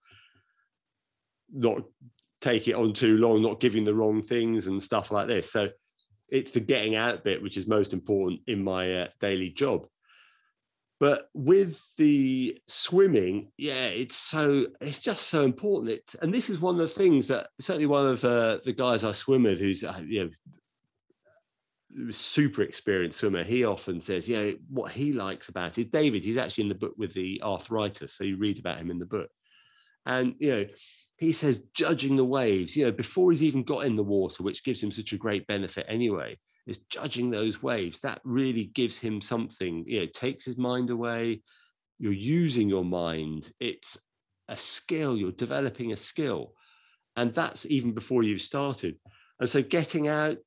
not 1.53 1.83
take 2.39 2.67
it 2.67 2.73
on 2.73 2.93
too 2.93 3.17
long, 3.17 3.41
not 3.41 3.59
giving 3.59 3.83
the 3.83 3.93
wrong 3.93 4.21
things 4.21 4.67
and 4.67 4.81
stuff 4.81 5.11
like 5.11 5.27
this. 5.27 5.51
So 5.51 5.69
it's 6.31 6.51
the 6.51 6.59
getting 6.59 6.95
out 6.95 7.23
bit 7.23 7.43
which 7.43 7.57
is 7.57 7.67
most 7.67 7.93
important 7.93 8.41
in 8.47 8.63
my 8.63 9.01
uh, 9.01 9.07
daily 9.19 9.49
job. 9.49 9.85
But 10.99 11.29
with 11.33 11.81
the 11.97 12.59
swimming, 12.67 13.51
yeah, 13.57 13.87
it's 13.87 14.15
so 14.15 14.67
it's 14.79 14.99
just 14.99 15.29
so 15.29 15.43
important. 15.43 15.91
It, 15.91 16.15
and 16.21 16.33
this 16.33 16.49
is 16.49 16.59
one 16.59 16.75
of 16.75 16.81
the 16.81 16.87
things 16.87 17.27
that 17.27 17.49
certainly 17.59 17.87
one 17.87 18.05
of 18.05 18.23
uh, 18.23 18.59
the 18.63 18.73
guys 18.73 19.03
I 19.03 19.11
swim 19.11 19.43
with, 19.43 19.59
who's 19.59 19.83
uh, 19.83 19.99
you 20.03 20.25
know 20.25 20.29
super 22.11 22.61
experienced 22.61 23.19
swimmer, 23.19 23.43
he 23.43 23.65
often 23.65 23.99
says, 23.99 24.27
you 24.27 24.37
know, 24.37 24.53
what 24.69 24.91
he 24.91 25.13
likes 25.13 25.49
about 25.49 25.77
is 25.77 25.87
David, 25.87 26.23
he's 26.23 26.37
actually 26.37 26.63
in 26.63 26.69
the 26.69 26.75
book 26.75 26.93
with 26.97 27.13
the 27.13 27.41
arthritis. 27.43 28.13
So 28.13 28.23
you 28.23 28.37
read 28.37 28.59
about 28.59 28.77
him 28.77 28.91
in 28.91 28.99
the 28.99 29.05
book. 29.05 29.29
And, 30.05 30.35
you 30.39 30.51
know, 30.51 30.65
he 31.21 31.31
says, 31.31 31.67
judging 31.75 32.15
the 32.15 32.25
waves, 32.25 32.75
you 32.75 32.83
know, 32.83 32.91
before 32.91 33.29
he's 33.31 33.43
even 33.43 33.61
got 33.61 33.85
in 33.85 33.95
the 33.95 34.03
water, 34.03 34.41
which 34.41 34.63
gives 34.63 34.81
him 34.81 34.91
such 34.91 35.13
a 35.13 35.17
great 35.17 35.45
benefit 35.45 35.85
anyway, 35.87 36.35
is 36.65 36.79
judging 36.89 37.29
those 37.29 37.61
waves. 37.61 37.99
That 37.99 38.19
really 38.23 38.65
gives 38.65 38.97
him 38.97 39.21
something, 39.21 39.85
you 39.87 39.99
know, 39.99 40.07
takes 40.07 40.43
his 40.43 40.57
mind 40.57 40.89
away. 40.89 41.43
You're 41.99 42.11
using 42.11 42.67
your 42.67 42.83
mind. 42.83 43.51
It's 43.59 43.99
a 44.49 44.57
skill, 44.57 45.15
you're 45.15 45.31
developing 45.31 45.91
a 45.91 45.95
skill. 45.95 46.53
And 47.15 47.35
that's 47.35 47.67
even 47.67 47.93
before 47.93 48.23
you've 48.23 48.41
started. 48.41 48.97
And 49.39 49.47
so 49.47 49.61
getting 49.61 50.07
out, 50.07 50.37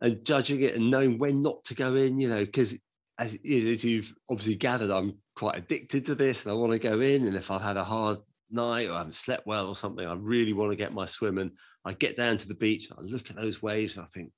and 0.00 0.24
judging 0.24 0.60
it 0.60 0.76
and 0.76 0.90
knowing 0.90 1.18
when 1.18 1.42
not 1.42 1.64
to 1.64 1.74
go 1.74 1.94
in, 1.94 2.18
you 2.18 2.28
know, 2.28 2.44
because 2.44 2.74
as, 3.18 3.38
as, 3.44 3.84
you've 3.84 4.12
obviously 4.30 4.54
gathered, 4.54 4.90
I'm 4.90 5.18
quite 5.34 5.56
addicted 5.56 6.06
to 6.06 6.14
this 6.14 6.44
and 6.44 6.52
I 6.52 6.54
want 6.54 6.72
to 6.72 6.78
go 6.78 7.00
in. 7.00 7.26
And 7.26 7.36
if 7.36 7.50
I've 7.50 7.62
had 7.62 7.76
a 7.76 7.84
hard 7.84 8.18
night 8.50 8.88
or 8.88 8.92
I 8.92 8.98
haven't 8.98 9.14
slept 9.14 9.46
well 9.46 9.68
or 9.68 9.76
something, 9.76 10.06
I 10.06 10.14
really 10.14 10.52
want 10.52 10.70
to 10.70 10.76
get 10.76 10.92
my 10.92 11.04
swim. 11.04 11.38
And 11.38 11.52
I 11.84 11.92
get 11.94 12.16
down 12.16 12.36
to 12.38 12.48
the 12.48 12.54
beach, 12.54 12.88
I 12.90 13.00
look 13.00 13.30
at 13.30 13.36
those 13.36 13.62
waves 13.62 13.96
and 13.96 14.04
I 14.04 14.08
think, 14.08 14.32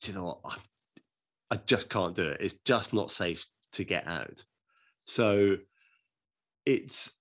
do 0.00 0.12
you 0.12 0.18
know 0.18 0.24
what? 0.24 0.40
I, 0.44 0.56
I 1.54 1.60
just 1.66 1.88
can't 1.88 2.14
do 2.14 2.28
it. 2.28 2.40
It's 2.40 2.58
just 2.64 2.92
not 2.92 3.10
safe 3.10 3.46
to 3.72 3.84
get 3.84 4.06
out. 4.06 4.44
So 5.04 5.56
it's 6.64 7.12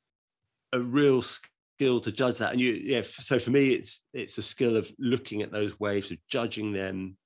a 0.73 0.79
real 0.79 1.21
skill 1.21 2.01
to 2.01 2.11
judge 2.11 2.39
that. 2.39 2.51
And 2.51 2.61
you, 2.61 2.71
yeah, 2.71 3.01
so 3.03 3.38
for 3.38 3.51
me, 3.51 3.69
it's 3.69 4.05
it's 4.13 4.38
a 4.38 4.41
skill 4.41 4.75
of 4.77 4.91
looking 4.97 5.41
at 5.41 5.51
those 5.51 5.79
waves, 5.79 6.11
of 6.11 6.17
judging 6.27 6.73
them, 6.73 7.17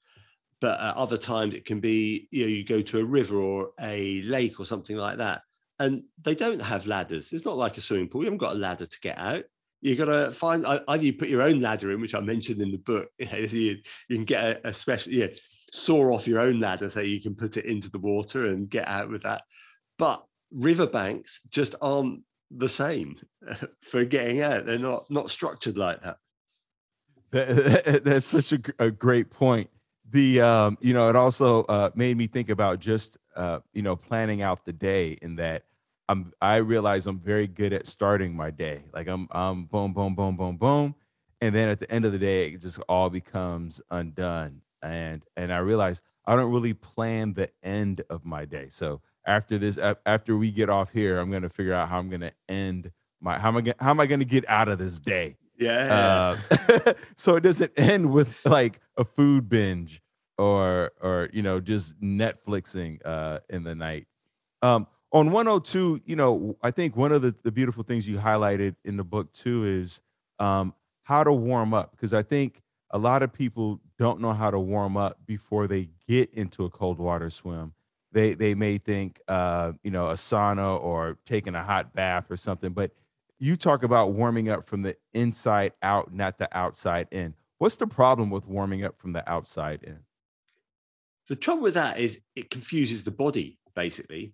but 0.62 0.80
at 0.80 0.96
other 0.96 1.18
times 1.18 1.56
it 1.56 1.66
can 1.66 1.80
be 1.80 2.28
you 2.32 2.44
know 2.44 2.50
you 2.50 2.66
go 2.66 2.82
to 2.82 3.00
a 3.00 3.06
river 3.06 3.38
or 3.38 3.72
a 3.80 4.22
lake 4.24 4.60
or 4.60 4.66
something 4.66 4.98
like 4.98 5.18
that 5.18 5.42
and 5.80 6.04
they 6.22 6.36
don't 6.36 6.62
have 6.62 6.88
ladders. 6.88 7.32
It's 7.32 7.46
not 7.46 7.58
like 7.58 7.78
a 7.78 7.82
swimming 7.82 8.10
pool. 8.10 8.22
You 8.22 8.26
haven't 8.26 8.40
got 8.40 8.56
a 8.56 8.60
ladder 8.60 8.86
to 8.86 9.00
get 9.00 9.18
out. 9.18 9.44
You've 9.82 9.98
got 9.98 10.06
to 10.06 10.32
find 10.34 10.66
either 10.66 11.04
you 11.04 11.14
put 11.14 11.30
your 11.30 11.42
own 11.42 11.62
ladder 11.62 11.94
in 11.94 12.02
which 12.02 12.14
i 12.14 12.20
mentioned 12.20 12.62
in 12.62 12.70
the 12.70 12.78
book 12.80 13.10
you, 13.18 13.78
you 14.10 14.16
can 14.18 14.26
get 14.26 14.44
a, 14.44 14.68
a 14.68 14.74
special 14.74 15.14
yeah 15.14 15.28
saw 15.72 16.14
off 16.14 16.28
your 16.28 16.40
own 16.40 16.60
ladder 16.60 16.90
so 16.90 17.00
you 17.02 17.22
can 17.22 17.36
put 17.36 17.58
it 17.58 17.66
into 17.66 17.90
the 17.90 18.00
water 18.00 18.48
and 18.48 18.70
get 18.70 18.88
out 18.88 19.10
with 19.10 19.24
that. 19.24 19.44
But 19.98 20.24
riverbanks 20.52 21.42
just 21.50 21.76
aren't 21.82 22.22
the 22.52 22.68
same 22.68 23.16
for 23.82 24.06
getting 24.06 24.42
out. 24.42 24.66
They're 24.66 24.80
not 24.80 25.04
not 25.10 25.30
structured 25.30 25.78
like 25.78 26.02
that. 26.04 26.18
That's 28.04 28.26
such 28.26 28.54
a, 28.54 28.60
a 28.80 28.92
great 28.92 29.30
point. 29.30 29.70
The 30.10 30.42
um, 30.42 30.78
you 30.82 30.94
know, 30.94 31.10
it 31.10 31.16
also 31.16 31.64
uh, 31.64 31.92
made 31.94 32.18
me 32.18 32.28
think 32.28 32.50
about 32.50 32.80
just 32.80 33.18
uh, 33.36 33.60
you 33.74 33.84
know 33.84 33.96
planning 33.96 34.42
out 34.42 34.66
the 34.66 34.74
day. 34.74 35.18
In 35.22 35.36
that, 35.36 35.64
I'm 36.10 36.34
I 36.42 36.58
realize 36.58 37.08
I'm 37.08 37.20
very 37.20 37.48
good 37.48 37.72
at 37.72 37.88
starting 37.88 38.36
my 38.36 38.52
day. 38.52 38.84
Like 38.94 39.08
I'm 39.08 39.28
I'm 39.32 39.66
boom 39.66 39.94
boom 39.94 40.16
boom 40.16 40.36
boom 40.36 40.58
boom, 40.58 40.96
and 41.40 41.56
then 41.56 41.70
at 41.70 41.80
the 41.80 41.90
end 41.90 42.04
of 42.04 42.12
the 42.12 42.20
day, 42.20 42.50
it 42.50 42.60
just 42.60 42.80
all 42.90 43.10
becomes 43.10 43.80
undone. 43.90 44.62
And 44.82 45.24
and 45.38 45.54
I 45.54 45.60
realize 45.60 46.02
I 46.26 46.36
don't 46.36 46.52
really 46.52 46.74
plan 46.74 47.34
the 47.34 47.50
end 47.64 48.02
of 48.10 48.26
my 48.26 48.44
day. 48.44 48.68
So 48.70 49.02
after 49.26 49.58
this, 49.58 49.78
after 50.06 50.36
we 50.36 50.52
get 50.52 50.70
off 50.70 50.92
here, 50.92 51.20
I'm 51.20 51.32
gonna 51.32 51.50
figure 51.50 51.74
out 51.74 51.88
how 51.88 52.00
I'm 52.00 52.10
gonna 52.10 52.32
end 52.50 52.92
my 53.22 53.38
how 53.38 53.48
am 53.48 53.58
I 53.58 53.62
gonna, 53.62 53.76
how 53.80 53.92
am 53.92 54.02
I 54.02 54.08
gonna 54.08 54.26
get 54.26 54.50
out 54.50 54.68
of 54.68 54.78
this 54.78 55.00
day 55.00 55.38
yeah. 55.60 56.38
Uh, 56.48 56.94
so 57.18 57.36
it 57.36 57.42
doesn't 57.42 57.74
end 57.78 58.12
with 58.12 58.34
like 58.46 58.80
a 58.98 59.04
food 59.04 59.50
binge 59.50 60.02
or 60.38 60.92
or 61.02 61.30
you 61.34 61.44
know 61.44 61.60
just 61.60 62.00
Netflixing 62.00 63.00
uh, 63.04 63.40
in 63.50 63.64
the 63.64 63.76
night. 63.76 64.08
Um, 64.62 64.88
on 65.12 65.32
102, 65.32 66.02
you 66.06 66.16
know, 66.16 66.58
I 66.62 66.72
think 66.72 66.96
one 66.96 67.12
of 67.12 67.22
the, 67.22 67.36
the 67.44 67.52
beautiful 67.52 67.84
things 67.84 68.08
you 68.08 68.18
highlighted 68.18 68.76
in 68.86 68.98
the 68.98 69.04
book 69.04 69.32
too 69.34 69.66
is 69.66 70.02
um, 70.38 70.74
how 71.04 71.24
to 71.24 71.32
warm 71.32 71.74
up 71.74 71.92
because 71.92 72.14
I 72.14 72.22
think 72.22 72.62
a 72.92 72.98
lot 72.98 73.24
of 73.24 73.34
people 73.34 73.80
don't 73.98 74.22
know 74.22 74.34
how 74.34 74.52
to 74.52 74.60
warm 74.60 74.98
up 74.98 75.18
before 75.26 75.68
they 75.68 75.90
get 76.08 76.34
into 76.34 76.66
a 76.66 76.70
cold 76.70 77.00
water 77.00 77.30
swim. 77.30 77.74
They 78.12 78.34
they 78.34 78.56
may 78.56 78.78
think 78.78 79.22
uh, 79.28 79.74
you 79.84 79.92
know 79.92 80.10
a 80.10 80.14
sauna 80.14 80.82
or 80.82 81.18
taking 81.26 81.54
a 81.54 81.62
hot 81.62 81.94
bath 81.94 82.32
or 82.32 82.38
something, 82.38 82.72
but 82.72 82.92
you 83.40 83.56
talk 83.56 83.84
about 83.84 84.14
warming 84.14 84.50
up 84.50 84.66
from 84.66 84.82
the 84.82 84.96
inside 85.14 85.74
out, 85.82 86.14
not 86.14 86.38
the 86.38 86.50
outside 86.58 87.08
in. 87.12 87.36
What's 87.58 87.76
the 87.76 87.88
problem 87.88 88.30
with 88.30 88.48
warming 88.48 88.84
up 88.84 88.98
from 88.98 89.14
the 89.14 89.30
outside 89.30 89.84
in? 89.84 90.00
The 91.28 91.36
trouble 91.36 91.62
with 91.64 91.76
that 91.76 92.00
is 92.00 92.22
it 92.36 92.50
confuses 92.50 93.04
the 93.04 93.12
body, 93.12 93.60
basically. 93.76 94.34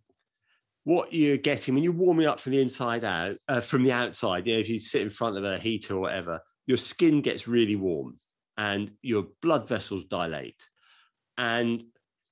What 0.86 1.12
you're 1.14 1.38
getting 1.38 1.74
when 1.74 1.84
you're 1.84 1.94
warming 1.94 2.28
up 2.28 2.40
from 2.40 2.54
the 2.54 2.62
inside 2.62 3.04
out, 3.04 3.38
uh, 3.48 3.60
from 3.60 3.84
the 3.84 3.92
outside, 3.92 4.48
you 4.48 4.54
know, 4.54 4.60
if 4.60 4.70
you 4.70 4.80
sit 4.80 5.02
in 5.02 5.10
front 5.10 5.36
of 5.36 5.44
a 5.44 5.58
heater 5.58 5.96
or 5.96 6.00
whatever, 6.00 6.40
your 6.68 6.78
skin 6.78 7.22
gets 7.22 7.48
really 7.48 7.76
warm 7.76 8.16
and 8.58 8.92
your 9.02 9.26
blood 9.42 9.68
vessels 9.68 10.06
dilate. 10.06 10.70
And 11.38 11.84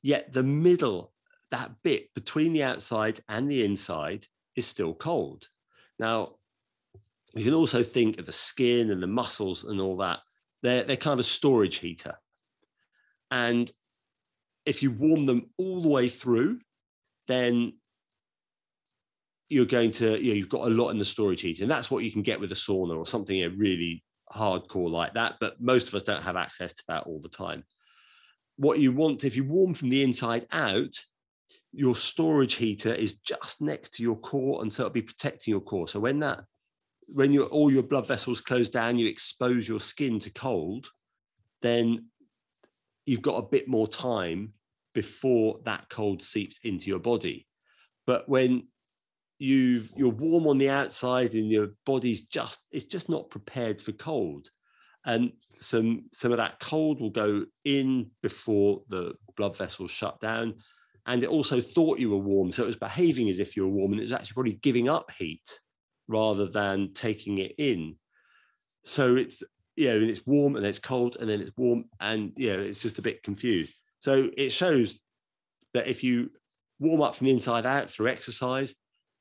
yet 0.04 0.32
the 0.32 0.44
middle, 0.44 1.14
that 1.50 1.72
bit 1.84 2.14
between 2.14 2.54
the 2.54 2.64
outside 2.64 3.20
and 3.28 3.52
the 3.52 3.66
inside, 3.66 4.28
is 4.56 4.68
still 4.68 4.94
cold. 4.94 5.48
Now, 5.98 6.36
you 7.36 7.44
can 7.44 7.56
also 7.56 7.82
think 7.82 8.20
of 8.20 8.28
the 8.28 8.32
skin 8.32 8.92
and 8.92 9.02
the 9.02 9.08
muscles 9.08 9.64
and 9.64 9.82
all 9.82 9.98
that. 9.98 10.20
They're, 10.62 10.84
they're 10.84 10.96
kind 10.96 11.14
of 11.14 11.20
a 11.20 11.24
storage 11.24 11.78
heater. 11.78 12.20
And 13.32 13.70
if 14.68 14.84
you 14.84 14.92
warm 14.92 15.26
them 15.26 15.50
all 15.58 15.82
the 15.82 15.90
way 15.90 16.08
through, 16.08 16.60
then 17.28 17.74
you're 19.54 19.66
going 19.66 19.92
to, 19.92 20.20
you 20.20 20.32
know, 20.32 20.36
you've 20.36 20.50
got 20.50 20.68
a 20.68 20.72
lot 20.72 20.90
in 20.90 20.98
the 20.98 21.06
storage 21.06 21.42
heater. 21.42 21.64
And 21.64 21.72
that's 21.72 21.92
what 21.92 22.04
you 22.04 22.12
can 22.12 22.24
get 22.24 22.40
with 22.40 22.52
a 22.52 22.56
sauna 22.56 22.98
or 22.98 23.06
something 23.06 23.36
you 23.36 23.48
know, 23.48 23.56
really 23.56 24.04
hardcore 24.34 24.90
like 24.90 25.14
that. 25.14 25.36
But 25.40 25.62
most 25.62 25.88
of 25.88 25.94
us 25.94 26.02
don't 26.02 26.24
have 26.24 26.36
access 26.36 26.74
to 26.74 26.84
that 26.88 27.04
all 27.04 27.20
the 27.22 27.30
time. 27.30 27.64
What 28.58 28.80
you 28.80 28.92
want, 28.92 29.24
if 29.24 29.36
you 29.36 29.44
warm 29.44 29.76
from 29.76 29.90
the 29.90 30.02
inside 30.02 30.48
out, 30.52 30.96
your 31.72 31.96
storage 31.96 32.56
heater 32.56 32.94
is 32.94 33.14
just 33.18 33.62
next 33.62 33.94
to 33.96 34.04
your 34.04 34.16
core. 34.16 34.64
And 34.64 34.74
so 34.74 34.84
it'll 34.84 34.94
be 34.94 35.04
protecting 35.04 35.52
your 35.52 35.62
core. 35.62 35.88
So 35.88 36.00
when 36.00 36.20
that, 36.22 36.44
when 37.10 37.32
your 37.32 37.46
all 37.46 37.72
your 37.72 37.84
blood 37.84 38.08
vessels 38.08 38.42
close 38.42 38.70
down, 38.70 38.98
you 38.98 39.08
expose 39.08 39.68
your 39.68 39.80
skin 39.80 40.18
to 40.20 40.32
cold, 40.32 40.88
then 41.62 42.08
you've 43.06 43.22
got 43.22 43.38
a 43.38 43.48
bit 43.48 43.68
more 43.68 43.88
time 43.88 44.54
before 44.96 45.60
that 45.66 45.90
cold 45.90 46.24
seeps 46.24 46.60
into 46.64 46.88
your 46.88 47.00
body. 47.00 47.48
But 48.08 48.28
when 48.28 48.68
you 49.44 49.84
you're 49.98 50.08
warm 50.08 50.48
on 50.48 50.58
the 50.58 50.70
outside 50.70 51.34
and 51.34 51.52
your 51.52 51.68
body's 51.86 52.22
just 52.22 52.60
it's 52.72 52.86
just 52.86 53.10
not 53.10 53.30
prepared 53.30 53.82
for 53.82 53.92
cold. 53.92 54.48
And 55.06 55.34
some 55.60 56.06
some 56.14 56.32
of 56.32 56.38
that 56.38 56.62
cold 56.62 57.02
will 57.02 57.10
go 57.10 57.46
in 57.66 58.12
before 58.22 58.84
the 58.88 59.16
blood 59.36 59.58
vessels 59.58 59.92
shut 59.92 60.22
down. 60.22 60.56
And 61.06 61.22
it 61.22 61.30
also 61.30 61.60
thought 61.60 62.00
you 62.00 62.10
were 62.10 62.18
warm. 62.18 62.52
So 62.52 62.64
it 62.64 62.68
was 62.68 62.78
behaving 62.78 63.28
as 63.28 63.42
if 63.42 63.58
you 63.58 63.64
were 63.64 63.74
warm 63.74 63.92
and 63.92 64.00
it 64.00 64.04
was 64.04 64.14
actually 64.14 64.34
probably 64.34 64.60
giving 64.62 64.88
up 64.88 65.12
heat 65.12 65.60
rather 66.08 66.48
than 66.48 66.94
taking 66.94 67.40
it 67.40 67.54
in. 67.58 67.98
So 68.86 69.18
it's 69.18 69.44
you 69.76 69.88
know 69.90 70.00
it's 70.00 70.26
warm 70.26 70.56
and 70.56 70.66
it's 70.66 70.80
cold 70.80 71.18
and 71.20 71.30
then 71.30 71.42
it's 71.42 71.52
warm 71.58 71.84
and 72.00 72.32
you 72.38 72.54
know 72.54 72.62
it's 72.62 72.82
just 72.82 72.98
a 72.98 73.02
bit 73.02 73.24
confused. 73.24 73.76
So 74.00 74.30
it 74.38 74.54
shows 74.54 75.02
that 75.74 75.88
if 75.88 76.02
you 76.02 76.30
warm 76.80 77.02
up 77.02 77.18
from 77.18 77.28
the 77.28 77.34
inside 77.34 77.66
out 77.66 77.90
through 77.90 78.08
exercise 78.08 78.74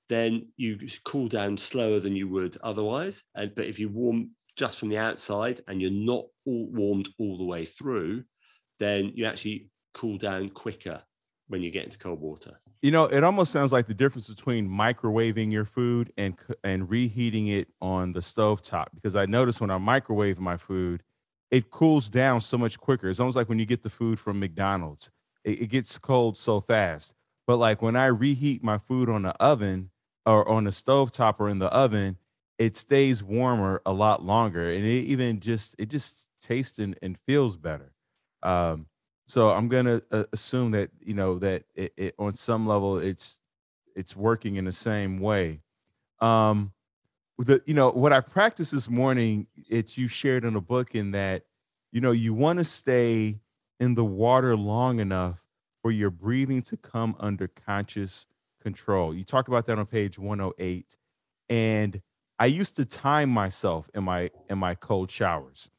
then 0.09 0.48
you 0.57 0.78
cool 1.05 1.28
down 1.28 1.57
slower 1.59 2.00
than 2.00 2.16
you 2.16 2.28
would 2.28 2.57
otherwise. 2.62 3.22
And 3.34 3.55
but 3.55 3.66
if 3.66 3.78
you 3.78 3.88
warm 3.88 4.30
just 4.57 4.78
from 4.78 4.90
the 4.90 4.98
outside 4.98 5.61
and 5.68 5.80
you're 5.80 5.90
not 5.90 6.26
all 6.44 6.68
warmed 6.70 7.09
all 7.18 7.38
the 7.38 7.44
way 7.44 7.64
through, 7.64 8.24
then 8.78 9.12
you 9.14 9.24
actually 9.26 9.68
cool 9.94 10.18
down 10.18 10.50
quicker 10.50 11.03
when 11.48 11.62
you 11.62 11.70
get 11.70 11.84
into 11.84 11.98
cold 11.98 12.20
water. 12.20 12.59
You 12.80 12.90
know, 12.90 13.05
it 13.05 13.22
almost 13.22 13.53
sounds 13.53 13.72
like 13.72 13.86
the 13.86 13.94
difference 13.94 14.28
between 14.28 14.68
microwaving 14.68 15.53
your 15.53 15.64
food 15.64 16.12
and 16.16 16.36
and 16.64 16.90
reheating 16.90 17.46
it 17.46 17.68
on 17.80 18.12
the 18.12 18.22
stove 18.22 18.62
top. 18.62 18.90
Because 18.94 19.14
I 19.14 19.26
notice 19.26 19.61
when 19.61 19.70
I 19.70 19.78
microwave 19.78 20.40
my 20.40 20.57
food, 20.57 21.03
it 21.50 21.70
cools 21.70 22.09
down 22.09 22.40
so 22.40 22.59
much 22.59 22.78
quicker. 22.78 23.09
It's 23.09 23.20
almost 23.20 23.36
like 23.36 23.48
when 23.48 23.59
you 23.59 23.66
get 23.66 23.82
the 23.82 23.90
food 23.90 24.18
from 24.18 24.40
McDonald's, 24.40 25.11
it, 25.44 25.62
it 25.62 25.66
gets 25.68 25.96
cold 25.98 26.36
so 26.36 26.61
fast. 26.61 27.14
But 27.46 27.59
like 27.59 27.82
when 27.82 27.96
I 27.96 28.07
reheat 28.07 28.64
my 28.64 28.78
food 28.78 29.09
on 29.09 29.22
the 29.22 29.34
oven, 29.42 29.90
or 30.26 30.48
on 30.48 30.64
the 30.64 30.72
stove 30.72 31.12
top 31.12 31.40
or 31.40 31.48
in 31.48 31.58
the 31.58 31.68
oven, 31.68 32.18
it 32.58 32.76
stays 32.76 33.22
warmer 33.22 33.82
a 33.84 33.92
lot 33.92 34.22
longer, 34.24 34.68
and 34.68 34.84
it 34.84 35.04
even 35.04 35.40
just 35.40 35.74
it 35.78 35.88
just 35.90 36.28
tastes 36.40 36.78
and, 36.78 36.98
and 37.02 37.18
feels 37.18 37.56
better. 37.56 37.92
Um, 38.42 38.86
so 39.26 39.50
I'm 39.50 39.68
gonna 39.68 40.02
uh, 40.10 40.24
assume 40.32 40.72
that 40.72 40.90
you 41.00 41.14
know 41.14 41.38
that 41.38 41.64
it, 41.74 41.92
it, 41.96 42.14
on 42.18 42.34
some 42.34 42.66
level 42.66 42.98
it's 42.98 43.38
it's 43.96 44.16
working 44.16 44.56
in 44.56 44.64
the 44.64 44.72
same 44.72 45.18
way. 45.18 45.62
Um, 46.20 46.72
the 47.38 47.62
you 47.66 47.74
know 47.74 47.90
what 47.90 48.12
I 48.12 48.20
practiced 48.20 48.72
this 48.72 48.88
morning, 48.88 49.46
it's 49.68 49.98
you 49.98 50.08
shared 50.08 50.44
in 50.44 50.54
a 50.54 50.60
book 50.60 50.94
in 50.94 51.12
that 51.12 51.44
you 51.90 52.00
know 52.00 52.12
you 52.12 52.34
want 52.34 52.58
to 52.58 52.64
stay 52.64 53.40
in 53.80 53.94
the 53.94 54.04
water 54.04 54.56
long 54.56 55.00
enough 55.00 55.48
for 55.82 55.90
your 55.90 56.10
breathing 56.10 56.62
to 56.62 56.76
come 56.76 57.16
under 57.18 57.48
conscious 57.48 58.26
control. 58.62 59.14
You 59.14 59.24
talk 59.24 59.48
about 59.48 59.66
that 59.66 59.78
on 59.78 59.86
page 59.86 60.18
108. 60.18 60.96
And 61.48 62.00
I 62.38 62.46
used 62.46 62.76
to 62.76 62.84
time 62.84 63.28
myself 63.28 63.90
in 63.94 64.04
my 64.04 64.30
in 64.48 64.58
my 64.58 64.74
cold 64.74 65.10
showers 65.10 65.70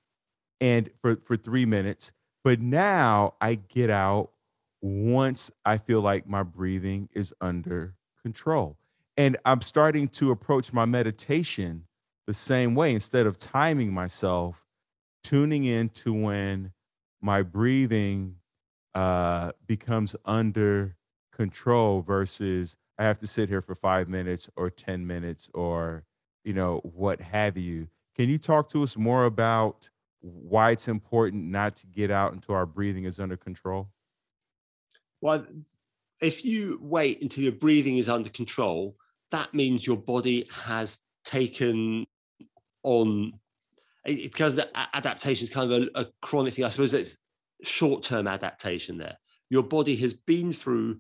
and 0.61 0.89
for, 0.99 1.15
for 1.17 1.35
three 1.35 1.65
minutes. 1.65 2.11
But 2.43 2.59
now 2.59 3.35
I 3.41 3.55
get 3.55 3.89
out 3.89 4.31
once 4.81 5.49
I 5.65 5.77
feel 5.77 6.01
like 6.01 6.27
my 6.27 6.43
breathing 6.43 7.09
is 7.13 7.33
under 7.41 7.95
control. 8.21 8.77
And 9.17 9.37
I'm 9.45 9.61
starting 9.61 10.07
to 10.09 10.31
approach 10.31 10.73
my 10.73 10.85
meditation 10.85 11.85
the 12.27 12.33
same 12.33 12.75
way. 12.75 12.93
Instead 12.93 13.25
of 13.25 13.37
timing 13.37 13.93
myself, 13.93 14.65
tuning 15.23 15.65
in 15.65 15.89
to 15.89 16.13
when 16.13 16.73
my 17.21 17.41
breathing 17.41 18.37
uh, 18.95 19.51
becomes 19.65 20.15
under 20.25 20.95
control 21.35 22.01
versus 22.01 22.77
I 22.97 23.03
have 23.03 23.19
to 23.19 23.27
sit 23.27 23.49
here 23.49 23.61
for 23.61 23.75
five 23.75 24.07
minutes 24.07 24.49
or 24.55 24.69
10 24.69 25.05
minutes 25.05 25.49
or, 25.53 26.05
you 26.43 26.53
know, 26.53 26.79
what 26.83 27.21
have 27.21 27.57
you. 27.57 27.87
Can 28.15 28.29
you 28.29 28.37
talk 28.37 28.69
to 28.69 28.83
us 28.83 28.95
more 28.95 29.25
about 29.25 29.89
why 30.21 30.71
it's 30.71 30.87
important 30.87 31.45
not 31.45 31.75
to 31.77 31.87
get 31.87 32.11
out 32.11 32.33
until 32.33 32.55
our 32.55 32.65
breathing 32.65 33.05
is 33.05 33.19
under 33.19 33.35
control? 33.35 33.89
Well, 35.21 35.45
if 36.21 36.45
you 36.45 36.79
wait 36.81 37.21
until 37.21 37.43
your 37.43 37.53
breathing 37.53 37.97
is 37.97 38.07
under 38.07 38.29
control, 38.29 38.95
that 39.31 39.53
means 39.53 39.85
your 39.85 39.97
body 39.97 40.47
has 40.65 40.99
taken 41.25 42.05
on 42.83 43.33
because 44.05 44.53
the 44.53 44.69
adaptation 44.95 45.45
is 45.45 45.49
kind 45.49 45.71
of 45.71 45.83
a, 45.83 46.01
a 46.01 46.05
chronic 46.21 46.53
thing. 46.53 46.65
I 46.65 46.69
suppose 46.69 46.93
it's 46.93 47.17
short-term 47.63 48.27
adaptation 48.27 48.97
there. 48.97 49.17
Your 49.49 49.63
body 49.63 49.95
has 49.97 50.13
been 50.13 50.51
through 50.51 50.99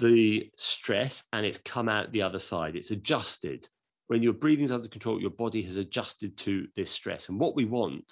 the 0.00 0.50
stress 0.56 1.22
and 1.32 1.46
it's 1.46 1.58
come 1.58 1.88
out 1.88 2.12
the 2.12 2.22
other 2.22 2.38
side. 2.38 2.76
It's 2.76 2.90
adjusted. 2.90 3.68
When 4.08 4.22
your 4.22 4.32
breathing's 4.32 4.70
under 4.70 4.88
control, 4.88 5.20
your 5.20 5.30
body 5.30 5.62
has 5.62 5.76
adjusted 5.76 6.36
to 6.38 6.66
this 6.74 6.90
stress. 6.90 7.28
And 7.28 7.38
what 7.38 7.54
we 7.54 7.64
want 7.64 8.10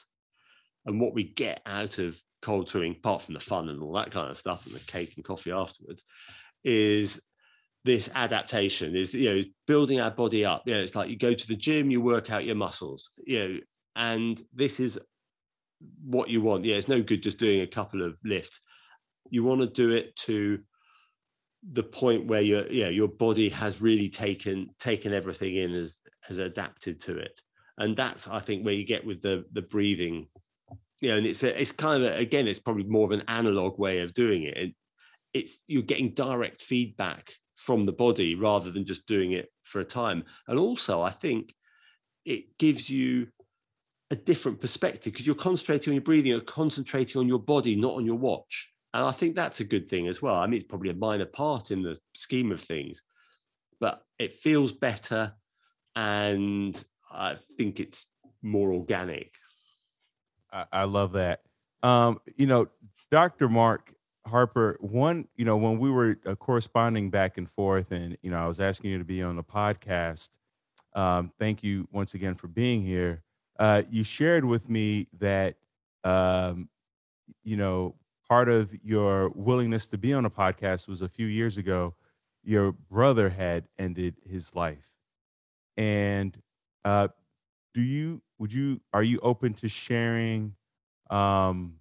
and 0.86 1.00
what 1.00 1.14
we 1.14 1.24
get 1.24 1.60
out 1.66 1.98
of 1.98 2.20
cold 2.42 2.68
touring, 2.68 2.92
apart 2.92 3.22
from 3.22 3.34
the 3.34 3.40
fun 3.40 3.68
and 3.68 3.82
all 3.82 3.94
that 3.94 4.12
kind 4.12 4.30
of 4.30 4.36
stuff 4.36 4.66
and 4.66 4.74
the 4.74 4.80
cake 4.80 5.14
and 5.16 5.24
coffee 5.24 5.50
afterwards, 5.50 6.04
is 6.62 7.20
this 7.84 8.10
adaptation 8.14 8.94
is 8.96 9.14
you 9.14 9.34
know 9.34 9.40
building 9.66 10.00
our 10.00 10.10
body 10.10 10.44
up 10.44 10.62
you 10.66 10.74
know 10.74 10.80
it's 10.80 10.96
like 10.96 11.08
you 11.08 11.16
go 11.16 11.32
to 11.32 11.46
the 11.46 11.56
gym 11.56 11.90
you 11.90 12.00
work 12.00 12.30
out 12.30 12.44
your 12.44 12.56
muscles 12.56 13.10
you 13.24 13.38
know 13.38 13.58
and 13.96 14.42
this 14.52 14.80
is 14.80 14.98
what 16.04 16.28
you 16.28 16.42
want 16.42 16.64
yeah 16.64 16.74
it's 16.74 16.88
no 16.88 17.00
good 17.00 17.22
just 17.22 17.38
doing 17.38 17.60
a 17.60 17.66
couple 17.66 18.02
of 18.02 18.16
lifts 18.24 18.60
you 19.30 19.44
want 19.44 19.60
to 19.60 19.66
do 19.68 19.92
it 19.92 20.14
to 20.16 20.58
the 21.72 21.82
point 21.82 22.26
where 22.26 22.40
your 22.40 22.66
yeah 22.70 22.88
your 22.88 23.08
body 23.08 23.48
has 23.48 23.80
really 23.80 24.08
taken 24.08 24.68
taken 24.78 25.12
everything 25.12 25.56
in 25.56 25.72
as 25.72 25.96
has 26.22 26.38
adapted 26.38 27.00
to 27.00 27.16
it. 27.18 27.40
And 27.78 27.96
that's 27.96 28.28
i 28.28 28.40
think 28.40 28.64
where 28.64 28.74
you 28.74 28.84
get 28.84 29.04
with 29.04 29.22
the 29.22 29.44
the 29.52 29.62
breathing. 29.62 30.28
You 31.00 31.10
know 31.10 31.16
and 31.16 31.26
it's 31.26 31.44
a, 31.44 31.60
it's 31.60 31.72
kind 31.72 32.02
of 32.02 32.12
a, 32.12 32.16
again 32.16 32.48
it's 32.48 32.58
probably 32.58 32.84
more 32.84 33.04
of 33.04 33.12
an 33.12 33.24
analog 33.28 33.78
way 33.78 34.00
of 34.00 34.14
doing 34.14 34.44
it. 34.44 34.56
it 34.56 34.74
it's 35.32 35.58
you're 35.66 35.82
getting 35.82 36.14
direct 36.14 36.62
feedback 36.62 37.34
from 37.56 37.84
the 37.84 37.92
body 37.92 38.34
rather 38.34 38.70
than 38.70 38.84
just 38.84 39.06
doing 39.06 39.32
it 39.32 39.48
for 39.62 39.80
a 39.80 39.84
time. 39.84 40.24
And 40.46 40.58
also 40.58 41.02
i 41.02 41.10
think 41.10 41.54
it 42.24 42.58
gives 42.58 42.90
you 42.90 43.28
a 44.10 44.16
different 44.16 44.60
perspective 44.60 45.12
because 45.12 45.26
you're 45.26 45.34
concentrating 45.34 45.90
on 45.90 45.94
your 45.94 46.02
breathing 46.02 46.30
you're 46.30 46.40
concentrating 46.40 47.18
on 47.18 47.28
your 47.28 47.38
body 47.38 47.76
not 47.76 47.94
on 47.94 48.06
your 48.06 48.16
watch 48.16 48.70
and 48.94 49.04
I 49.04 49.10
think 49.10 49.34
that's 49.34 49.60
a 49.60 49.64
good 49.64 49.88
thing 49.88 50.08
as 50.08 50.22
well. 50.22 50.36
I 50.36 50.46
mean, 50.46 50.60
it's 50.60 50.68
probably 50.68 50.90
a 50.90 50.94
minor 50.94 51.26
part 51.26 51.70
in 51.70 51.82
the 51.82 51.98
scheme 52.14 52.52
of 52.52 52.60
things, 52.60 53.02
but 53.80 54.02
it 54.18 54.34
feels 54.34 54.72
better. 54.72 55.34
And 55.94 56.82
I 57.10 57.34
think 57.34 57.80
it's 57.80 58.06
more 58.42 58.72
organic. 58.72 59.34
I, 60.52 60.64
I 60.72 60.84
love 60.84 61.12
that. 61.12 61.42
Um, 61.82 62.20
you 62.36 62.46
know, 62.46 62.68
Dr. 63.10 63.48
Mark 63.48 63.92
Harper, 64.26 64.78
one, 64.80 65.28
you 65.36 65.44
know, 65.44 65.56
when 65.56 65.78
we 65.78 65.90
were 65.90 66.18
uh, 66.26 66.34
corresponding 66.34 67.10
back 67.10 67.38
and 67.38 67.50
forth, 67.50 67.92
and, 67.92 68.16
you 68.22 68.30
know, 68.30 68.38
I 68.38 68.46
was 68.46 68.60
asking 68.60 68.90
you 68.90 68.98
to 68.98 69.04
be 69.04 69.22
on 69.22 69.36
the 69.36 69.44
podcast. 69.44 70.30
Um, 70.94 71.32
thank 71.38 71.62
you 71.62 71.88
once 71.92 72.14
again 72.14 72.34
for 72.34 72.48
being 72.48 72.82
here. 72.82 73.22
Uh, 73.58 73.82
you 73.90 74.04
shared 74.04 74.44
with 74.44 74.68
me 74.68 75.08
that, 75.18 75.56
um, 76.04 76.68
you 77.42 77.56
know, 77.56 77.94
part 78.28 78.48
of 78.48 78.74
your 78.82 79.30
willingness 79.30 79.86
to 79.88 79.98
be 79.98 80.12
on 80.12 80.24
a 80.24 80.30
podcast 80.30 80.88
was 80.88 81.02
a 81.02 81.08
few 81.08 81.26
years 81.26 81.56
ago 81.56 81.94
your 82.44 82.72
brother 82.72 83.30
had 83.30 83.68
ended 83.78 84.16
his 84.24 84.54
life, 84.54 84.90
and 85.76 86.40
uh, 86.84 87.08
do 87.74 87.82
you 87.82 88.22
would 88.38 88.52
you 88.52 88.80
are 88.92 89.02
you 89.02 89.20
open 89.20 89.54
to 89.54 89.68
sharing 89.68 90.56
um, 91.10 91.76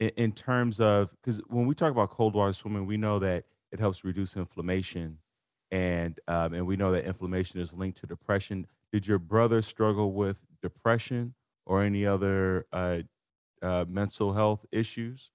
in, 0.00 0.10
in 0.16 0.32
terms 0.32 0.80
of 0.80 1.12
because 1.22 1.38
when 1.48 1.66
we 1.66 1.74
talk 1.74 1.90
about 1.92 2.10
cold 2.10 2.34
water 2.34 2.52
swimming, 2.52 2.86
we 2.86 2.96
know 2.96 3.18
that 3.18 3.44
it 3.72 3.80
helps 3.80 4.04
reduce 4.04 4.36
inflammation, 4.36 5.18
and 5.70 6.18
um, 6.28 6.54
and 6.54 6.66
we 6.66 6.76
know 6.76 6.92
that 6.92 7.04
inflammation 7.04 7.60
is 7.60 7.72
linked 7.72 7.98
to 8.00 8.06
depression. 8.06 8.66
Did 8.92 9.06
your 9.06 9.18
brother 9.18 9.62
struggle 9.62 10.12
with 10.12 10.42
depression 10.62 11.34
or 11.66 11.82
any 11.82 12.06
other 12.06 12.66
uh, 12.72 13.00
uh, 13.62 13.86
mental 13.88 14.34
health 14.34 14.66
issues? 14.72 15.31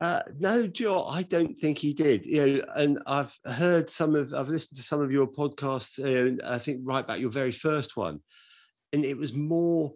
Uh, 0.00 0.22
no, 0.38 0.66
Joe, 0.66 1.04
I 1.04 1.22
don't 1.22 1.56
think 1.56 1.78
he 1.78 1.92
did. 1.92 2.24
You 2.24 2.46
know, 2.46 2.64
and 2.76 2.98
I've 3.06 3.36
heard 3.46 3.90
some 3.90 4.14
of, 4.14 4.32
I've 4.32 4.48
listened 4.48 4.76
to 4.76 4.84
some 4.84 5.00
of 5.00 5.10
your 5.10 5.26
podcasts. 5.26 5.98
Uh, 5.98 6.36
I 6.46 6.58
think 6.58 6.80
right 6.84 7.06
back 7.06 7.18
your 7.18 7.30
very 7.30 7.50
first 7.50 7.96
one, 7.96 8.20
and 8.92 9.04
it 9.04 9.16
was 9.16 9.34
more 9.34 9.94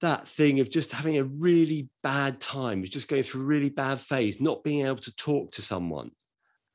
that 0.00 0.26
thing 0.26 0.58
of 0.58 0.68
just 0.68 0.90
having 0.90 1.16
a 1.18 1.24
really 1.24 1.88
bad 2.02 2.40
time, 2.40 2.80
was 2.80 2.90
just 2.90 3.06
going 3.06 3.22
through 3.22 3.42
a 3.42 3.44
really 3.44 3.70
bad 3.70 4.00
phase, 4.00 4.40
not 4.40 4.64
being 4.64 4.84
able 4.84 4.96
to 4.96 5.14
talk 5.14 5.52
to 5.52 5.62
someone. 5.62 6.10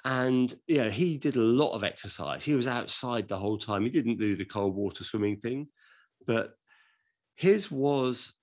And 0.06 0.54
you 0.68 0.78
know, 0.78 0.90
he 0.90 1.18
did 1.18 1.36
a 1.36 1.42
lot 1.42 1.74
of 1.74 1.84
exercise. 1.84 2.42
He 2.42 2.56
was 2.56 2.68
outside 2.68 3.28
the 3.28 3.36
whole 3.36 3.58
time. 3.58 3.84
He 3.84 3.90
didn't 3.90 4.20
do 4.20 4.38
the 4.38 4.46
cold 4.46 4.76
water 4.76 5.04
swimming 5.04 5.38
thing, 5.38 5.68
but 6.26 6.54
his 7.36 7.70
was, 7.70 8.34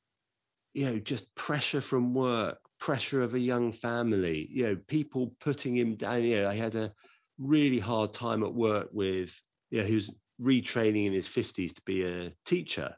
you 0.74 0.84
know, 0.84 0.98
just 0.98 1.34
pressure 1.34 1.80
from 1.80 2.12
work, 2.12 2.58
pressure 2.84 3.22
of 3.22 3.32
a 3.32 3.40
young 3.40 3.72
family, 3.72 4.46
you 4.52 4.62
know, 4.62 4.76
people 4.88 5.34
putting 5.40 5.74
him 5.74 5.94
down. 5.94 6.22
You 6.22 6.42
know, 6.42 6.50
I 6.50 6.54
had 6.54 6.74
a 6.74 6.92
really 7.38 7.78
hard 7.78 8.12
time 8.12 8.44
at 8.44 8.52
work 8.52 8.90
with, 8.92 9.34
you 9.70 9.82
know, 9.82 9.90
was 9.90 10.14
retraining 10.38 11.06
in 11.06 11.14
his 11.14 11.26
50s 11.26 11.74
to 11.74 11.82
be 11.86 12.04
a 12.04 12.30
teacher. 12.44 12.94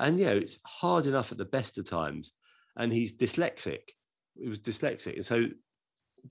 And, 0.00 0.18
you 0.18 0.26
know, 0.26 0.32
it's 0.32 0.58
hard 0.66 1.06
enough 1.06 1.30
at 1.30 1.38
the 1.38 1.44
best 1.44 1.78
of 1.78 1.88
times. 1.88 2.32
And 2.76 2.92
he's 2.92 3.16
dyslexic. 3.16 3.82
He 4.34 4.48
was 4.48 4.58
dyslexic. 4.58 5.14
And 5.14 5.24
so 5.24 5.46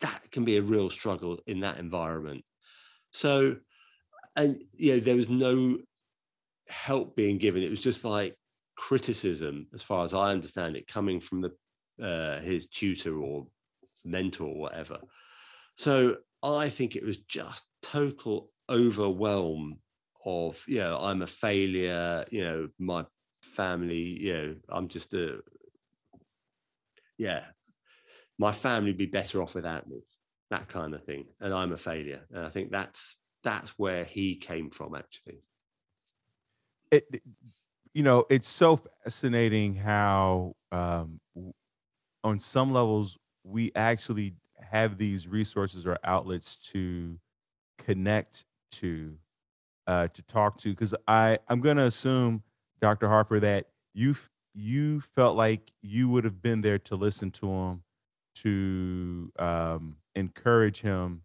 that 0.01 0.29
can 0.33 0.43
be 0.43 0.57
a 0.57 0.61
real 0.61 0.89
struggle 0.89 1.39
in 1.47 1.61
that 1.61 1.77
environment. 1.77 2.43
So, 3.13 3.55
and, 4.35 4.61
you 4.73 4.95
know, 4.95 4.99
there 4.99 5.15
was 5.15 5.29
no 5.29 5.77
help 6.67 7.15
being 7.15 7.37
given. 7.37 7.63
It 7.63 7.69
was 7.69 7.81
just 7.81 8.03
like 8.03 8.35
criticism, 8.77 9.67
as 9.73 9.81
far 9.81 10.03
as 10.03 10.13
I 10.13 10.31
understand 10.31 10.75
it, 10.75 10.85
coming 10.85 11.21
from 11.21 11.39
the 11.39 11.53
uh, 12.01 12.39
his 12.39 12.67
tutor 12.67 13.19
or 13.19 13.47
mentor 14.05 14.47
or 14.47 14.59
whatever. 14.59 14.99
So 15.75 16.17
I 16.43 16.69
think 16.69 16.95
it 16.95 17.03
was 17.03 17.17
just 17.17 17.63
total 17.81 18.49
overwhelm 18.69 19.79
of, 20.25 20.63
you 20.67 20.79
know, 20.79 20.99
I'm 20.99 21.21
a 21.21 21.27
failure, 21.27 22.25
you 22.29 22.43
know, 22.43 22.69
my 22.77 23.05
family, 23.43 24.03
you 24.03 24.33
know, 24.33 24.55
I'm 24.69 24.87
just 24.87 25.13
a, 25.13 25.39
yeah, 27.17 27.45
my 28.37 28.51
family 28.51 28.91
would 28.91 28.97
be 28.97 29.05
better 29.05 29.41
off 29.41 29.55
without 29.55 29.87
me, 29.87 30.01
that 30.49 30.67
kind 30.67 30.93
of 30.93 31.03
thing. 31.03 31.25
And 31.39 31.53
I'm 31.53 31.71
a 31.73 31.77
failure. 31.77 32.25
And 32.31 32.45
I 32.45 32.49
think 32.49 32.71
that's, 32.71 33.17
that's 33.43 33.71
where 33.77 34.03
he 34.03 34.35
came 34.35 34.69
from 34.69 34.95
actually. 34.95 35.39
It, 36.91 37.21
you 37.93 38.03
know, 38.03 38.25
it's 38.29 38.47
so 38.47 38.77
fascinating 39.03 39.75
how 39.75 40.55
um, 40.71 41.19
on 42.23 42.39
some 42.39 42.71
levels 42.71 43.17
we 43.43 43.71
actually 43.75 44.33
have 44.61 44.97
these 44.97 45.27
resources 45.27 45.85
or 45.85 45.97
outlets 46.03 46.55
to 46.57 47.19
connect 47.77 48.45
to 48.71 49.17
uh, 49.87 50.07
to 50.09 50.21
talk 50.23 50.57
to 50.57 50.69
because 50.69 50.93
i 51.07 51.37
i'm 51.47 51.61
going 51.61 51.77
to 51.77 51.85
assume 51.85 52.43
dr 52.81 53.07
harper 53.07 53.39
that 53.39 53.67
you 53.93 54.15
you 54.53 54.99
felt 55.01 55.35
like 55.35 55.71
you 55.81 56.09
would 56.09 56.23
have 56.23 56.41
been 56.41 56.61
there 56.61 56.77
to 56.77 56.95
listen 56.95 57.31
to 57.31 57.47
him 57.47 57.83
to 58.35 59.31
um, 59.39 59.97
encourage 60.15 60.81
him 60.81 61.23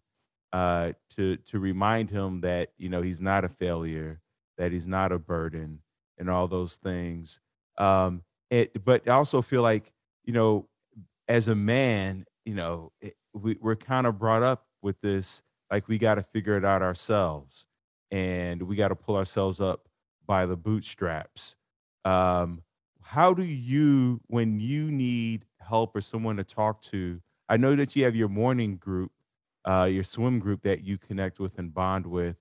uh, 0.53 0.93
to 1.09 1.37
to 1.37 1.59
remind 1.59 2.09
him 2.09 2.41
that 2.41 2.71
you 2.77 2.89
know 2.89 3.01
he's 3.01 3.21
not 3.21 3.43
a 3.43 3.49
failure 3.49 4.21
that 4.57 4.71
he's 4.71 4.87
not 4.87 5.11
a 5.11 5.19
burden 5.19 5.79
and 6.17 6.29
all 6.29 6.47
those 6.47 6.75
things. 6.75 7.39
Um, 7.77 8.23
it, 8.51 8.85
but 8.85 9.07
i 9.07 9.11
also 9.11 9.41
feel 9.41 9.63
like 9.63 9.91
you 10.23 10.31
know 10.31 10.67
as 11.27 11.47
a 11.47 11.55
man, 11.55 12.25
you 12.45 12.53
know, 12.53 12.91
it, 13.01 13.15
we, 13.33 13.57
we're 13.59 13.75
kind 13.75 14.07
of 14.07 14.17
brought 14.19 14.43
up 14.43 14.65
with 14.81 15.01
this 15.01 15.41
like 15.71 15.87
we 15.87 15.97
got 15.97 16.15
to 16.15 16.23
figure 16.23 16.57
it 16.57 16.65
out 16.65 16.81
ourselves 16.81 17.65
and 18.11 18.63
we 18.63 18.75
got 18.75 18.89
to 18.89 18.95
pull 18.95 19.15
ourselves 19.15 19.59
up 19.59 19.87
by 20.25 20.45
the 20.45 20.55
bootstraps. 20.55 21.55
Um, 22.03 22.63
how 23.01 23.33
do 23.33 23.43
you, 23.43 24.21
when 24.27 24.59
you 24.59 24.91
need 24.91 25.45
help 25.59 25.95
or 25.95 26.01
someone 26.01 26.37
to 26.37 26.43
talk 26.43 26.81
to, 26.83 27.21
I 27.49 27.57
know 27.57 27.75
that 27.75 27.95
you 27.95 28.05
have 28.05 28.15
your 28.15 28.29
morning 28.29 28.77
group, 28.77 29.11
uh, 29.65 29.87
your 29.91 30.03
swim 30.03 30.39
group 30.39 30.61
that 30.61 30.83
you 30.83 30.97
connect 30.97 31.39
with 31.39 31.57
and 31.57 31.73
bond 31.73 32.05
with, 32.05 32.37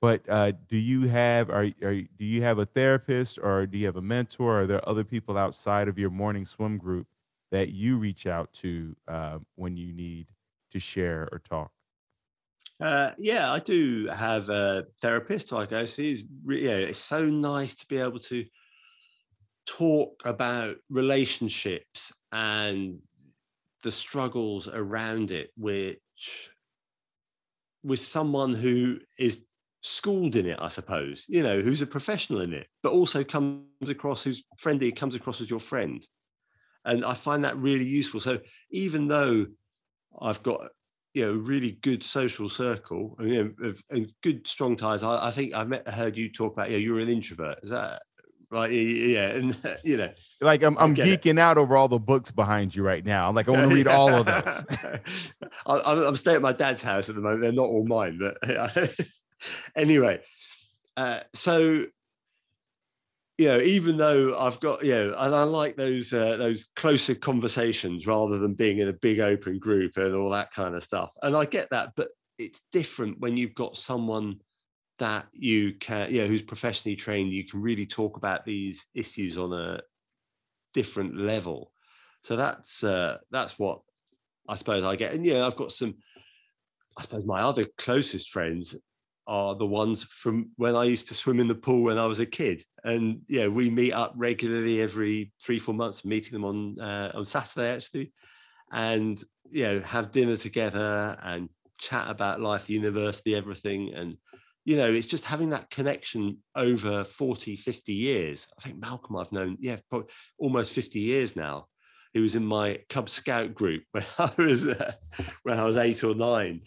but 0.00 0.22
uh, 0.28 0.52
do 0.68 0.76
you 0.76 1.08
have, 1.08 1.50
are, 1.50 1.68
are, 1.82 1.94
do 1.94 2.24
you 2.24 2.42
have 2.42 2.58
a 2.58 2.66
therapist 2.66 3.38
or 3.42 3.66
do 3.66 3.78
you 3.78 3.86
have 3.86 3.96
a 3.96 4.02
mentor? 4.02 4.58
Or 4.58 4.62
are 4.62 4.66
there 4.66 4.88
other 4.88 5.04
people 5.04 5.36
outside 5.36 5.88
of 5.88 5.98
your 5.98 6.10
morning 6.10 6.44
swim 6.44 6.78
group 6.78 7.08
that 7.50 7.70
you 7.70 7.98
reach 7.98 8.26
out 8.26 8.52
to 8.52 8.96
uh, 9.06 9.38
when 9.54 9.76
you 9.76 9.92
need 9.92 10.28
to 10.70 10.78
share 10.78 11.28
or 11.32 11.38
talk? 11.38 11.70
Uh, 12.80 13.10
yeah, 13.18 13.50
I 13.50 13.58
do 13.58 14.06
have 14.06 14.48
a 14.50 14.86
therapist 15.00 15.52
I 15.52 15.66
go 15.66 15.84
see. 15.84 16.26
Yeah, 16.46 16.76
it's 16.76 16.98
so 16.98 17.26
nice 17.26 17.74
to 17.74 17.86
be 17.86 17.98
able 17.98 18.20
to 18.20 18.44
talk 19.66 20.22
about 20.24 20.76
relationships 20.88 22.12
and 22.32 23.00
the 23.82 23.90
struggles 23.90 24.68
around 24.68 25.30
it, 25.30 25.50
which 25.56 26.50
with 27.82 28.00
someone 28.00 28.54
who 28.54 28.98
is 29.18 29.42
schooled 29.82 30.36
in 30.36 30.46
it, 30.46 30.58
I 30.60 30.68
suppose, 30.68 31.24
you 31.28 31.42
know, 31.42 31.60
who's 31.60 31.82
a 31.82 31.86
professional 31.86 32.40
in 32.40 32.52
it, 32.52 32.68
but 32.82 32.92
also 32.92 33.24
comes 33.24 33.88
across 33.88 34.22
who's 34.22 34.44
friendly, 34.56 34.92
comes 34.92 35.14
across 35.14 35.40
as 35.40 35.50
your 35.50 35.60
friend 35.60 36.04
and 36.84 37.04
I 37.04 37.14
find 37.14 37.44
that 37.44 37.56
really 37.56 37.84
useful. 37.84 38.20
So 38.20 38.38
even 38.70 39.08
though 39.08 39.46
I've 40.20 40.42
got 40.42 40.70
you 41.14 41.26
know 41.26 41.34
really 41.34 41.72
good 41.72 42.02
social 42.02 42.48
circle 42.48 43.16
you 43.20 43.54
know, 43.60 43.74
and 43.90 44.12
good 44.22 44.46
strong 44.46 44.76
ties, 44.76 45.02
I, 45.02 45.28
I 45.28 45.30
think 45.30 45.54
I've 45.54 45.68
met, 45.68 45.88
heard 45.88 46.16
you 46.16 46.30
talk 46.30 46.52
about 46.52 46.70
yeah 46.70 46.78
you're 46.78 47.00
an 47.00 47.08
introvert. 47.08 47.58
Is 47.62 47.70
that 47.70 48.02
right? 48.50 48.70
Yeah, 48.70 49.30
and 49.30 49.56
you 49.84 49.96
know, 49.96 50.10
like 50.40 50.62
I'm, 50.62 50.76
I'm 50.78 50.94
geeking 50.94 51.32
it. 51.32 51.38
out 51.38 51.58
over 51.58 51.76
all 51.76 51.88
the 51.88 51.98
books 51.98 52.30
behind 52.30 52.74
you 52.74 52.82
right 52.82 53.04
now. 53.04 53.28
I'm 53.28 53.34
like, 53.34 53.48
I 53.48 53.52
want 53.52 53.70
to 53.70 53.74
read 53.74 53.86
all 53.86 54.14
of 54.14 54.26
those. 54.26 54.64
I, 55.66 56.06
am 56.06 56.16
staying 56.16 56.36
at 56.36 56.42
my 56.42 56.52
dad's 56.52 56.82
house 56.82 57.08
at 57.08 57.14
the 57.14 57.20
moment. 57.20 57.42
They're 57.42 57.52
not 57.52 57.68
all 57.68 57.86
mine, 57.86 58.18
but 58.18 58.38
anyway. 59.76 60.20
Uh, 60.96 61.20
so 61.32 61.84
you 63.38 63.46
know, 63.46 63.60
even 63.60 63.96
though 63.96 64.36
I've 64.36 64.58
got, 64.58 64.84
you 64.84 64.92
know, 64.92 65.14
and 65.16 65.34
I 65.34 65.44
like 65.44 65.76
those 65.76 66.12
uh, 66.12 66.36
those 66.36 66.66
closer 66.74 67.14
conversations 67.14 68.04
rather 68.04 68.36
than 68.36 68.54
being 68.54 68.78
in 68.78 68.88
a 68.88 68.92
big 68.92 69.20
open 69.20 69.60
group 69.60 69.96
and 69.96 70.14
all 70.14 70.28
that 70.30 70.50
kind 70.50 70.74
of 70.74 70.82
stuff. 70.82 71.12
And 71.22 71.36
I 71.36 71.44
get 71.44 71.70
that, 71.70 71.92
but 71.96 72.08
it's 72.36 72.60
different 72.72 73.20
when 73.20 73.36
you've 73.36 73.54
got 73.54 73.76
someone 73.76 74.40
that 74.98 75.26
you 75.32 75.74
can, 75.74 76.12
you 76.12 76.22
know, 76.22 76.26
who's 76.26 76.42
professionally 76.42 76.96
trained. 76.96 77.32
You 77.32 77.44
can 77.44 77.62
really 77.62 77.86
talk 77.86 78.16
about 78.16 78.44
these 78.44 78.84
issues 78.94 79.38
on 79.38 79.52
a 79.52 79.80
different 80.74 81.16
level. 81.16 81.70
So 82.24 82.34
that's 82.34 82.82
uh, 82.82 83.18
that's 83.30 83.56
what 83.56 83.82
I 84.48 84.56
suppose 84.56 84.82
I 84.82 84.96
get. 84.96 85.14
And 85.14 85.24
yeah, 85.24 85.46
I've 85.46 85.56
got 85.56 85.70
some. 85.70 85.94
I 86.98 87.02
suppose 87.02 87.24
my 87.24 87.42
other 87.42 87.66
closest 87.76 88.30
friends 88.30 88.74
are 89.28 89.54
the 89.54 89.66
ones 89.66 90.04
from 90.04 90.50
when 90.56 90.74
I 90.74 90.84
used 90.84 91.06
to 91.08 91.14
swim 91.14 91.38
in 91.38 91.46
the 91.46 91.54
pool 91.54 91.82
when 91.82 91.98
I 91.98 92.06
was 92.06 92.18
a 92.18 92.26
kid. 92.26 92.62
And 92.82 93.20
yeah, 93.28 93.46
we 93.46 93.70
meet 93.70 93.92
up 93.92 94.14
regularly 94.16 94.80
every 94.80 95.32
three, 95.40 95.58
four 95.58 95.74
months, 95.74 96.04
meeting 96.04 96.32
them 96.32 96.44
on 96.44 96.80
uh, 96.80 97.12
on 97.14 97.24
Saturday 97.24 97.68
actually, 97.74 98.12
and 98.72 99.22
you 99.50 99.64
know, 99.64 99.80
have 99.80 100.10
dinner 100.10 100.36
together 100.36 101.16
and 101.22 101.48
chat 101.78 102.10
about 102.10 102.40
life, 102.40 102.68
university, 102.68 103.34
everything. 103.34 103.94
And 103.94 104.16
you 104.64 104.76
know, 104.76 104.90
it's 104.90 105.06
just 105.06 105.24
having 105.24 105.50
that 105.50 105.70
connection 105.70 106.38
over 106.54 107.04
40, 107.04 107.56
50 107.56 107.92
years. 107.92 108.46
I 108.58 108.62
think 108.62 108.80
Malcolm 108.80 109.16
I've 109.16 109.32
known, 109.32 109.56
yeah, 109.60 109.76
probably 109.88 110.08
almost 110.38 110.72
50 110.72 110.98
years 110.98 111.36
now. 111.36 111.66
He 112.12 112.20
was 112.20 112.34
in 112.34 112.44
my 112.44 112.80
Cub 112.88 113.08
Scout 113.08 113.54
group 113.54 113.84
when 113.92 114.04
I 114.18 114.30
was 114.38 114.66
uh, 114.66 114.92
when 115.42 115.58
I 115.58 115.64
was 115.64 115.76
eight 115.76 116.02
or 116.02 116.14
nine. 116.14 116.62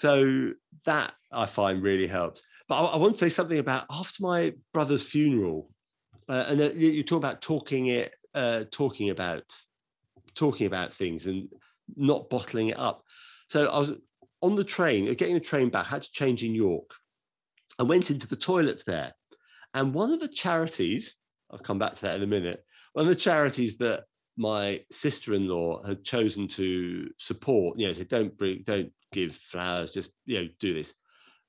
So 0.00 0.52
that 0.86 1.12
I 1.30 1.44
find 1.44 1.82
really 1.82 2.06
helps. 2.06 2.42
But 2.70 2.76
I, 2.76 2.94
I 2.94 2.96
want 2.96 3.12
to 3.12 3.18
say 3.18 3.28
something 3.28 3.58
about 3.58 3.84
after 3.90 4.22
my 4.22 4.54
brother's 4.72 5.02
funeral, 5.02 5.68
uh, 6.26 6.46
and 6.48 6.58
uh, 6.58 6.70
you, 6.72 6.88
you, 6.88 7.02
talk 7.02 7.18
about 7.18 7.42
talking 7.42 7.88
it, 7.88 8.14
uh, 8.34 8.64
talking 8.70 9.10
about, 9.10 9.42
talking 10.34 10.66
about 10.66 10.94
things 10.94 11.26
and 11.26 11.50
not 11.96 12.30
bottling 12.30 12.68
it 12.68 12.78
up. 12.78 13.04
So 13.48 13.68
I 13.68 13.78
was 13.78 13.92
on 14.40 14.56
the 14.56 14.64
train, 14.64 15.06
uh, 15.06 15.12
getting 15.12 15.34
the 15.34 15.40
train 15.40 15.68
back, 15.68 15.84
had 15.84 16.00
to 16.00 16.12
change 16.12 16.44
in 16.44 16.54
York. 16.54 16.90
I 17.78 17.82
went 17.82 18.10
into 18.10 18.26
the 18.26 18.36
toilets 18.36 18.84
there. 18.84 19.12
And 19.74 19.92
one 19.92 20.12
of 20.12 20.20
the 20.20 20.28
charities, 20.28 21.14
I'll 21.50 21.58
come 21.58 21.78
back 21.78 21.94
to 21.96 22.02
that 22.06 22.16
in 22.16 22.22
a 22.22 22.26
minute, 22.26 22.64
one 22.94 23.04
of 23.04 23.10
the 23.10 23.14
charities 23.14 23.76
that 23.78 24.04
my 24.38 24.80
sister-in-law 24.90 25.84
had 25.84 26.04
chosen 26.04 26.48
to 26.48 27.10
support, 27.18 27.78
you 27.78 27.86
know, 27.86 27.92
said, 27.92 28.08
don't 28.08 28.34
bring, 28.38 28.62
don't 28.64 28.90
give 29.12 29.34
flowers, 29.34 29.92
just, 29.92 30.12
you 30.26 30.40
know, 30.40 30.48
do 30.58 30.74
this, 30.74 30.94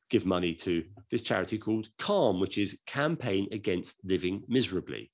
give 0.09 0.25
money 0.25 0.53
to 0.55 0.83
this 1.09 1.21
charity 1.21 1.57
called 1.57 1.89
CALM, 1.97 2.39
which 2.39 2.57
is 2.57 2.79
Campaign 2.85 3.47
Against 3.51 3.97
Living 4.03 4.43
Miserably. 4.47 5.11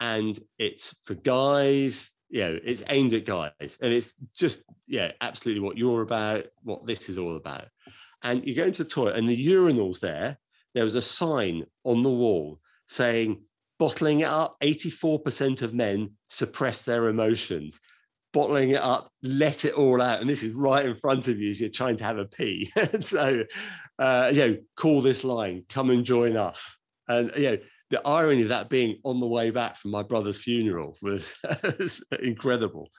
And 0.00 0.38
it's 0.58 0.94
for 1.04 1.14
guys, 1.14 2.10
you 2.28 2.40
know, 2.40 2.58
it's 2.64 2.82
aimed 2.88 3.14
at 3.14 3.26
guys. 3.26 3.78
And 3.82 3.92
it's 3.92 4.14
just, 4.34 4.62
yeah, 4.86 5.12
absolutely 5.20 5.62
what 5.62 5.78
you're 5.78 6.02
about, 6.02 6.46
what 6.62 6.86
this 6.86 7.08
is 7.08 7.18
all 7.18 7.36
about. 7.36 7.66
And 8.22 8.46
you 8.46 8.54
go 8.54 8.64
into 8.64 8.84
the 8.84 8.90
toilet 8.90 9.16
and 9.16 9.28
the 9.28 9.46
urinals 9.46 10.00
there, 10.00 10.38
there 10.74 10.84
was 10.84 10.94
a 10.94 11.02
sign 11.02 11.64
on 11.84 12.02
the 12.02 12.10
wall 12.10 12.60
saying, 12.88 13.42
bottling 13.78 14.20
it 14.20 14.28
up, 14.28 14.56
84% 14.62 15.62
of 15.62 15.74
men 15.74 16.10
suppress 16.28 16.84
their 16.84 17.08
emotions. 17.08 17.80
Bottling 18.32 18.70
it 18.70 18.80
up, 18.80 19.10
let 19.22 19.64
it 19.64 19.74
all 19.74 20.00
out. 20.00 20.20
And 20.20 20.30
this 20.30 20.42
is 20.42 20.54
right 20.54 20.86
in 20.86 20.94
front 20.94 21.28
of 21.28 21.38
you 21.38 21.50
as 21.50 21.60
you're 21.60 21.68
trying 21.68 21.96
to 21.96 22.04
have 22.04 22.18
a 22.18 22.26
pee. 22.26 22.70
so, 23.00 23.44
uh, 23.98 24.30
you 24.32 24.40
know, 24.40 24.56
call 24.76 25.00
this 25.00 25.24
line, 25.24 25.64
come 25.68 25.90
and 25.90 26.04
join 26.04 26.36
us. 26.36 26.76
And, 27.08 27.30
you 27.36 27.50
know, 27.50 27.58
the 27.90 28.06
irony 28.06 28.42
of 28.42 28.48
that 28.48 28.68
being 28.68 28.98
on 29.04 29.18
the 29.18 29.26
way 29.26 29.50
back 29.50 29.76
from 29.76 29.90
my 29.90 30.04
brother's 30.04 30.38
funeral 30.38 30.96
was, 31.02 31.34
was 31.62 32.00
incredible 32.22 32.90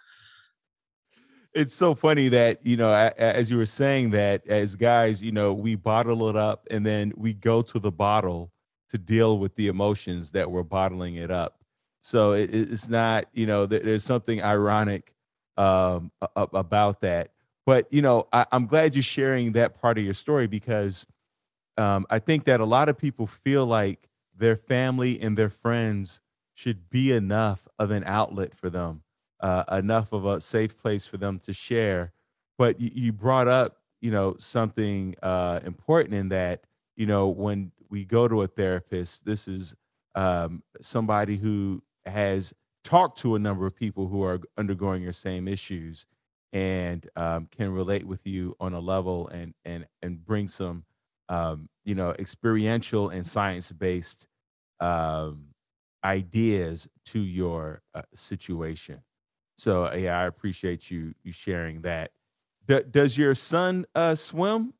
it's 1.54 1.74
so 1.74 1.94
funny 1.94 2.30
that 2.30 2.66
you 2.66 2.78
know 2.78 2.94
as 3.18 3.52
you 3.52 3.58
were 3.58 3.66
saying 3.66 4.12
that 4.12 4.46
as 4.48 4.76
guys 4.76 5.22
you 5.22 5.32
know 5.32 5.54
we 5.54 5.76
bottle 5.76 6.30
it 6.30 6.36
up 6.36 6.68
and 6.72 6.86
then 6.86 7.12
we 7.16 7.34
go 7.34 7.62
to 7.62 7.80
the 7.80 7.92
bottle 7.92 8.52
to 8.90 8.98
deal 8.98 9.38
with 9.38 9.56
the 9.56 9.68
emotions 9.68 10.32
that 10.32 10.50
we're 10.50 10.64
bottling 10.64 11.16
it 11.16 11.32
up 11.32 11.60
so 12.02 12.32
it's 12.32 12.88
not 12.88 13.26
you 13.34 13.46
know 13.46 13.66
there's 13.66 14.04
something 14.04 14.42
ironic 14.42 15.14
um, 15.58 16.12
about 16.36 17.02
that 17.02 17.32
but 17.66 17.92
you 17.92 18.02
know 18.02 18.28
I, 18.32 18.46
am 18.52 18.66
glad 18.66 18.96
you're 18.96 19.04
sharing 19.04 19.52
that 19.54 19.80
part 19.80 19.98
of 19.98 20.04
your 20.04 20.14
story 20.14 20.48
because 20.48 21.06
um, 21.78 22.06
i 22.10 22.20
think 22.20 22.46
that 22.46 22.60
a 22.60 22.66
lot 22.66 22.90
of 22.90 22.98
people 22.98 23.28
feel 23.28 23.66
like 23.66 24.10
their 24.36 24.56
family 24.56 25.20
and 25.22 25.38
their 25.38 25.50
friends 25.50 26.20
should 26.54 26.90
be 26.90 27.12
enough 27.12 27.68
of 27.78 27.92
an 27.92 28.04
outlet 28.06 28.54
for 28.54 28.70
them 28.70 29.04
uh, 29.42 29.64
enough 29.72 30.14
of 30.14 30.26
a 30.26 30.40
safe 30.40 30.78
place 30.78 31.06
for 31.06 31.18
them 31.18 31.40
to 31.40 31.54
share. 31.54 32.14
But 32.58 32.80
you, 32.80 32.92
you 32.94 33.12
brought 33.12 33.48
up, 33.48 33.78
you 34.00 34.12
know, 34.12 34.36
something 34.38 35.16
uh, 35.22 35.60
important 35.66 36.14
in 36.16 36.30
that, 36.30 36.64
you 36.96 37.06
know, 37.06 37.28
when 37.28 37.72
we 37.90 38.06
go 38.06 38.28
to 38.28 38.44
a 38.44 38.48
therapist, 38.48 39.26
this 39.26 39.48
is 39.48 39.76
um, 40.16 40.64
somebody 40.80 41.38
who 41.38 41.82
has 42.06 42.54
talked 42.84 43.18
to 43.20 43.36
a 43.36 43.40
number 43.40 43.66
of 43.66 43.76
people 43.76 44.08
who 44.08 44.24
are 44.24 44.40
undergoing 44.58 45.02
your 45.02 45.14
same 45.14 45.48
issues 45.48 46.06
and 46.54 47.10
um, 47.16 47.48
can 47.52 47.72
relate 47.72 48.06
with 48.06 48.26
you 48.26 48.56
on 48.60 48.74
a 48.74 48.80
level 48.80 49.28
and 49.30 49.54
and 49.64 49.86
and 50.02 50.26
bring 50.26 50.48
some 50.48 50.84
um, 51.30 51.70
you 51.86 51.96
know 51.96 52.12
experiential 52.20 53.10
and 53.10 53.26
science 53.26 53.72
based 53.72 54.28
um, 54.80 55.48
ideas 56.04 56.88
to 57.06 57.20
your 57.20 57.82
uh, 57.94 58.02
situation. 58.14 59.02
So 59.56 59.86
uh, 59.86 59.96
yeah, 59.96 60.20
I 60.20 60.26
appreciate 60.26 60.92
you 60.92 61.14
you 61.24 61.32
sharing 61.32 61.82
that. 61.82 62.12
D- 62.68 62.84
does 62.90 63.18
your 63.18 63.36
son 63.36 63.86
uh, 63.96 64.16
swim? 64.16 64.74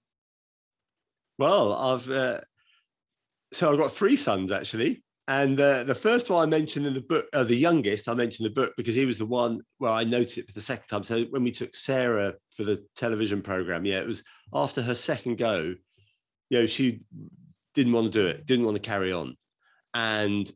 Well, 1.38 1.74
I've 1.74 2.10
uh, 2.10 2.42
so 3.54 3.72
I've 3.72 3.80
got 3.80 3.92
three 3.92 4.16
sons 4.16 4.52
actually, 4.52 5.04
and 5.32 5.58
uh, 5.62 5.86
the 5.86 5.96
first 5.96 6.30
one 6.30 6.44
I 6.44 6.46
mentioned 6.46 6.86
in 6.86 6.94
the 6.94 7.00
book, 7.00 7.26
uh, 7.32 7.46
the 7.46 7.56
youngest, 7.56 8.10
I 8.10 8.14
mentioned 8.14 8.46
the 8.46 8.54
book 8.54 8.74
because 8.76 8.96
he 8.96 9.06
was 9.06 9.18
the 9.18 9.26
one 9.26 9.62
where 9.78 9.90
I 9.90 10.04
noticed 10.04 10.38
it 10.38 10.48
for 10.48 10.52
the 10.52 10.60
second 10.60 10.88
time. 10.90 11.06
So 11.06 11.22
when 11.30 11.42
we 11.42 11.54
took 11.54 11.74
Sarah 11.74 12.34
for 12.58 12.66
the 12.66 12.86
television 12.98 13.42
program, 13.42 13.86
yeah, 13.86 14.02
it 14.02 14.08
was 14.08 14.26
after 14.54 14.82
her 14.82 14.94
second 14.94 15.38
go. 15.38 15.74
You 16.50 16.60
know, 16.60 16.66
she 16.66 17.00
didn't 17.76 17.94
want 17.94 18.12
to 18.12 18.20
do 18.20 18.28
it, 18.28 18.46
didn't 18.46 18.66
want 18.66 18.76
to 18.76 18.84
carry 18.84 19.14
on, 19.14 19.38
and 19.94 20.52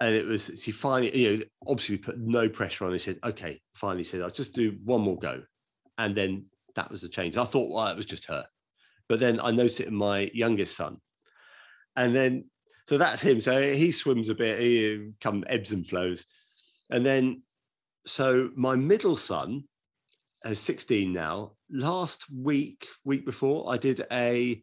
and 0.00 0.14
it 0.14 0.26
was 0.26 0.50
she 0.58 0.70
finally 0.70 1.14
you 1.14 1.36
know 1.36 1.44
obviously 1.68 1.96
we 1.96 2.02
put 2.02 2.18
no 2.18 2.48
pressure 2.48 2.86
on. 2.86 2.92
He 2.92 2.98
said 2.98 3.18
okay 3.22 3.60
finally 3.74 4.04
said 4.04 4.22
i'll 4.22 4.30
just 4.30 4.54
do 4.54 4.78
one 4.82 5.02
more 5.02 5.18
go. 5.18 5.42
And 5.98 6.16
then 6.16 6.46
that 6.74 6.90
was 6.90 7.02
the 7.02 7.08
change. 7.10 7.36
I 7.36 7.44
thought 7.44 7.70
well 7.70 7.88
it 7.88 7.98
was 7.98 8.06
just 8.06 8.24
her. 8.28 8.46
But 9.10 9.20
then 9.20 9.40
i 9.42 9.50
noticed 9.50 9.80
it 9.80 9.88
in 9.88 9.94
my 9.94 10.30
youngest 10.32 10.74
son. 10.74 10.96
And 11.96 12.14
then 12.14 12.46
so 12.90 12.98
that's 12.98 13.22
him 13.22 13.38
so 13.38 13.72
he 13.72 13.92
swims 13.92 14.28
a 14.28 14.34
bit 14.34 14.58
he 14.58 14.96
um, 14.96 15.14
come 15.20 15.44
ebbs 15.46 15.70
and 15.70 15.86
flows 15.86 16.26
and 16.90 17.06
then 17.06 17.40
so 18.04 18.50
my 18.56 18.74
middle 18.74 19.16
son 19.16 19.62
is 20.44 20.58
16 20.58 21.12
now 21.12 21.52
last 21.70 22.26
week 22.34 22.88
week 23.04 23.24
before 23.24 23.72
i 23.72 23.76
did 23.76 24.04
a 24.10 24.60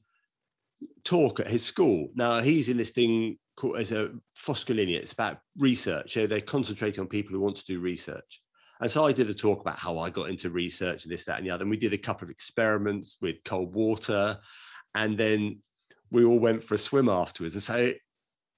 talk 1.05 1.39
at 1.39 1.47
his 1.47 1.63
school 1.63 2.09
now 2.15 2.41
he's 2.41 2.67
in 2.67 2.75
this 2.75 2.89
thing 2.89 3.38
called 3.55 3.78
as 3.78 3.91
a 3.91 4.11
Foscolini. 4.38 4.95
It's 4.95 5.13
about 5.13 5.39
research. 5.57 6.15
Know, 6.15 6.28
they're 6.28 6.41
concentrating 6.41 7.01
on 7.01 7.07
people 7.07 7.32
who 7.32 7.39
want 7.39 7.55
to 7.55 7.65
do 7.65 7.80
research. 7.80 8.43
And 8.82 8.91
so 8.91 9.03
I 9.03 9.11
did 9.11 9.32
a 9.32 9.34
talk 9.34 9.61
about 9.61 9.80
how 9.80 9.97
I 9.97 10.11
got 10.11 10.30
into 10.30 10.51
research 10.51 11.05
and 11.05 11.11
this, 11.11 11.25
that, 11.25 11.39
and 11.39 11.47
the 11.47 11.49
other. 11.49 11.63
And 11.63 11.71
we 11.71 11.78
did 11.78 11.93
a 11.93 11.97
couple 11.97 12.25
of 12.25 12.30
experiments 12.30 13.17
with 13.19 13.43
cold 13.45 13.73
water. 13.73 14.38
And 14.93 15.17
then 15.17 15.63
we 16.11 16.23
all 16.23 16.38
went 16.38 16.63
for 16.63 16.75
a 16.75 16.78
swim 16.78 17.09
afterwards. 17.09 17.55
And 17.55 17.63
so, 17.63 17.93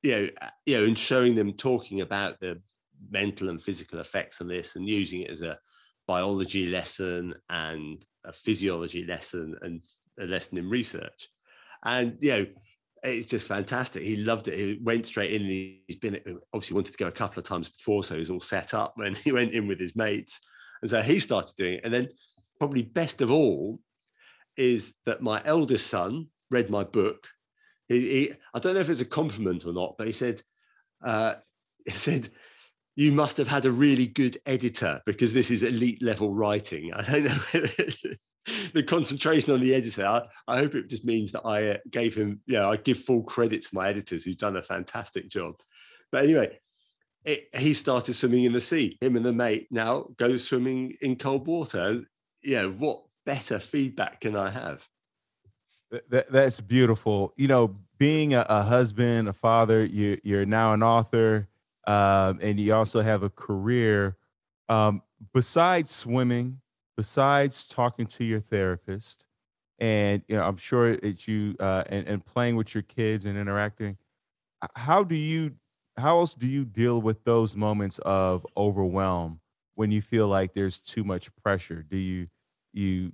you 0.03 0.11
know, 0.11 0.29
uh, 0.41 0.49
you 0.65 0.77
know, 0.77 0.83
and 0.85 0.97
showing 0.97 1.35
them 1.35 1.53
talking 1.53 2.01
about 2.01 2.39
the 2.39 2.61
mental 3.09 3.49
and 3.49 3.61
physical 3.61 3.99
effects 3.99 4.41
of 4.41 4.47
this 4.47 4.75
and 4.75 4.87
using 4.87 5.21
it 5.21 5.31
as 5.31 5.41
a 5.41 5.57
biology 6.07 6.67
lesson 6.67 7.33
and 7.49 8.05
a 8.25 8.33
physiology 8.33 9.05
lesson 9.05 9.55
and 9.61 9.83
a 10.19 10.25
lesson 10.25 10.57
in 10.57 10.69
research. 10.69 11.29
And 11.83 12.17
you 12.21 12.31
know, 12.31 12.45
it's 13.03 13.27
just 13.27 13.47
fantastic. 13.47 14.03
He 14.03 14.17
loved 14.17 14.47
it. 14.47 14.57
He 14.57 14.79
went 14.81 15.05
straight 15.05 15.31
in. 15.31 15.43
He's 15.43 15.97
been 15.97 16.19
obviously 16.53 16.75
wanted 16.75 16.91
to 16.91 16.97
go 16.97 17.07
a 17.07 17.11
couple 17.11 17.39
of 17.39 17.45
times 17.45 17.69
before, 17.69 18.03
so 18.03 18.17
he's 18.17 18.29
all 18.29 18.39
set 18.39 18.73
up 18.73 18.93
when 18.95 19.15
he 19.23 19.31
went 19.31 19.51
in 19.51 19.67
with 19.67 19.79
his 19.79 19.95
mates, 19.95 20.39
and 20.81 20.89
so 20.89 21.01
he 21.01 21.19
started 21.19 21.55
doing 21.57 21.75
it. 21.75 21.81
And 21.83 21.93
then, 21.93 22.09
probably 22.57 22.83
best 22.83 23.21
of 23.21 23.31
all, 23.31 23.79
is 24.57 24.93
that 25.05 25.21
my 25.21 25.41
eldest 25.45 25.87
son 25.87 26.27
read 26.51 26.69
my 26.69 26.83
book. 26.83 27.27
He, 27.89 27.99
he 27.99 28.31
I 28.53 28.59
don't 28.59 28.75
know 28.75 28.79
if 28.79 28.89
it's 28.89 29.01
a 29.01 29.05
compliment 29.05 29.65
or 29.65 29.73
not, 29.73 29.95
but 29.97 30.07
he 30.07 30.13
said, 30.13 30.41
uh, 31.03 31.35
he 31.85 31.91
said, 31.91 32.29
you 32.95 33.11
must 33.11 33.37
have 33.37 33.47
had 33.47 33.65
a 33.65 33.71
really 33.71 34.07
good 34.07 34.37
editor 34.45 35.01
because 35.05 35.33
this 35.33 35.51
is 35.51 35.63
elite 35.63 36.01
level 36.01 36.33
writing. 36.33 36.93
I 36.95 37.03
don't 37.03 37.25
know. 37.25 38.11
the 38.73 38.83
concentration 38.83 39.51
on 39.51 39.61
the 39.61 39.73
editor. 39.73 40.05
I, 40.05 40.21
I, 40.47 40.57
hope 40.57 40.75
it 40.75 40.89
just 40.89 41.05
means 41.05 41.31
that 41.31 41.45
I 41.45 41.69
uh, 41.69 41.77
gave 41.91 42.15
him, 42.15 42.41
yeah, 42.47 42.67
I 42.67 42.77
give 42.77 42.99
full 42.99 43.23
credit 43.23 43.61
to 43.63 43.69
my 43.75 43.89
editors 43.89 44.23
who've 44.23 44.37
done 44.37 44.57
a 44.57 44.63
fantastic 44.63 45.29
job. 45.29 45.55
But 46.11 46.23
anyway, 46.23 46.59
it, 47.25 47.47
he 47.55 47.73
started 47.73 48.13
swimming 48.13 48.45
in 48.45 48.53
the 48.53 48.61
sea. 48.61 48.97
Him 49.01 49.15
and 49.15 49.25
the 49.25 49.33
mate 49.33 49.67
now 49.71 50.07
go 50.17 50.37
swimming 50.37 50.95
in 51.01 51.15
cold 51.15 51.47
water. 51.47 52.01
Yeah, 52.43 52.65
what 52.65 53.03
better 53.25 53.59
feedback 53.59 54.21
can 54.21 54.35
I 54.35 54.49
have? 54.49 54.85
That, 56.09 56.31
that's 56.31 56.61
beautiful. 56.61 57.33
You 57.35 57.47
know, 57.47 57.75
being 57.97 58.33
a, 58.33 58.45
a 58.47 58.63
husband, 58.63 59.27
a 59.27 59.33
father, 59.33 59.83
you, 59.83 60.19
you're 60.23 60.45
now 60.45 60.73
an 60.73 60.83
author, 60.83 61.47
um, 61.87 62.39
and 62.41 62.59
you 62.59 62.73
also 62.73 63.01
have 63.01 63.23
a 63.23 63.29
career. 63.29 64.15
Um, 64.67 65.01
besides 65.33 65.89
swimming, 65.89 66.61
besides 66.95 67.63
talking 67.65 68.05
to 68.05 68.23
your 68.23 68.39
therapist, 68.39 69.25
and 69.79 70.23
you 70.27 70.37
know, 70.37 70.43
I'm 70.43 70.57
sure 70.57 70.89
it's 70.91 71.27
you 71.27 71.55
uh, 71.59 71.83
and, 71.87 72.07
and 72.07 72.25
playing 72.25 72.55
with 72.55 72.75
your 72.75 72.83
kids 72.83 73.25
and 73.25 73.37
interacting. 73.37 73.97
How 74.75 75.03
do 75.03 75.15
you? 75.15 75.55
How 75.97 76.19
else 76.19 76.33
do 76.33 76.47
you 76.47 76.65
deal 76.65 77.01
with 77.01 77.23
those 77.25 77.55
moments 77.55 77.99
of 77.99 78.45
overwhelm 78.55 79.41
when 79.75 79.91
you 79.91 80.01
feel 80.01 80.27
like 80.27 80.53
there's 80.53 80.77
too 80.77 81.03
much 81.03 81.33
pressure? 81.43 81.83
Do 81.83 81.97
you 81.97 82.27
you 82.73 83.13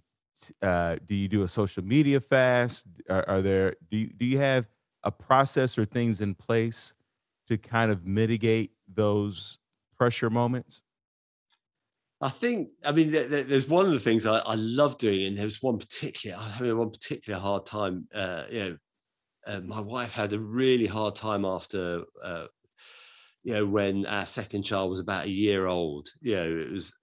uh, 0.62 0.98
do 1.06 1.16
you 1.16 1.28
do 1.28 1.44
a 1.44 1.48
social 1.48 1.84
media 1.84 2.20
fast? 2.20 2.88
Are, 3.10 3.28
are 3.28 3.42
there 3.42 3.76
do 3.90 3.98
you, 3.98 4.08
do 4.08 4.26
you 4.26 4.38
have 4.38 4.68
a 5.04 5.12
process 5.12 5.78
or 5.78 5.86
things 5.86 6.22
in 6.22 6.36
place 6.36 6.94
to 7.48 7.58
kind 7.58 7.92
of 7.92 8.06
mitigate 8.06 8.72
those 8.88 9.60
pressure 9.98 10.30
moments? 10.30 10.82
I 12.22 12.30
think, 12.30 12.70
I 12.84 12.92
mean, 12.92 13.12
there's 13.12 13.68
one 13.68 13.86
of 13.86 13.92
the 13.92 14.00
things 14.00 14.26
I, 14.26 14.40
I 14.40 14.56
love 14.56 14.98
doing, 14.98 15.28
and 15.28 15.38
there 15.38 15.46
was 15.46 15.62
one 15.62 15.78
particular, 15.78 16.38
I'm 16.38 16.52
having 16.52 16.78
one 16.78 16.90
particular 16.90 17.38
hard 17.40 17.66
time. 17.66 18.08
Uh, 18.14 18.46
you 18.50 18.60
know, 18.60 18.78
uh, 19.46 19.60
my 19.62 19.80
wife 19.82 20.12
had 20.12 20.34
a 20.34 20.40
really 20.40 20.88
hard 20.88 21.16
time 21.16 21.46
after, 21.46 22.04
uh, 22.24 22.48
you 23.44 23.54
know, 23.54 23.66
when 23.68 24.06
our 24.06 24.26
second 24.26 24.64
child 24.64 24.90
was 24.90 25.02
about 25.02 25.26
a 25.26 25.30
year 25.30 25.68
old. 25.68 26.08
You 26.22 26.36
know, 26.36 26.58
it 26.58 26.72
was, 26.72 26.94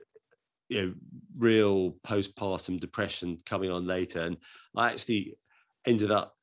you 0.73 0.87
know, 0.87 0.95
real 1.37 1.93
postpartum 2.07 2.81
depression 2.81 3.39
coming 3.45 3.70
on 3.70 3.87
later. 3.87 4.20
And 4.20 4.37
I 4.77 4.91
actually 4.91 5.37
ended 5.87 6.11
up 6.11 6.35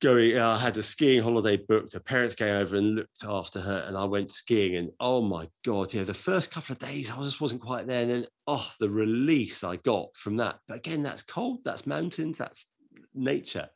going, 0.00 0.36
uh, 0.36 0.50
I 0.50 0.58
had 0.58 0.76
a 0.76 0.82
skiing 0.82 1.22
holiday 1.22 1.56
booked. 1.56 1.92
Her 1.92 2.00
parents 2.00 2.34
came 2.34 2.54
over 2.54 2.76
and 2.76 2.94
looked 2.94 3.24
after 3.24 3.60
her, 3.60 3.84
and 3.86 3.96
I 3.96 4.04
went 4.04 4.30
skiing. 4.30 4.76
And 4.76 4.90
oh 5.00 5.22
my 5.22 5.48
God, 5.64 5.92
yeah, 5.92 6.04
the 6.04 6.14
first 6.14 6.50
couple 6.50 6.72
of 6.72 6.78
days 6.78 7.10
I 7.10 7.20
just 7.20 7.40
wasn't 7.40 7.62
quite 7.62 7.86
there. 7.86 8.02
And 8.02 8.10
then, 8.10 8.26
oh, 8.46 8.70
the 8.80 8.90
release 8.90 9.64
I 9.64 9.76
got 9.76 10.16
from 10.16 10.36
that. 10.36 10.58
But 10.68 10.78
again, 10.78 11.02
that's 11.02 11.22
cold, 11.22 11.60
that's 11.64 11.86
mountains, 11.86 12.38
that's 12.38 12.66
nature. 13.14 13.68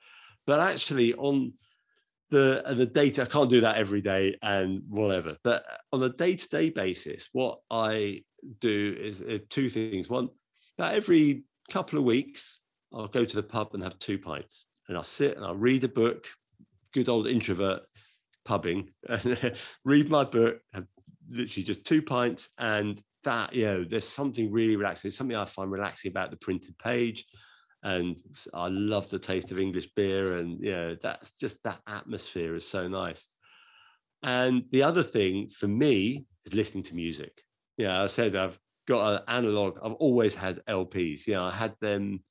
But 0.46 0.60
actually, 0.60 1.14
on 1.14 1.52
the 2.32 2.62
the 2.74 2.86
data, 2.86 3.22
I 3.22 3.26
can't 3.26 3.50
do 3.50 3.60
that 3.60 3.76
every 3.76 4.00
day 4.00 4.36
and 4.42 4.82
whatever. 4.88 5.36
But 5.44 5.64
on 5.92 6.02
a 6.02 6.08
day 6.08 6.34
to 6.34 6.48
day 6.48 6.70
basis, 6.70 7.28
what 7.32 7.60
I 7.70 8.24
do 8.58 8.96
is 8.98 9.20
uh, 9.20 9.38
two 9.50 9.68
things. 9.68 10.08
One, 10.08 10.30
about 10.78 10.94
every 10.94 11.44
couple 11.70 11.98
of 11.98 12.04
weeks, 12.04 12.60
I'll 12.92 13.06
go 13.06 13.24
to 13.24 13.36
the 13.36 13.42
pub 13.42 13.74
and 13.74 13.84
have 13.84 13.98
two 13.98 14.18
pints 14.18 14.66
and 14.88 14.96
I'll 14.96 15.04
sit 15.04 15.36
and 15.36 15.44
I'll 15.44 15.54
read 15.54 15.84
a 15.84 15.88
book, 15.88 16.26
good 16.92 17.10
old 17.10 17.28
introvert 17.28 17.82
pubbing, 18.44 18.88
read 19.84 20.08
my 20.08 20.24
book, 20.24 20.58
have 20.72 20.86
literally 21.30 21.64
just 21.64 21.86
two 21.86 22.00
pints. 22.00 22.48
And 22.58 23.00
that, 23.24 23.54
you 23.54 23.66
know, 23.66 23.84
there's 23.84 24.08
something 24.08 24.50
really 24.50 24.76
relaxing. 24.76 25.08
It's 25.08 25.16
something 25.16 25.36
I 25.36 25.44
find 25.44 25.70
relaxing 25.70 26.10
about 26.10 26.30
the 26.30 26.38
printed 26.38 26.76
page. 26.78 27.26
And 27.82 28.16
I 28.54 28.68
love 28.68 29.10
the 29.10 29.18
taste 29.18 29.50
of 29.50 29.58
English 29.58 29.88
beer. 29.96 30.38
And, 30.38 30.62
you 30.62 30.72
know, 30.72 30.96
that's 31.00 31.32
just 31.32 31.62
that 31.64 31.80
atmosphere 31.86 32.54
is 32.54 32.66
so 32.66 32.86
nice. 32.86 33.26
And 34.22 34.64
the 34.70 34.84
other 34.84 35.02
thing 35.02 35.48
for 35.48 35.66
me 35.66 36.26
is 36.46 36.54
listening 36.54 36.84
to 36.84 36.94
music. 36.94 37.42
Yeah, 37.76 38.02
I 38.02 38.06
said 38.06 38.36
I've 38.36 38.58
got 38.86 39.14
an 39.14 39.22
analog. 39.26 39.78
I've 39.82 39.94
always 39.94 40.34
had 40.34 40.64
LPs. 40.68 41.26
You 41.26 41.34
know, 41.34 41.44
I 41.44 41.50
had 41.50 41.74
them 41.80 42.22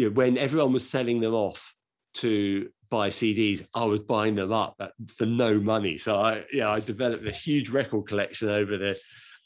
you 0.00 0.06
know, 0.06 0.12
when 0.12 0.38
everyone 0.38 0.72
was 0.72 0.88
selling 0.88 1.20
them 1.20 1.34
off 1.34 1.74
to 2.14 2.70
buy 2.88 3.10
CDs, 3.10 3.66
I 3.74 3.84
was 3.84 4.00
buying 4.00 4.34
them 4.34 4.50
up 4.50 4.80
for 5.16 5.26
no 5.26 5.60
money. 5.60 5.98
So 5.98 6.16
I, 6.18 6.42
yeah, 6.52 6.70
I 6.70 6.80
developed 6.80 7.26
a 7.26 7.30
huge 7.30 7.68
record 7.68 8.06
collection 8.06 8.48
over 8.48 8.78
the 8.78 8.98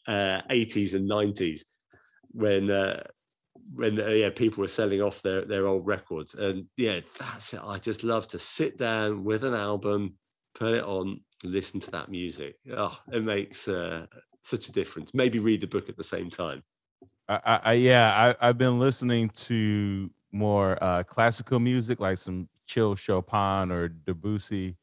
uh, 0.07 0.42
80s 0.49 0.95
and 0.95 1.11
90s 1.11 1.62
when 2.30 2.70
uh, 2.70 3.03
when 3.72 4.00
uh, 4.00 4.08
yeah 4.08 4.30
people 4.30 4.60
were 4.60 4.68
selling 4.68 5.00
off 5.00 5.22
their 5.22 5.44
their 5.44 5.66
old 5.66 5.86
records. 5.86 6.34
And 6.34 6.66
yeah, 6.76 7.00
that's 7.18 7.54
it. 7.54 7.60
I 7.64 7.78
just 7.78 8.02
love 8.02 8.26
to 8.28 8.38
sit 8.38 8.78
down 8.78 9.24
with 9.24 9.44
an 9.44 9.54
album, 9.54 10.14
put 10.54 10.74
it 10.74 10.84
on, 10.84 11.20
listen 11.42 11.80
to 11.80 11.90
that 11.92 12.10
music. 12.10 12.56
Oh, 12.76 12.96
it 13.12 13.22
makes 13.22 13.68
uh, 13.68 14.06
such 14.42 14.68
a 14.68 14.72
difference. 14.72 15.12
Maybe 15.14 15.38
read 15.38 15.60
the 15.60 15.66
book 15.66 15.88
at 15.88 15.96
the 15.96 16.02
same 16.02 16.30
time. 16.30 16.62
I, 17.28 17.60
I 17.64 17.72
yeah, 17.74 18.34
I, 18.40 18.48
I've 18.48 18.58
been 18.58 18.78
listening 18.78 19.30
to 19.30 20.10
more 20.32 20.82
uh, 20.82 21.02
classical 21.04 21.58
music, 21.58 22.00
like 22.00 22.18
some 22.18 22.48
chill 22.66 22.94
Chopin 22.94 23.70
or 23.70 23.88
Debussy. 23.88 24.76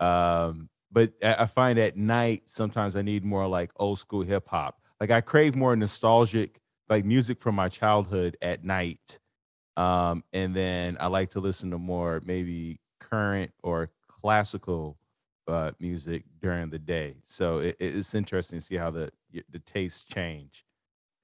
Um, 0.00 0.68
but 0.92 1.12
I 1.22 1.46
find 1.46 1.78
at 1.78 1.96
night 1.96 2.42
sometimes 2.46 2.96
I 2.96 3.02
need 3.02 3.24
more 3.24 3.46
like 3.46 3.70
old 3.76 3.98
school 3.98 4.22
hip 4.22 4.48
hop. 4.48 4.80
Like 5.00 5.10
I 5.10 5.20
crave 5.20 5.54
more 5.54 5.76
nostalgic 5.76 6.60
like 6.88 7.04
music 7.04 7.40
from 7.40 7.54
my 7.54 7.68
childhood 7.68 8.36
at 8.40 8.64
night. 8.64 9.18
Um, 9.76 10.24
and 10.32 10.54
then 10.54 10.96
I 11.00 11.08
like 11.08 11.30
to 11.30 11.40
listen 11.40 11.70
to 11.72 11.78
more 11.78 12.22
maybe 12.24 12.80
current 13.00 13.52
or 13.62 13.90
classical 14.08 14.96
uh, 15.48 15.72
music 15.78 16.24
during 16.40 16.70
the 16.70 16.78
day. 16.78 17.16
So 17.24 17.58
it, 17.58 17.76
it's 17.78 18.14
interesting 18.14 18.58
to 18.58 18.64
see 18.64 18.76
how 18.76 18.90
the 18.90 19.10
the 19.50 19.58
tastes 19.58 20.04
change. 20.04 20.64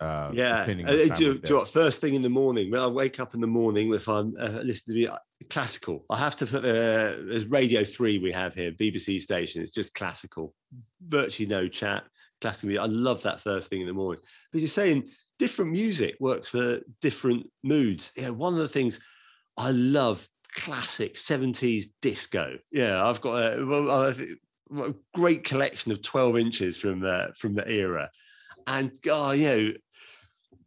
Uh, 0.01 0.33
yeah, 0.35 0.67
uh, 0.67 1.15
do, 1.15 1.39
do 1.39 1.57
what, 1.59 1.69
first 1.69 2.01
thing 2.01 2.15
in 2.15 2.23
the 2.23 2.29
morning 2.29 2.73
when 2.73 2.81
I 2.81 2.89
wake 2.89 3.21
up 3.21 3.35
in 3.35 3.41
the 3.41 3.47
morning, 3.47 3.95
if 3.95 4.09
I'm 4.09 4.35
uh, 4.37 4.61
listening 4.65 5.07
to 5.07 5.21
classical, 5.49 6.05
I 6.11 6.19
have 6.19 6.35
to 6.37 6.47
put 6.47 6.65
uh, 6.65 7.23
there's 7.23 7.47
Radio 7.47 7.85
Three 7.85 8.19
we 8.19 8.33
have 8.33 8.53
here, 8.53 8.73
BBC 8.73 9.21
station. 9.21 9.63
It's 9.63 9.71
just 9.71 9.95
classical, 9.95 10.55
virtually 11.07 11.49
no 11.49 11.69
chat. 11.69 12.03
Classical 12.41 12.69
music. 12.69 12.83
I 12.83 12.87
love 12.87 13.23
that 13.23 13.41
first 13.41 13.71
thing 13.71 13.83
in 13.83 13.87
the 13.87 13.93
morning. 13.93 14.21
But 14.51 14.61
you're 14.61 14.69
saying 14.69 15.09
different 15.43 15.73
music 15.73 16.15
works 16.21 16.47
for 16.47 16.79
different 17.01 17.51
moods. 17.65 18.13
Yeah, 18.17 18.31
one 18.31 18.53
of 18.53 18.61
the 18.61 18.69
things 18.69 19.01
I 19.57 19.73
love 19.73 20.29
classic 20.55 21.15
70s 21.15 21.87
disco. 22.01 22.59
Yeah, 22.71 23.05
I've 23.05 23.21
got 23.21 23.43
a, 23.43 24.15
a 24.79 24.95
great 25.15 25.43
collection 25.43 25.91
of 25.91 26.01
12 26.01 26.39
inches 26.39 26.77
from 26.77 27.05
uh, 27.05 27.33
from 27.37 27.55
the 27.55 27.69
era. 27.69 28.09
And 28.69 28.93
oh, 29.11 29.33
you 29.33 29.47
know, 29.49 29.73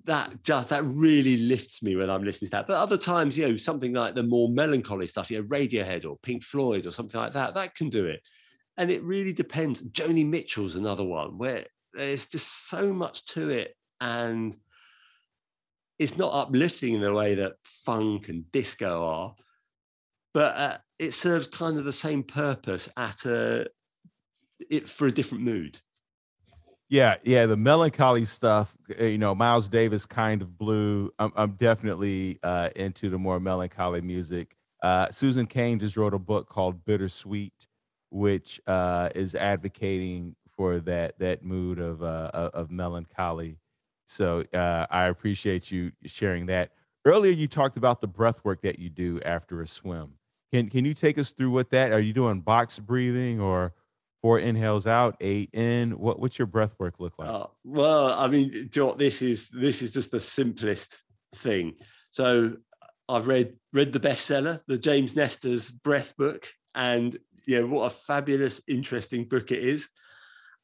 that 0.03 0.43
just 0.43 0.67
that 0.71 0.83
really 0.83 1.37
lifts 1.37 1.81
me 1.81 1.95
when 1.95 2.09
I'm 2.09 2.25
listening 2.25 2.49
to 2.49 2.57
that. 2.57 2.67
But 2.67 2.75
other 2.75 2.97
times, 2.97 3.37
you 3.37 3.47
know, 3.47 3.55
something 3.55 3.93
like 3.93 4.13
the 4.13 4.23
more 4.23 4.49
melancholy 4.49 5.07
stuff, 5.07 5.31
you 5.31 5.37
know, 5.37 5.47
Radiohead 5.47 6.03
or 6.03 6.17
Pink 6.21 6.43
Floyd 6.43 6.85
or 6.85 6.91
something 6.91 7.17
like 7.17 7.31
that, 7.31 7.55
that 7.55 7.75
can 7.75 7.87
do 7.87 8.07
it. 8.07 8.19
And 8.77 8.91
it 8.91 9.01
really 9.03 9.31
depends. 9.31 9.81
Joni 9.83 10.27
Mitchell's 10.27 10.75
another 10.75 11.05
one 11.05 11.37
where 11.37 11.63
there's 11.93 12.25
just 12.25 12.67
so 12.67 12.91
much 12.91 13.25
to 13.27 13.51
it, 13.51 13.73
and 14.01 14.53
it's 15.99 16.17
not 16.17 16.33
uplifting 16.33 16.93
in 16.93 17.01
the 17.01 17.13
way 17.13 17.35
that 17.35 17.53
funk 17.63 18.29
and 18.29 18.51
disco 18.51 19.03
are, 19.03 19.35
but 20.33 20.55
uh, 20.55 20.77
it 20.99 21.11
serves 21.11 21.47
kind 21.47 21.77
of 21.77 21.85
the 21.85 21.93
same 21.93 22.23
purpose 22.23 22.89
at 22.97 23.25
a 23.25 23.67
it 24.69 24.89
for 24.89 25.07
a 25.07 25.11
different 25.11 25.43
mood. 25.43 25.79
Yeah, 26.87 27.15
yeah, 27.23 27.45
the 27.45 27.57
melancholy 27.57 28.25
stuff. 28.25 28.77
Eh, 28.97 29.07
you 29.07 29.17
know, 29.17 29.33
Miles 29.33 29.67
Davis, 29.67 30.05
kind 30.05 30.41
of 30.41 30.57
blue. 30.57 31.11
I'm, 31.17 31.31
I'm 31.35 31.51
definitely 31.53 32.39
uh, 32.43 32.69
into 32.75 33.09
the 33.09 33.17
more 33.17 33.39
melancholy 33.39 34.01
music. 34.01 34.55
Uh, 34.83 35.09
Susan 35.09 35.47
Cain 35.47 35.79
just 35.79 35.97
wrote 35.97 36.13
a 36.13 36.19
book 36.19 36.47
called 36.47 36.85
Bittersweet, 36.85 37.67
which 38.11 38.61
uh, 38.67 39.09
is 39.15 39.33
advocating 39.33 40.35
for 40.55 40.79
that 40.81 41.17
that 41.19 41.43
mood 41.43 41.79
of 41.79 42.03
uh, 42.03 42.29
of 42.53 42.69
melancholy. 42.69 43.57
So 44.05 44.43
uh, 44.53 44.85
I 44.89 45.05
appreciate 45.05 45.71
you 45.71 45.91
sharing 46.05 46.45
that. 46.47 46.71
Earlier, 47.05 47.31
you 47.31 47.47
talked 47.47 47.77
about 47.77 48.01
the 48.01 48.07
breath 48.07 48.43
work 48.43 48.61
that 48.61 48.79
you 48.79 48.89
do 48.89 49.19
after 49.25 49.61
a 49.61 49.67
swim. 49.67 50.13
Can 50.51 50.69
can 50.69 50.85
you 50.85 50.93
take 50.93 51.17
us 51.17 51.31
through 51.31 51.51
what 51.51 51.69
that? 51.71 51.91
Are 51.91 51.99
you 51.99 52.13
doing 52.13 52.41
box 52.41 52.79
breathing 52.79 53.41
or 53.41 53.73
four 54.25 54.39
inhales 54.39 54.87
out, 54.87 55.15
eight 55.21 55.51
in. 55.53 55.91
What 55.99 56.19
what's 56.19 56.39
your 56.39 56.47
breath 56.47 56.75
work 56.79 56.95
look 56.99 57.13
like? 57.19 57.29
Uh, 57.29 57.45
well, 57.63 58.11
I 58.17 58.27
mean, 58.27 58.71
this 58.97 59.21
is 59.21 59.49
this 59.49 59.83
is 59.83 59.93
just 59.93 60.09
the 60.09 60.19
simplest 60.19 61.03
thing. 61.35 61.75
So 62.09 62.57
I've 63.07 63.27
read 63.27 63.55
read 63.71 63.93
the 63.93 63.99
bestseller, 63.99 64.61
the 64.67 64.79
James 64.79 65.15
Nestor's 65.15 65.69
Breath 65.69 66.17
book, 66.17 66.47
and 66.73 67.15
yeah, 67.45 67.61
what 67.61 67.85
a 67.85 67.89
fabulous, 67.91 68.63
interesting 68.67 69.25
book 69.25 69.51
it 69.51 69.59
is. 69.59 69.89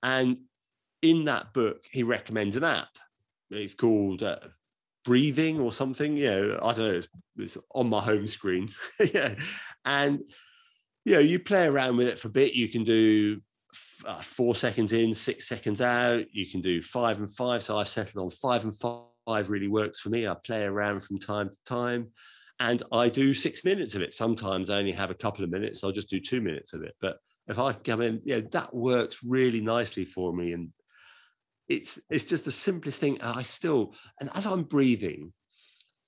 And 0.01 0.39
in 1.03 1.25
that 1.25 1.53
book, 1.53 1.83
he 1.91 2.01
recommends 2.01 2.55
an 2.55 2.63
app. 2.63 2.89
It's 3.51 3.73
called 3.73 4.23
uh, 4.23 4.37
Breathing 5.03 5.59
or 5.59 5.71
something. 5.71 6.17
You 6.17 6.31
know, 6.31 6.59
I 6.63 6.73
don't 6.73 6.91
know. 6.91 7.01
It's, 7.37 7.57
on 7.73 7.89
my 7.89 8.01
home 8.01 8.27
screen. 8.27 8.69
yeah, 9.13 9.35
and 9.85 10.21
you 11.05 11.13
know, 11.15 11.19
you 11.19 11.39
play 11.39 11.67
around 11.67 11.97
with 11.97 12.07
it 12.07 12.19
for 12.19 12.27
a 12.27 12.31
bit. 12.31 12.53
You 12.53 12.67
can 12.67 12.83
do 12.83 13.41
uh, 14.05 14.21
four 14.21 14.55
seconds 14.55 14.93
in, 14.93 15.13
six 15.13 15.47
seconds 15.47 15.81
out. 15.81 16.25
You 16.31 16.49
can 16.49 16.61
do 16.61 16.81
five 16.81 17.19
and 17.19 17.33
five. 17.33 17.63
So 17.63 17.77
I've 17.77 17.87
settled 17.87 18.23
on 18.23 18.29
five 18.31 18.63
and 18.63 18.77
five 18.77 19.49
really 19.49 19.67
works 19.67 19.99
for 19.99 20.09
me. 20.09 20.27
I 20.27 20.35
play 20.45 20.63
around 20.63 21.01
from 21.01 21.17
time 21.19 21.49
to 21.49 21.57
time 21.65 22.09
and 22.59 22.83
I 22.91 23.09
do 23.09 23.33
six 23.33 23.63
minutes 23.63 23.95
of 23.95 24.01
it. 24.01 24.13
Sometimes 24.13 24.69
I 24.69 24.77
only 24.77 24.91
have 24.91 25.09
a 25.09 25.15
couple 25.15 25.43
of 25.43 25.49
minutes. 25.49 25.83
I'll 25.83 25.91
just 25.91 26.09
do 26.09 26.19
two 26.19 26.41
minutes 26.41 26.73
of 26.73 26.83
it. 26.83 26.95
But 27.01 27.17
if 27.47 27.57
I 27.57 27.73
come 27.73 28.01
in, 28.01 28.21
yeah, 28.23 28.41
that 28.51 28.73
works 28.73 29.17
really 29.23 29.61
nicely 29.61 30.05
for 30.05 30.33
me. 30.33 30.53
And 30.53 30.69
it's 31.73 31.99
it's 32.09 32.23
just 32.23 32.45
the 32.45 32.51
simplest 32.51 32.99
thing. 32.99 33.19
And 33.21 33.37
I 33.39 33.41
still, 33.41 33.93
and 34.19 34.29
as 34.35 34.45
I'm 34.45 34.63
breathing, 34.63 35.33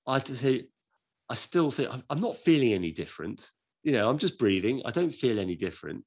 I 0.06 0.20
just 0.20 0.42
say, 0.42 0.68
I 1.30 1.36
still 1.36 1.72
think 1.72 1.90
I'm 2.10 2.22
not 2.22 2.38
feeling 2.38 2.74
any 2.74 2.92
different. 2.92 3.50
You 3.84 3.94
know, 3.94 4.10
I'm 4.10 4.18
just 4.18 4.40
breathing. 4.40 4.82
I 4.86 4.92
don't 4.92 5.14
feel 5.14 5.40
any 5.40 5.56
different 5.56 6.06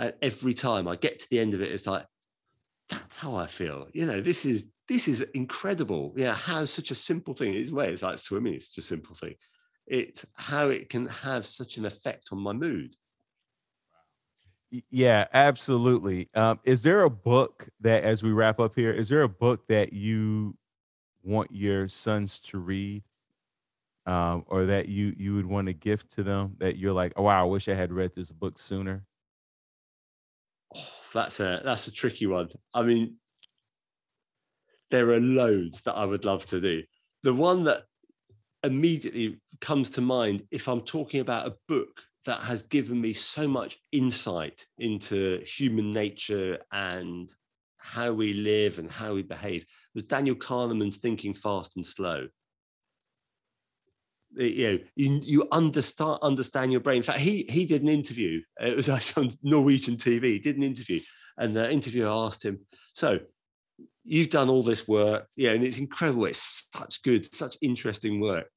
uh, 0.00 0.12
every 0.22 0.54
time 0.54 0.88
I 0.88 0.96
get 0.96 1.20
to 1.20 1.30
the 1.30 1.38
end 1.38 1.54
of 1.54 1.60
it, 1.60 1.70
it's 1.70 1.86
like, 1.86 2.06
that's 2.88 3.16
how 3.16 3.36
I 3.36 3.46
feel. 3.46 3.86
You 3.92 4.06
know, 4.06 4.20
this 4.20 4.44
is 4.44 4.66
this 4.88 5.06
is 5.06 5.20
incredible. 5.34 6.12
Yeah, 6.16 6.34
how 6.34 6.64
such 6.64 6.90
a 6.90 6.96
simple 6.96 7.34
thing 7.34 7.54
is 7.54 7.70
way. 7.70 7.92
It's 7.92 8.02
like 8.02 8.18
swimming, 8.18 8.54
it's 8.54 8.68
just 8.68 8.86
a 8.86 8.88
simple 8.88 9.14
thing. 9.14 9.34
It's 9.86 10.24
how 10.34 10.70
it 10.70 10.88
can 10.88 11.06
have 11.06 11.44
such 11.44 11.76
an 11.76 11.86
effect 11.86 12.30
on 12.32 12.40
my 12.40 12.52
mood. 12.52 12.96
Yeah, 14.90 15.26
absolutely. 15.32 16.28
Um, 16.34 16.60
is 16.64 16.82
there 16.82 17.02
a 17.02 17.10
book 17.10 17.68
that, 17.80 18.04
as 18.04 18.22
we 18.22 18.30
wrap 18.32 18.60
up 18.60 18.74
here, 18.74 18.92
is 18.92 19.08
there 19.08 19.22
a 19.22 19.28
book 19.28 19.66
that 19.66 19.92
you 19.92 20.56
want 21.22 21.50
your 21.52 21.88
sons 21.88 22.40
to 22.40 22.58
read, 22.58 23.04
um, 24.06 24.44
or 24.46 24.66
that 24.66 24.88
you 24.88 25.14
you 25.16 25.34
would 25.34 25.46
want 25.46 25.66
to 25.68 25.74
gift 25.74 26.10
to 26.12 26.22
them 26.22 26.56
that 26.58 26.76
you're 26.78 26.92
like, 26.92 27.12
oh 27.16 27.24
wow, 27.24 27.42
I 27.42 27.48
wish 27.48 27.68
I 27.68 27.74
had 27.74 27.92
read 27.92 28.14
this 28.14 28.32
book 28.32 28.58
sooner? 28.58 29.06
that's 31.14 31.40
a 31.40 31.60
that's 31.64 31.86
a 31.88 31.92
tricky 31.92 32.26
one. 32.26 32.48
I 32.74 32.82
mean, 32.82 33.18
there 34.90 35.10
are 35.10 35.20
loads 35.20 35.82
that 35.82 35.94
I 35.94 36.04
would 36.04 36.24
love 36.24 36.46
to 36.46 36.60
do. 36.60 36.82
The 37.22 37.34
one 37.34 37.64
that 37.64 37.84
immediately 38.64 39.40
comes 39.60 39.90
to 39.90 40.00
mind 40.00 40.46
if 40.50 40.68
I'm 40.68 40.82
talking 40.82 41.20
about 41.20 41.48
a 41.48 41.56
book 41.68 42.02
that 42.26 42.40
has 42.40 42.62
given 42.62 43.00
me 43.00 43.12
so 43.12 43.48
much 43.48 43.78
insight 43.92 44.64
into 44.78 45.40
human 45.44 45.92
nature 45.92 46.58
and 46.72 47.32
how 47.78 48.12
we 48.12 48.34
live 48.34 48.78
and 48.78 48.90
how 48.90 49.14
we 49.14 49.22
behave 49.22 49.64
was 49.94 50.02
Daniel 50.02 50.36
Kahneman's 50.36 50.98
Thinking 50.98 51.34
Fast 51.34 51.76
and 51.76 51.84
Slow. 51.84 52.28
You 54.36 54.72
know, 54.72 54.78
you, 54.94 55.20
you 55.22 55.48
understand 55.50 56.18
understand 56.22 56.70
your 56.70 56.80
brain. 56.80 56.98
In 56.98 57.02
fact, 57.02 57.18
he 57.18 57.46
he 57.48 57.66
did 57.66 57.82
an 57.82 57.88
interview. 57.88 58.40
Uh, 58.62 58.66
it 58.66 58.76
was 58.76 58.88
actually 58.90 59.26
on 59.26 59.32
Norwegian 59.42 59.96
TV. 59.96 60.24
He 60.24 60.38
did 60.38 60.56
an 60.56 60.62
interview, 60.62 61.00
and 61.36 61.56
the 61.56 61.72
interviewer 61.72 62.08
asked 62.08 62.44
him, 62.44 62.60
"So, 62.92 63.18
you've 64.04 64.28
done 64.28 64.48
all 64.48 64.62
this 64.62 64.86
work, 64.86 65.26
yeah, 65.36 65.50
and 65.50 65.64
it's 65.64 65.78
incredible. 65.78 66.26
It's 66.26 66.68
such 66.74 67.02
good, 67.02 67.32
such 67.34 67.56
interesting 67.60 68.20
work, 68.20 68.50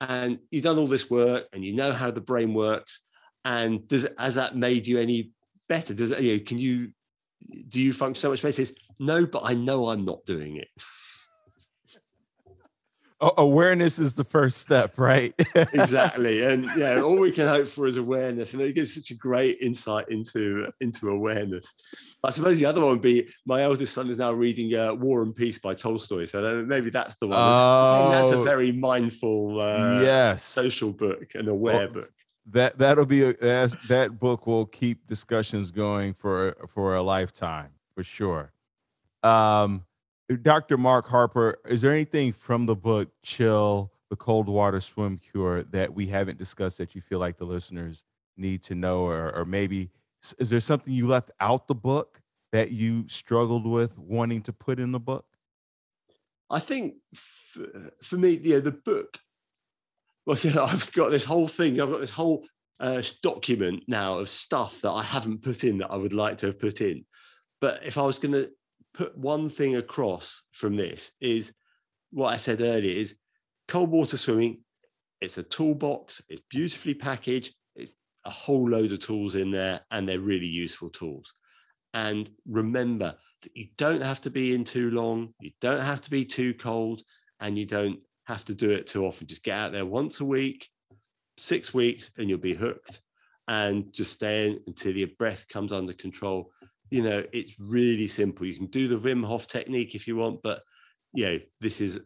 and 0.00 0.38
you've 0.50 0.64
done 0.64 0.78
all 0.78 0.86
this 0.86 1.10
work, 1.10 1.46
and 1.52 1.64
you 1.64 1.74
know 1.74 1.92
how 1.92 2.10
the 2.10 2.20
brain 2.20 2.54
works. 2.54 3.00
And 3.44 3.86
does 3.88 4.08
has 4.18 4.34
that 4.34 4.56
made 4.56 4.86
you 4.86 4.98
any 4.98 5.32
better? 5.68 5.94
Does 5.94 6.10
it, 6.10 6.20
you 6.20 6.36
know, 6.36 6.44
can 6.44 6.58
you 6.58 6.92
do 7.68 7.80
you 7.80 7.92
function 7.92 8.20
so 8.20 8.30
much 8.30 8.42
better? 8.42 8.52
Says, 8.52 8.74
no, 8.98 9.26
but 9.26 9.42
I 9.44 9.54
know 9.54 9.88
I'm 9.88 10.04
not 10.04 10.24
doing 10.26 10.56
it. 10.56 10.68
awareness 13.20 13.98
is 13.98 14.14
the 14.14 14.24
first 14.24 14.58
step, 14.58 14.98
right? 14.98 15.34
exactly, 15.54 16.44
and 16.44 16.68
yeah, 16.76 17.00
all 17.00 17.18
we 17.18 17.32
can 17.32 17.46
hope 17.46 17.66
for 17.66 17.86
is 17.86 17.96
awareness, 17.96 18.52
and 18.52 18.62
it 18.62 18.74
gives 18.74 18.94
such 18.94 19.10
a 19.10 19.14
great 19.14 19.58
insight 19.60 20.08
into 20.08 20.70
into 20.80 21.08
awareness. 21.08 21.74
I 22.22 22.30
suppose 22.30 22.58
the 22.58 22.66
other 22.66 22.80
one 22.80 22.90
would 22.90 23.02
be 23.02 23.28
my 23.46 23.62
eldest 23.62 23.94
son 23.94 24.08
is 24.08 24.18
now 24.18 24.32
reading 24.32 24.74
uh, 24.74 24.94
War 24.94 25.22
and 25.22 25.34
Peace 25.34 25.58
by 25.58 25.74
Tolstoy, 25.74 26.26
so 26.26 26.64
maybe 26.64 26.90
that's 26.90 27.16
the 27.20 27.28
one. 27.28 27.38
Oh, 27.40 28.10
that's 28.10 28.30
a 28.30 28.38
oh. 28.38 28.44
very 28.44 28.72
mindful, 28.72 29.60
uh, 29.60 30.00
yes, 30.00 30.44
social 30.44 30.92
book, 30.92 31.34
and 31.34 31.48
aware 31.48 31.76
well, 31.76 31.90
book. 31.90 32.12
That 32.46 32.78
that'll 32.78 33.06
be 33.06 33.24
a, 33.24 33.32
that 33.32 34.16
book 34.18 34.46
will 34.46 34.66
keep 34.66 35.06
discussions 35.06 35.70
going 35.70 36.14
for 36.14 36.56
for 36.68 36.94
a 36.94 37.02
lifetime 37.02 37.70
for 37.94 38.04
sure. 38.04 38.52
Um, 39.24 39.84
Dr. 40.36 40.76
Mark 40.76 41.08
Harper, 41.08 41.56
is 41.66 41.80
there 41.80 41.90
anything 41.90 42.32
from 42.32 42.66
the 42.66 42.76
book 42.76 43.10
Chill, 43.22 43.92
the 44.10 44.16
Cold 44.16 44.48
Water 44.48 44.80
Swim 44.80 45.18
Cure 45.18 45.62
that 45.64 45.94
we 45.94 46.06
haven't 46.06 46.38
discussed 46.38 46.78
that 46.78 46.94
you 46.94 47.00
feel 47.00 47.18
like 47.18 47.38
the 47.38 47.46
listeners 47.46 48.04
need 48.36 48.62
to 48.64 48.74
know? 48.74 49.02
Or, 49.02 49.34
or 49.34 49.44
maybe 49.44 49.90
is 50.38 50.50
there 50.50 50.60
something 50.60 50.92
you 50.92 51.06
left 51.06 51.30
out 51.40 51.66
the 51.66 51.74
book 51.74 52.20
that 52.52 52.72
you 52.72 53.08
struggled 53.08 53.66
with 53.66 53.98
wanting 53.98 54.42
to 54.42 54.52
put 54.52 54.78
in 54.78 54.92
the 54.92 55.00
book? 55.00 55.24
I 56.50 56.58
think 56.58 56.94
for 58.02 58.16
me, 58.16 58.40
yeah, 58.42 58.58
the 58.58 58.72
book, 58.72 59.18
well, 60.26 60.38
I've 60.60 60.92
got 60.92 61.10
this 61.10 61.24
whole 61.24 61.48
thing, 61.48 61.80
I've 61.80 61.90
got 61.90 62.00
this 62.00 62.10
whole 62.10 62.44
uh, 62.80 63.02
document 63.22 63.84
now 63.88 64.18
of 64.18 64.28
stuff 64.28 64.82
that 64.82 64.90
I 64.90 65.02
haven't 65.02 65.42
put 65.42 65.64
in 65.64 65.78
that 65.78 65.90
I 65.90 65.96
would 65.96 66.12
like 66.12 66.38
to 66.38 66.46
have 66.46 66.58
put 66.58 66.80
in. 66.80 67.04
But 67.60 67.84
if 67.84 67.98
I 67.98 68.02
was 68.02 68.18
going 68.18 68.32
to 68.32 68.50
put 68.98 69.16
one 69.16 69.48
thing 69.48 69.76
across 69.76 70.42
from 70.52 70.74
this 70.74 71.12
is 71.20 71.52
what 72.10 72.32
I 72.32 72.36
said 72.36 72.60
earlier 72.60 72.96
is 72.96 73.14
cold 73.68 73.90
water 73.90 74.16
swimming. 74.16 74.64
It's 75.20 75.38
a 75.38 75.44
toolbox. 75.44 76.20
It's 76.28 76.42
beautifully 76.50 76.94
packaged. 76.94 77.54
It's 77.76 77.92
a 78.24 78.30
whole 78.30 78.68
load 78.68 78.90
of 78.90 78.98
tools 78.98 79.36
in 79.36 79.52
there, 79.52 79.82
and 79.92 80.08
they're 80.08 80.18
really 80.18 80.48
useful 80.48 80.90
tools. 80.90 81.32
And 81.94 82.28
remember 82.44 83.14
that 83.42 83.56
you 83.56 83.68
don't 83.76 84.02
have 84.02 84.20
to 84.22 84.30
be 84.30 84.52
in 84.52 84.64
too 84.64 84.90
long. 84.90 85.32
You 85.40 85.52
don't 85.60 85.80
have 85.80 86.00
to 86.00 86.10
be 86.10 86.24
too 86.24 86.52
cold, 86.54 87.02
and 87.38 87.56
you 87.56 87.66
don't 87.66 88.00
have 88.26 88.44
to 88.46 88.54
do 88.54 88.70
it 88.70 88.88
too 88.88 89.04
often. 89.04 89.28
Just 89.28 89.44
get 89.44 89.56
out 89.56 89.70
there 89.70 89.86
once 89.86 90.20
a 90.20 90.24
week, 90.24 90.68
six 91.36 91.72
weeks, 91.72 92.10
and 92.18 92.28
you'll 92.28 92.38
be 92.38 92.54
hooked. 92.54 93.00
And 93.46 93.92
just 93.92 94.10
stay 94.10 94.48
in 94.48 94.60
until 94.66 94.96
your 94.96 95.08
breath 95.18 95.46
comes 95.48 95.72
under 95.72 95.92
control 95.92 96.50
you 96.90 97.02
know, 97.02 97.24
it's 97.32 97.58
really 97.60 98.06
simple. 98.06 98.46
You 98.46 98.54
can 98.54 98.66
do 98.66 98.88
the 98.88 98.98
Wim 98.98 99.24
Hof 99.24 99.46
technique 99.46 99.94
if 99.94 100.06
you 100.06 100.16
want, 100.16 100.40
but 100.42 100.62
you 101.12 101.24
know, 101.24 101.38
this 101.60 101.80
is 101.80 101.98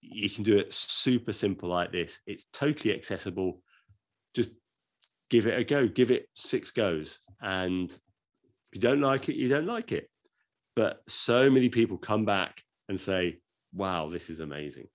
you 0.00 0.28
can 0.28 0.44
do 0.44 0.58
it 0.58 0.72
super 0.72 1.32
simple 1.32 1.68
like 1.68 1.92
this. 1.92 2.20
It's 2.26 2.46
totally 2.52 2.94
accessible. 2.94 3.62
Just 4.34 4.52
give 5.30 5.46
it 5.46 5.58
a 5.58 5.64
go. 5.64 5.86
Give 5.88 6.10
it 6.10 6.28
six 6.34 6.70
goes, 6.70 7.18
and 7.40 7.90
if 7.90 8.74
you 8.74 8.80
don't 8.80 9.00
like 9.00 9.28
it, 9.28 9.36
you 9.36 9.48
don't 9.48 9.66
like 9.66 9.92
it. 9.92 10.08
But 10.76 11.02
so 11.08 11.50
many 11.50 11.68
people 11.68 11.96
come 11.98 12.24
back 12.24 12.62
and 12.88 12.98
say, 12.98 13.40
"Wow, 13.72 14.08
this 14.08 14.30
is 14.30 14.40
amazing." 14.40 14.88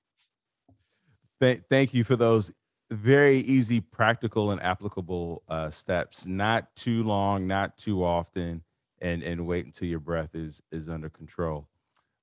Thank 1.42 1.94
you 1.94 2.04
for 2.04 2.18
those 2.18 2.52
very 2.92 3.38
easy, 3.38 3.80
practical, 3.80 4.52
and 4.52 4.62
applicable 4.62 5.44
uh, 5.48 5.70
steps. 5.70 6.26
Not 6.26 6.76
too 6.76 7.04
long, 7.04 7.48
not 7.48 7.78
too 7.78 8.04
often 8.04 8.64
and 9.02 9.24
and 9.24 9.48
wait 9.48 9.66
until 9.66 9.88
your 9.88 10.00
breath 10.00 10.36
is 10.36 10.62
is 10.72 10.90
under 10.90 11.10
control. 11.10 11.68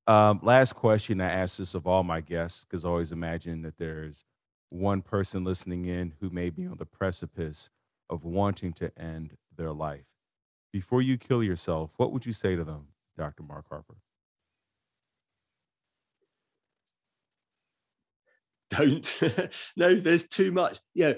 Um, 0.06 0.38
last 0.42 0.74
question 0.74 1.20
I 1.20 1.30
ask 1.30 1.58
this 1.58 1.74
of 1.74 1.86
all 1.86 2.04
my 2.04 2.20
guests 2.20 2.64
because 2.64 2.84
I 2.84 2.88
always 2.88 3.10
imagine 3.10 3.62
that 3.62 3.78
there's 3.78 4.24
one 4.70 5.02
person 5.02 5.44
listening 5.44 5.86
in 5.86 6.12
who 6.20 6.30
may 6.30 6.50
be 6.50 6.66
on 6.66 6.76
the 6.76 6.86
precipice 6.86 7.70
of 8.08 8.24
wanting 8.24 8.72
to 8.74 8.96
end 8.98 9.36
their 9.56 9.72
life. 9.72 10.06
Before 10.72 11.02
you 11.02 11.18
kill 11.18 11.42
yourself, 11.42 11.94
what 11.96 12.12
would 12.12 12.26
you 12.26 12.32
say 12.32 12.54
to 12.54 12.62
them, 12.62 12.88
Dr. 13.16 13.42
Mark 13.42 13.66
Harper? 13.68 13.96
Don't. 18.70 19.20
no, 19.76 19.94
there's 19.94 20.28
too 20.28 20.52
much. 20.52 20.78
Yeah, 20.94 21.14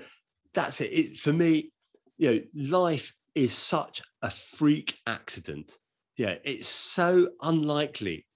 that's 0.55 0.81
it. 0.81 0.93
it. 0.93 1.19
For 1.19 1.33
me, 1.33 1.73
you 2.19 2.31
know, 2.31 2.41
life 2.79 3.15
is 3.35 3.53
such 3.53 4.03
a 4.23 4.31
freak 4.31 4.97
accident. 5.07 5.79
Yeah, 6.17 6.37
it's 6.45 6.69
so 6.69 7.29
unlikely. 7.43 8.27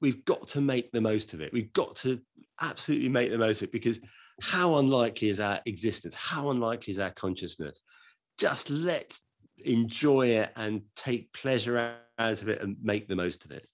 We've 0.00 0.24
got 0.24 0.48
to 0.48 0.60
make 0.60 0.90
the 0.92 1.00
most 1.00 1.34
of 1.34 1.40
it. 1.40 1.52
We've 1.52 1.72
got 1.72 1.96
to 1.96 2.20
absolutely 2.60 3.08
make 3.08 3.30
the 3.30 3.38
most 3.38 3.62
of 3.62 3.68
it 3.68 3.72
because 3.72 4.00
how 4.42 4.78
unlikely 4.78 5.28
is 5.28 5.40
our 5.40 5.60
existence? 5.66 6.14
How 6.14 6.50
unlikely 6.50 6.92
is 6.92 6.98
our 6.98 7.10
consciousness? 7.10 7.82
Just 8.38 8.70
let's 8.70 9.20
enjoy 9.58 10.28
it 10.28 10.50
and 10.56 10.82
take 10.96 11.32
pleasure 11.32 11.94
out 12.18 12.42
of 12.42 12.48
it 12.48 12.62
and 12.62 12.76
make 12.82 13.08
the 13.08 13.16
most 13.16 13.44
of 13.44 13.50
it. 13.50 13.66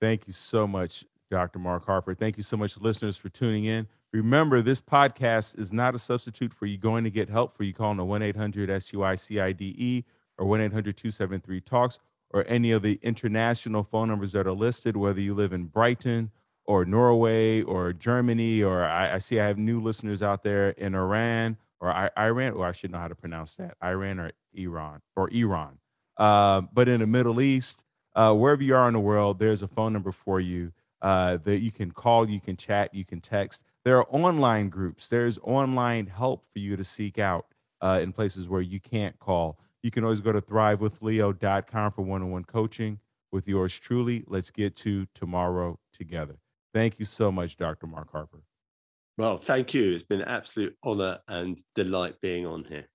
Thank 0.00 0.26
you 0.26 0.32
so 0.32 0.66
much, 0.66 1.04
Dr. 1.30 1.58
Mark 1.58 1.86
Harper. 1.86 2.14
Thank 2.14 2.36
you 2.36 2.42
so 2.42 2.56
much, 2.56 2.76
listeners, 2.78 3.16
for 3.16 3.28
tuning 3.28 3.64
in. 3.64 3.86
Remember, 4.14 4.62
this 4.62 4.80
podcast 4.80 5.58
is 5.58 5.72
not 5.72 5.96
a 5.96 5.98
substitute 5.98 6.54
for 6.54 6.66
you 6.66 6.78
going 6.78 7.02
to 7.02 7.10
get 7.10 7.28
help 7.28 7.52
for 7.52 7.64
you 7.64 7.72
calling 7.72 7.96
the 7.96 8.04
1 8.04 8.22
800 8.22 8.70
SUICIDE 8.70 10.04
or 10.38 10.46
1 10.46 10.60
800 10.60 10.96
273 10.96 11.60
TALKS 11.60 11.98
or 12.30 12.44
any 12.46 12.70
of 12.70 12.82
the 12.82 13.00
international 13.02 13.82
phone 13.82 14.06
numbers 14.06 14.30
that 14.30 14.46
are 14.46 14.52
listed, 14.52 14.96
whether 14.96 15.20
you 15.20 15.34
live 15.34 15.52
in 15.52 15.64
Brighton 15.64 16.30
or 16.64 16.84
Norway 16.84 17.62
or 17.62 17.92
Germany, 17.92 18.62
or 18.62 18.84
I, 18.84 19.14
I 19.14 19.18
see 19.18 19.40
I 19.40 19.48
have 19.48 19.58
new 19.58 19.80
listeners 19.80 20.22
out 20.22 20.44
there 20.44 20.70
in 20.70 20.94
Iran 20.94 21.56
or 21.80 21.90
I, 21.90 22.08
Iran, 22.16 22.52
or 22.52 22.66
I 22.66 22.70
should 22.70 22.92
know 22.92 22.98
how 22.98 23.08
to 23.08 23.16
pronounce 23.16 23.56
that 23.56 23.76
Iran 23.82 24.20
or 24.20 24.30
Iran 24.52 25.00
or 25.16 25.28
Iran. 25.30 25.78
Uh, 26.16 26.60
but 26.72 26.88
in 26.88 27.00
the 27.00 27.08
Middle 27.08 27.40
East, 27.40 27.82
uh, 28.14 28.32
wherever 28.32 28.62
you 28.62 28.76
are 28.76 28.86
in 28.86 28.94
the 28.94 29.00
world, 29.00 29.40
there's 29.40 29.62
a 29.62 29.68
phone 29.68 29.92
number 29.92 30.12
for 30.12 30.38
you 30.38 30.72
uh, 31.02 31.38
that 31.38 31.58
you 31.58 31.72
can 31.72 31.90
call, 31.90 32.30
you 32.30 32.38
can 32.38 32.56
chat, 32.56 32.94
you 32.94 33.04
can 33.04 33.20
text. 33.20 33.64
There 33.84 33.98
are 33.98 34.06
online 34.08 34.70
groups. 34.70 35.08
There's 35.08 35.38
online 35.42 36.06
help 36.06 36.46
for 36.50 36.58
you 36.58 36.76
to 36.76 36.84
seek 36.84 37.18
out 37.18 37.46
uh, 37.80 38.00
in 38.02 38.12
places 38.12 38.48
where 38.48 38.62
you 38.62 38.80
can't 38.80 39.18
call. 39.18 39.58
You 39.82 39.90
can 39.90 40.04
always 40.04 40.20
go 40.20 40.32
to 40.32 40.40
thrivewithleo.com 40.40 41.92
for 41.92 42.02
one 42.02 42.22
on 42.22 42.30
one 42.30 42.44
coaching 42.44 43.00
with 43.30 43.46
yours 43.46 43.78
truly. 43.78 44.24
Let's 44.26 44.50
get 44.50 44.74
to 44.76 45.06
tomorrow 45.14 45.78
together. 45.92 46.38
Thank 46.72 46.98
you 46.98 47.04
so 47.04 47.30
much, 47.30 47.56
Dr. 47.56 47.86
Mark 47.86 48.10
Harper. 48.10 48.42
Well, 49.18 49.36
thank 49.36 49.74
you. 49.74 49.94
It's 49.94 50.02
been 50.02 50.22
an 50.22 50.28
absolute 50.28 50.76
honor 50.82 51.18
and 51.28 51.62
delight 51.74 52.20
being 52.22 52.46
on 52.46 52.64
here. 52.64 52.88